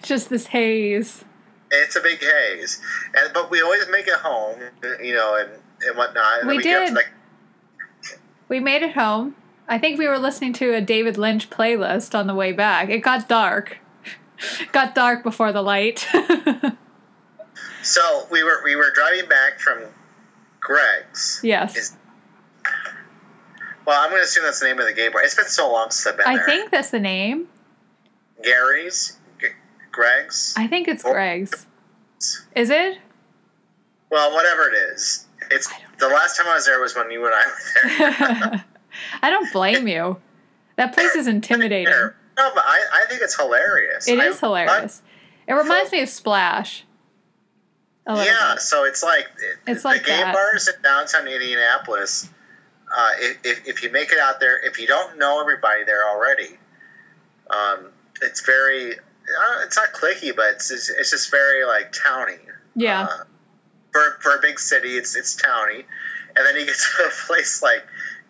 Just 0.03 0.29
this 0.29 0.45
haze. 0.45 1.23
It's 1.71 1.95
a 1.95 2.01
big 2.01 2.19
haze, 2.19 2.79
and 3.15 3.33
but 3.33 3.51
we 3.51 3.61
always 3.61 3.85
make 3.91 4.07
it 4.07 4.13
home, 4.13 4.57
you 5.03 5.13
know, 5.15 5.35
and 5.37 5.49
and 5.85 5.97
whatnot. 5.97 6.39
And 6.41 6.47
We 6.47 6.55
then 6.57 6.63
get 6.63 6.77
up 6.81 6.87
to, 6.87 6.93
did. 6.93 6.95
like, 6.95 8.19
We 8.47 8.59
made 8.59 8.83
it 8.83 8.93
home. 8.93 9.35
I 9.67 9.77
think 9.77 9.99
we 9.99 10.07
were 10.07 10.17
listening 10.17 10.53
to 10.53 10.73
a 10.75 10.79
David 10.81 11.17
Lynch 11.17 11.49
playlist 11.49 12.17
on 12.17 12.27
the 12.27 12.35
way 12.35 12.53
back. 12.53 12.89
It 12.89 12.99
got 12.99 13.27
dark. 13.27 13.79
got 14.71 14.95
dark 14.95 15.23
before 15.23 15.51
the 15.51 15.61
light. 15.61 16.07
So 17.87 18.27
we 18.31 18.43
were 18.43 18.61
we 18.63 18.75
were 18.75 18.91
driving 18.93 19.27
back 19.29 19.59
from 19.59 19.83
Greg's. 20.59 21.39
yes. 21.43 21.75
Is- 21.75 21.95
Well, 23.85 24.01
I'm 24.03 24.09
going 24.09 24.21
to 24.21 24.25
assume 24.25 24.43
that's 24.43 24.59
the 24.59 24.67
name 24.67 24.79
of 24.79 24.85
the 24.85 24.93
gay 24.93 25.07
bar. 25.07 25.21
It's 25.23 25.35
been 25.35 25.45
so 25.45 25.71
long 25.71 25.89
since 25.91 26.07
I've 26.07 26.17
been 26.17 26.27
I 26.27 26.35
there. 26.35 26.45
think 26.45 26.71
that's 26.71 26.89
the 26.91 26.99
name. 26.99 27.47
Gary's, 28.43 29.17
G- 29.39 29.47
Greg's. 29.91 30.53
I 30.57 30.67
think 30.67 30.87
it's 30.89 31.03
Greg's. 31.03 31.65
Is 32.55 32.69
it? 32.69 32.97
Well, 34.11 34.33
whatever 34.33 34.67
it 34.69 34.75
is, 34.93 35.25
it's 35.51 35.69
the 35.99 36.07
last 36.09 36.37
time 36.37 36.47
I 36.47 36.55
was 36.55 36.65
there 36.65 36.81
was 36.81 36.95
when 36.95 37.09
you 37.11 37.25
and 37.25 37.33
I 37.33 37.45
were 37.45 38.49
there. 38.51 38.65
I 39.21 39.29
don't 39.29 39.51
blame 39.53 39.87
you. 39.87 40.17
That 40.75 40.93
place 40.93 41.15
is 41.15 41.27
intimidating. 41.27 41.93
No, 41.93 42.51
but 42.53 42.63
I, 42.65 42.81
I 42.93 43.05
think 43.09 43.21
it's 43.21 43.37
hilarious. 43.39 44.07
It 44.07 44.19
I- 44.19 44.25
is 44.27 44.39
hilarious. 44.39 45.01
It 45.47 45.53
reminds 45.53 45.93
me 45.93 46.01
of 46.01 46.09
Splash. 46.09 46.83
Little 48.07 48.25
yeah, 48.25 48.53
bit. 48.53 48.61
so 48.61 48.85
it's 48.85 49.03
like 49.03 49.27
It's 49.67 49.81
the 49.83 49.87
like 49.89 50.05
gay 50.05 50.17
that. 50.17 50.33
bars 50.33 50.67
in 50.67 50.81
downtown 50.81 51.27
Indianapolis. 51.27 52.29
Uh, 52.95 53.09
if, 53.19 53.37
if, 53.43 53.67
if 53.67 53.83
you 53.83 53.91
make 53.91 54.11
it 54.13 54.19
out 54.19 54.39
there, 54.39 54.65
if 54.65 54.79
you 54.79 54.87
don't 54.87 55.17
know 55.17 55.41
everybody 55.41 55.83
there 55.83 56.07
already, 56.07 56.57
um, 57.49 57.87
it's 58.21 58.45
very. 58.45 58.93
Uh, 58.93 59.63
it's 59.65 59.75
not 59.75 59.91
clicky, 59.91 60.33
but 60.33 60.53
it's 60.53 60.69
just, 60.69 60.89
it's 60.97 61.11
just 61.11 61.29
very 61.29 61.65
like 61.65 61.91
towny. 61.91 62.37
Yeah. 62.75 63.03
Uh, 63.03 63.23
for 63.91 64.17
for 64.21 64.35
a 64.35 64.41
big 64.41 64.57
city, 64.57 64.95
it's 64.95 65.15
it's 65.17 65.35
towny, 65.35 65.83
and 66.35 66.45
then 66.45 66.55
you 66.55 66.65
get 66.65 66.75
to 66.75 67.03
a 67.07 67.09
place 67.27 67.61
like 67.61 67.83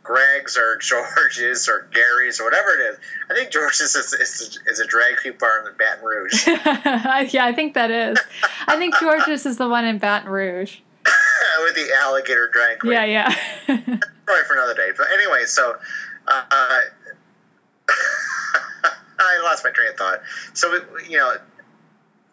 Greg's 0.08 0.58
or 0.58 0.78
George's 0.78 1.68
or 1.68 1.86
Gary's 1.94 2.40
or 2.40 2.46
whatever 2.46 2.70
it 2.70 2.94
is. 2.94 2.98
I 3.30 3.34
think 3.34 3.52
George's 3.52 3.94
is 3.94 4.14
is, 4.14 4.60
is 4.66 4.80
a 4.80 4.88
drag 4.88 5.18
queen 5.18 5.34
bar 5.38 5.68
in 5.68 5.76
Baton 5.78 6.06
Rouge. 6.06 6.48
yeah, 7.34 7.46
I 7.46 7.52
think 7.54 7.74
that 7.74 7.92
is. 7.92 8.18
I 8.68 8.78
think 8.78 8.98
George's 9.00 9.46
is 9.46 9.58
the 9.58 9.68
one 9.68 9.84
in 9.84 9.98
Baton 9.98 10.30
Rouge. 10.32 10.78
with 11.64 11.76
the 11.76 11.94
alligator 12.02 12.50
drag 12.54 12.80
queen. 12.80 12.94
Yeah, 12.94 13.04
yeah. 13.04 13.30
Sorry 13.68 14.44
for 14.48 14.54
another 14.54 14.76
day. 14.76 14.92
But 14.96 15.08
anyway, 15.12 15.44
so 15.46 15.76
uh, 16.26 16.44
I 17.90 19.42
lost 19.44 19.66
my 19.66 19.72
train 19.72 19.90
of 19.90 19.98
thought. 19.98 20.22
So 20.54 20.72
we, 20.72 21.10
you 21.10 21.18
know, 21.18 21.36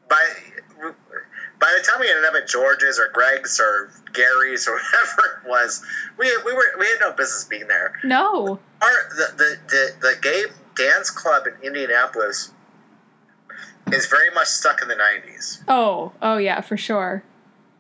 by 0.09 0.29
by 1.59 1.77
the 1.77 1.85
time 1.85 1.99
we 1.99 2.09
ended 2.09 2.25
up 2.25 2.35
at 2.35 2.47
George's 2.47 3.01
or 3.01 3.09
Greg's 3.13 3.59
or 3.59 3.91
Gary's 4.15 4.67
or 4.67 4.73
whatever 4.75 5.41
it 5.45 5.49
was, 5.49 5.85
we 6.19 6.27
we 6.47 6.53
were 6.53 6.65
we 6.79 6.87
had 6.87 6.99
no 7.01 7.13
business 7.13 7.45
being 7.45 7.69
there. 7.69 7.93
no. 8.05 8.59
Our 8.81 8.91
the 9.11 9.27
the 9.37 9.59
the, 9.69 9.91
the 10.01 10.15
gay 10.23 10.45
dance 10.77 11.11
club 11.11 11.47
in 11.47 11.55
Indianapolis 11.67 12.51
is 13.93 14.07
very 14.07 14.31
much 14.35 14.47
stuck 14.49 14.81
in 14.83 14.89
the 14.89 14.95
'90s. 14.95 15.63
Oh, 15.69 16.13
oh 16.23 16.39
yeah, 16.39 16.61
for 16.61 16.77
sure. 16.77 17.23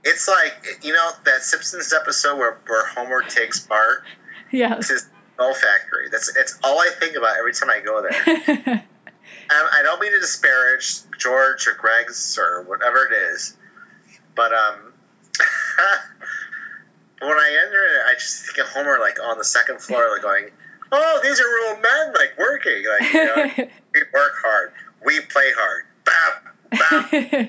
It's 0.04 0.28
like 0.28 0.84
you 0.84 0.92
know 0.92 1.10
that 1.24 1.42
Simpsons 1.42 1.92
episode 1.92 2.36
where, 2.36 2.58
where 2.66 2.86
Homer 2.88 3.22
takes 3.22 3.66
Bart 3.66 4.02
Yes. 4.50 4.88
to 4.88 4.98
Snow 4.98 5.54
Factory. 5.54 6.08
That's 6.10 6.36
it's 6.36 6.58
all 6.62 6.78
I 6.78 6.90
think 7.00 7.16
about 7.16 7.36
every 7.38 7.52
time 7.54 7.70
I 7.70 7.80
go 7.80 8.02
there. 8.02 8.84
I 9.50 9.82
don't 9.82 10.00
mean 10.00 10.12
to 10.12 10.20
disparage 10.20 11.00
George 11.18 11.66
or 11.66 11.74
Greg's 11.74 12.38
or 12.38 12.62
whatever 12.62 13.06
it 13.10 13.12
is, 13.32 13.56
but 14.34 14.52
um, 14.52 14.92
when 17.20 17.30
I 17.32 17.58
enter 17.66 17.84
it, 17.84 18.00
I 18.10 18.14
just 18.14 18.46
think 18.46 18.58
of 18.58 18.72
Homer 18.72 18.98
like 19.00 19.18
on 19.22 19.38
the 19.38 19.44
second 19.44 19.80
floor, 19.80 20.08
like 20.12 20.22
going, 20.22 20.50
"Oh, 20.92 21.20
these 21.22 21.40
are 21.40 21.44
real 21.46 21.76
men, 21.80 22.14
like 22.14 22.38
working. 22.38 22.84
Like 22.88 23.12
you 23.12 23.24
know, 23.24 23.44
we 23.94 24.02
work 24.12 24.32
hard, 24.42 24.72
we 25.04 25.20
play 25.20 25.50
hard. 25.56 25.84
Bam, 26.04 26.52
bam, 26.70 27.48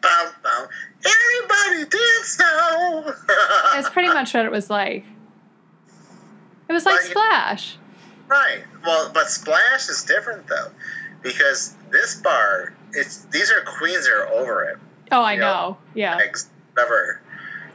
bam, 0.00 0.32
bam. 0.42 0.68
Everybody 1.04 1.90
dance 1.90 2.38
now." 2.40 3.14
It's 3.78 3.88
pretty 3.88 4.08
much 4.08 4.34
what 4.34 4.44
it 4.44 4.52
was 4.52 4.68
like. 4.70 5.04
It 6.68 6.72
was 6.72 6.84
like 6.84 7.00
you- 7.02 7.10
Splash. 7.10 7.76
Right. 8.28 8.62
Well, 8.84 9.10
but 9.12 9.28
Splash 9.30 9.88
is 9.88 10.04
different 10.04 10.46
though, 10.46 10.70
because 11.22 11.74
this 11.90 12.20
bar, 12.20 12.72
it's 12.92 13.24
these 13.26 13.50
are 13.50 13.60
queens 13.62 14.06
that 14.06 14.14
are 14.14 14.28
over 14.28 14.64
it. 14.64 14.78
Oh, 15.10 15.22
I 15.22 15.36
know, 15.36 15.40
know. 15.40 15.76
Yeah. 15.94 16.18
Eggs, 16.22 16.48
whatever. 16.72 17.20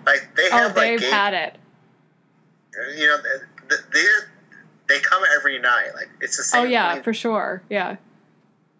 Like 0.07 0.35
they 0.35 0.47
Oh, 0.51 0.57
have 0.57 0.75
like 0.75 0.99
they've 0.99 1.09
had 1.11 1.33
it. 1.35 1.55
you 2.97 3.05
know, 3.07 3.17
the, 3.67 3.75
the, 3.91 4.07
they 4.87 4.99
come 4.99 5.21
every 5.35 5.59
night. 5.59 5.89
Like 5.93 6.09
it's 6.21 6.37
the 6.37 6.43
same. 6.43 6.61
Oh 6.61 6.63
yeah, 6.63 6.93
thing. 6.95 7.03
for 7.03 7.13
sure. 7.13 7.61
Yeah. 7.69 7.97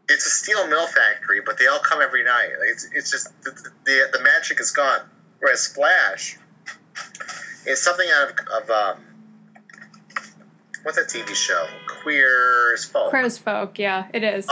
it's 0.09 0.25
a 0.25 0.29
steel 0.29 0.65
mill 0.67 0.87
factory, 0.87 1.41
but 1.45 1.57
they 1.59 1.67
all 1.67 1.79
come 1.79 2.01
every 2.01 2.23
night. 2.23 2.49
Like, 2.59 2.69
it's, 2.69 2.87
it's 2.93 3.11
just 3.11 3.29
the, 3.43 3.51
the 3.85 4.09
the 4.17 4.23
magic 4.23 4.59
is 4.61 4.71
gone. 4.71 5.01
Whereas 5.39 5.59
Splash 5.61 6.37
is 7.65 7.81
something 7.83 8.07
out 8.15 8.29
of, 8.31 8.63
of 8.63 8.69
um, 8.71 9.03
what's 10.83 10.97
that 10.97 11.07
TV 11.09 11.35
show? 11.35 11.67
Queer 12.03 12.73
as 12.73 12.85
folk. 12.85 13.09
Queer 13.09 13.23
as 13.23 13.37
folk. 13.37 13.77
Yeah, 13.77 14.07
it 14.13 14.23
is. 14.23 14.47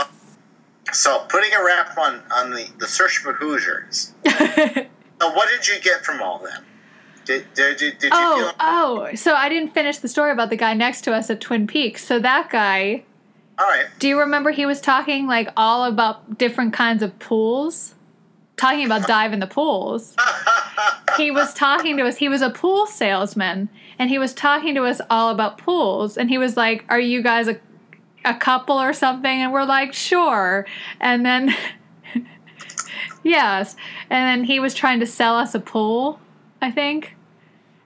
So 0.92 1.24
putting 1.28 1.52
a 1.52 1.64
wrap 1.64 1.96
on 1.98 2.22
on 2.32 2.50
the 2.50 2.68
the 2.78 2.86
search 2.86 3.16
for 3.18 3.32
Hoosiers. 3.32 4.12
So 5.26 5.34
what 5.34 5.48
did 5.48 5.66
you 5.66 5.80
get 5.80 6.04
from 6.04 6.22
all 6.22 6.38
them? 6.38 6.64
Did 7.24 7.52
did, 7.54 7.78
did, 7.78 7.98
did 7.98 8.04
you 8.04 8.10
oh, 8.12 8.36
feel? 8.38 8.52
oh. 8.60 9.14
So 9.16 9.34
I 9.34 9.48
didn't 9.48 9.74
finish 9.74 9.98
the 9.98 10.08
story 10.08 10.30
about 10.30 10.50
the 10.50 10.56
guy 10.56 10.74
next 10.74 11.00
to 11.02 11.12
us 11.12 11.28
at 11.30 11.40
Twin 11.40 11.66
Peaks. 11.66 12.04
So 12.04 12.20
that 12.20 12.48
guy. 12.50 13.02
All 13.58 13.66
right. 13.66 13.86
Do 13.98 14.06
you 14.06 14.20
remember 14.20 14.50
he 14.50 14.66
was 14.66 14.80
talking 14.80 15.26
like 15.26 15.48
all 15.56 15.84
about 15.84 16.38
different 16.38 16.74
kinds 16.74 17.02
of 17.02 17.18
pools? 17.18 17.94
Talking 18.56 18.86
about 18.86 19.06
dive 19.08 19.32
in 19.32 19.40
the 19.40 19.46
pools. 19.46 20.14
He 21.16 21.30
was 21.30 21.54
talking 21.54 21.96
to 21.96 22.04
us. 22.04 22.18
He 22.18 22.28
was 22.28 22.42
a 22.42 22.50
pool 22.50 22.84
salesman 22.86 23.70
and 23.98 24.10
he 24.10 24.18
was 24.18 24.34
talking 24.34 24.74
to 24.74 24.84
us 24.84 25.00
all 25.08 25.30
about 25.30 25.56
pools 25.56 26.18
and 26.18 26.28
he 26.28 26.36
was 26.36 26.58
like, 26.58 26.84
"Are 26.90 27.00
you 27.00 27.22
guys 27.22 27.48
a 27.48 27.58
a 28.22 28.34
couple 28.34 28.78
or 28.78 28.92
something?" 28.92 29.40
And 29.40 29.50
we're 29.50 29.64
like, 29.64 29.94
"Sure." 29.94 30.66
And 31.00 31.24
then 31.24 31.54
yes. 33.26 33.76
And 34.10 34.40
then 34.40 34.44
he 34.44 34.60
was 34.60 34.74
trying 34.74 35.00
to 35.00 35.06
sell 35.06 35.36
us 35.36 35.54
a 35.54 35.60
pool, 35.60 36.20
I 36.60 36.70
think. 36.70 37.14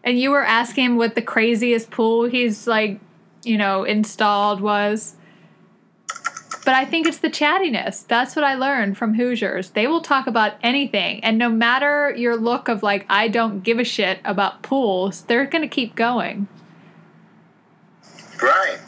And 0.02 0.18
you 0.18 0.30
were 0.30 0.44
asking 0.44 0.84
him 0.84 0.96
what 0.96 1.14
the 1.14 1.22
craziest 1.22 1.90
pool 1.90 2.24
he's 2.24 2.66
like, 2.66 3.00
you 3.44 3.58
know, 3.58 3.84
installed 3.84 4.60
was. 4.60 5.16
But 6.64 6.74
I 6.74 6.84
think 6.84 7.06
it's 7.06 7.18
the 7.18 7.30
chattiness. 7.30 8.06
That's 8.06 8.36
what 8.36 8.44
I 8.44 8.54
learned 8.54 8.96
from 8.96 9.14
Hoosiers. 9.14 9.70
They 9.70 9.86
will 9.86 10.02
talk 10.02 10.26
about 10.26 10.54
anything. 10.62 11.22
And 11.24 11.38
no 11.38 11.48
matter 11.48 12.14
your 12.16 12.36
look 12.36 12.68
of 12.68 12.82
like, 12.82 13.06
I 13.08 13.28
don't 13.28 13.62
give 13.62 13.78
a 13.78 13.84
shit 13.84 14.20
about 14.24 14.62
pools, 14.62 15.22
they're 15.22 15.46
going 15.46 15.62
to 15.62 15.68
keep 15.68 15.94
going. 15.94 16.48
Right. 18.42 18.78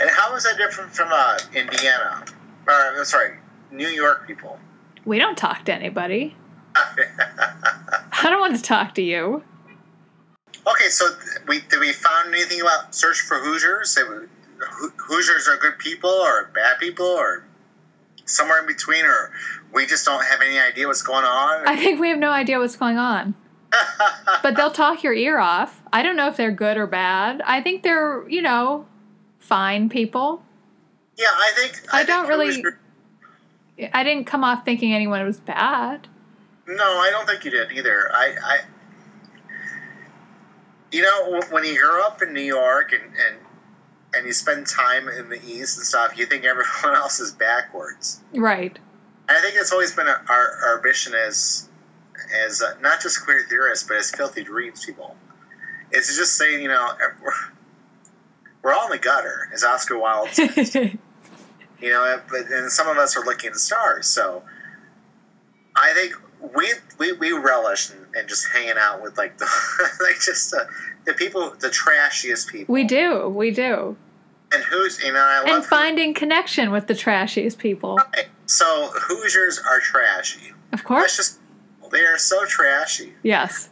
And 0.00 0.10
how 0.10 0.34
is 0.34 0.44
that 0.44 0.56
different 0.58 0.94
from 0.94 1.08
uh, 1.10 1.38
Indiana? 1.54 2.24
Or 2.66 2.74
uh, 2.74 3.04
sorry, 3.04 3.38
New 3.70 3.88
York 3.88 4.26
people. 4.26 4.58
We 5.04 5.18
don't 5.18 5.36
talk 5.38 5.64
to 5.66 5.74
anybody. 5.74 6.36
I 6.74 8.22
don't 8.24 8.40
want 8.40 8.56
to 8.56 8.62
talk 8.62 8.94
to 8.96 9.02
you. 9.02 9.42
Okay, 10.66 10.88
so 10.90 11.08
we 11.46 11.60
did 11.62 11.80
we 11.80 11.92
found 11.92 12.28
anything 12.34 12.60
about 12.60 12.94
search 12.94 13.20
for 13.20 13.38
Hoosiers? 13.38 13.90
Say 13.90 14.02
we- 14.04 14.26
Ho- 14.60 14.90
Hoosiers 14.96 15.46
are 15.48 15.56
good 15.56 15.78
people 15.78 16.10
or 16.10 16.50
bad 16.54 16.78
people 16.80 17.06
or 17.06 17.44
somewhere 18.26 18.58
in 18.60 18.66
between, 18.66 19.04
or 19.04 19.30
we 19.72 19.86
just 19.86 20.04
don't 20.04 20.22
have 20.24 20.40
any 20.42 20.58
idea 20.58 20.86
what's 20.88 21.02
going 21.02 21.24
on. 21.24 21.66
I 21.66 21.76
think 21.76 22.00
we 22.00 22.08
have 22.10 22.18
no 22.18 22.30
idea 22.30 22.58
what's 22.58 22.76
going 22.76 22.98
on. 22.98 23.34
But 24.42 24.56
they'll 24.56 24.70
talk 24.70 25.02
your 25.02 25.14
ear 25.14 25.38
off. 25.38 25.80
I 25.92 26.02
don't 26.02 26.16
know 26.16 26.28
if 26.28 26.36
they're 26.36 26.52
good 26.52 26.76
or 26.76 26.86
bad. 26.86 27.42
I 27.44 27.60
think 27.62 27.82
they're, 27.82 28.28
you 28.28 28.40
know, 28.42 28.86
fine 29.38 29.88
people. 29.88 30.42
yeah, 31.18 31.26
I 31.30 31.52
think 31.56 31.80
I 31.92 32.04
don't 32.04 32.26
think 32.26 32.28
really- 32.28 32.46
Hoosier- 32.54 32.80
I 33.92 34.02
didn't 34.02 34.24
come 34.24 34.44
off 34.44 34.64
thinking 34.64 34.92
anyone 34.92 35.24
was 35.24 35.40
bad. 35.40 36.08
No, 36.66 36.84
I 36.84 37.10
don't 37.10 37.26
think 37.26 37.44
you 37.44 37.50
did 37.50 37.72
either. 37.72 38.10
I, 38.12 38.34
I 38.42 38.58
you 40.92 41.02
know, 41.02 41.40
when 41.50 41.64
you 41.64 41.80
grow 41.80 42.02
up 42.02 42.22
in 42.22 42.32
New 42.32 42.40
York 42.40 42.92
and 42.92 43.02
and 43.02 43.36
and 44.14 44.26
you 44.26 44.32
spend 44.32 44.66
time 44.66 45.08
in 45.08 45.28
the 45.28 45.40
East 45.46 45.76
and 45.76 45.86
stuff, 45.86 46.16
you 46.16 46.26
think 46.26 46.44
everyone 46.44 46.66
else 46.96 47.20
is 47.20 47.32
backwards. 47.32 48.20
Right. 48.34 48.78
And 49.28 49.36
I 49.36 49.40
think 49.40 49.56
it's 49.56 49.72
always 49.72 49.94
been 49.94 50.08
our, 50.08 50.18
our 50.28 50.80
mission 50.82 51.14
as 51.14 51.68
as 52.44 52.62
uh, 52.62 52.74
not 52.80 53.00
just 53.00 53.24
queer 53.24 53.44
theorists, 53.48 53.86
but 53.86 53.98
as 53.98 54.10
filthy 54.10 54.42
dreams 54.42 54.84
people. 54.84 55.16
Is 55.90 56.08
to 56.08 56.14
just 56.16 56.36
say, 56.36 56.60
you 56.60 56.68
know, 56.68 56.90
we're, 57.22 57.32
we're 58.62 58.74
all 58.74 58.86
in 58.86 58.92
the 58.92 58.98
gutter, 58.98 59.48
as 59.54 59.64
Oscar 59.64 59.98
Wilde 59.98 60.28
says. 60.30 60.76
you 61.80 61.90
know, 61.90 62.20
but 62.30 62.46
and 62.50 62.70
some 62.70 62.88
of 62.88 62.98
us 62.98 63.16
are 63.16 63.24
looking 63.24 63.48
at 63.48 63.54
the 63.54 63.58
stars. 63.58 64.06
So 64.06 64.42
I 65.76 65.92
think 65.92 66.14
we 66.54 66.72
we, 66.98 67.12
we 67.12 67.32
relish 67.32 67.90
in, 67.90 68.20
in 68.20 68.28
just 68.28 68.46
hanging 68.52 68.78
out 68.78 69.02
with 69.02 69.16
like 69.16 69.38
the 69.38 69.46
like 70.00 70.20
just 70.20 70.50
the, 70.50 70.68
the 71.04 71.14
people, 71.14 71.54
the 71.60 71.70
trashiest 71.70 72.48
people. 72.48 72.72
we 72.72 72.84
do. 72.84 73.28
We 73.28 73.50
do. 73.50 73.96
And 74.52 74.62
who's 74.62 75.02
you 75.02 75.12
know 75.12 75.20
I 75.20 75.40
love 75.40 75.48
And 75.48 75.64
finding 75.64 76.14
connection 76.14 76.70
with 76.70 76.86
the 76.86 76.94
trashiest 76.94 77.58
people. 77.58 77.96
Right. 77.96 78.28
So 78.46 78.90
Hoosiers 78.94 79.58
are 79.58 79.80
trashy. 79.80 80.52
Of 80.72 80.84
course. 80.84 81.16
just 81.16 81.38
they 81.90 82.04
are 82.04 82.18
so 82.18 82.44
trashy. 82.46 83.14
Yes. 83.22 83.70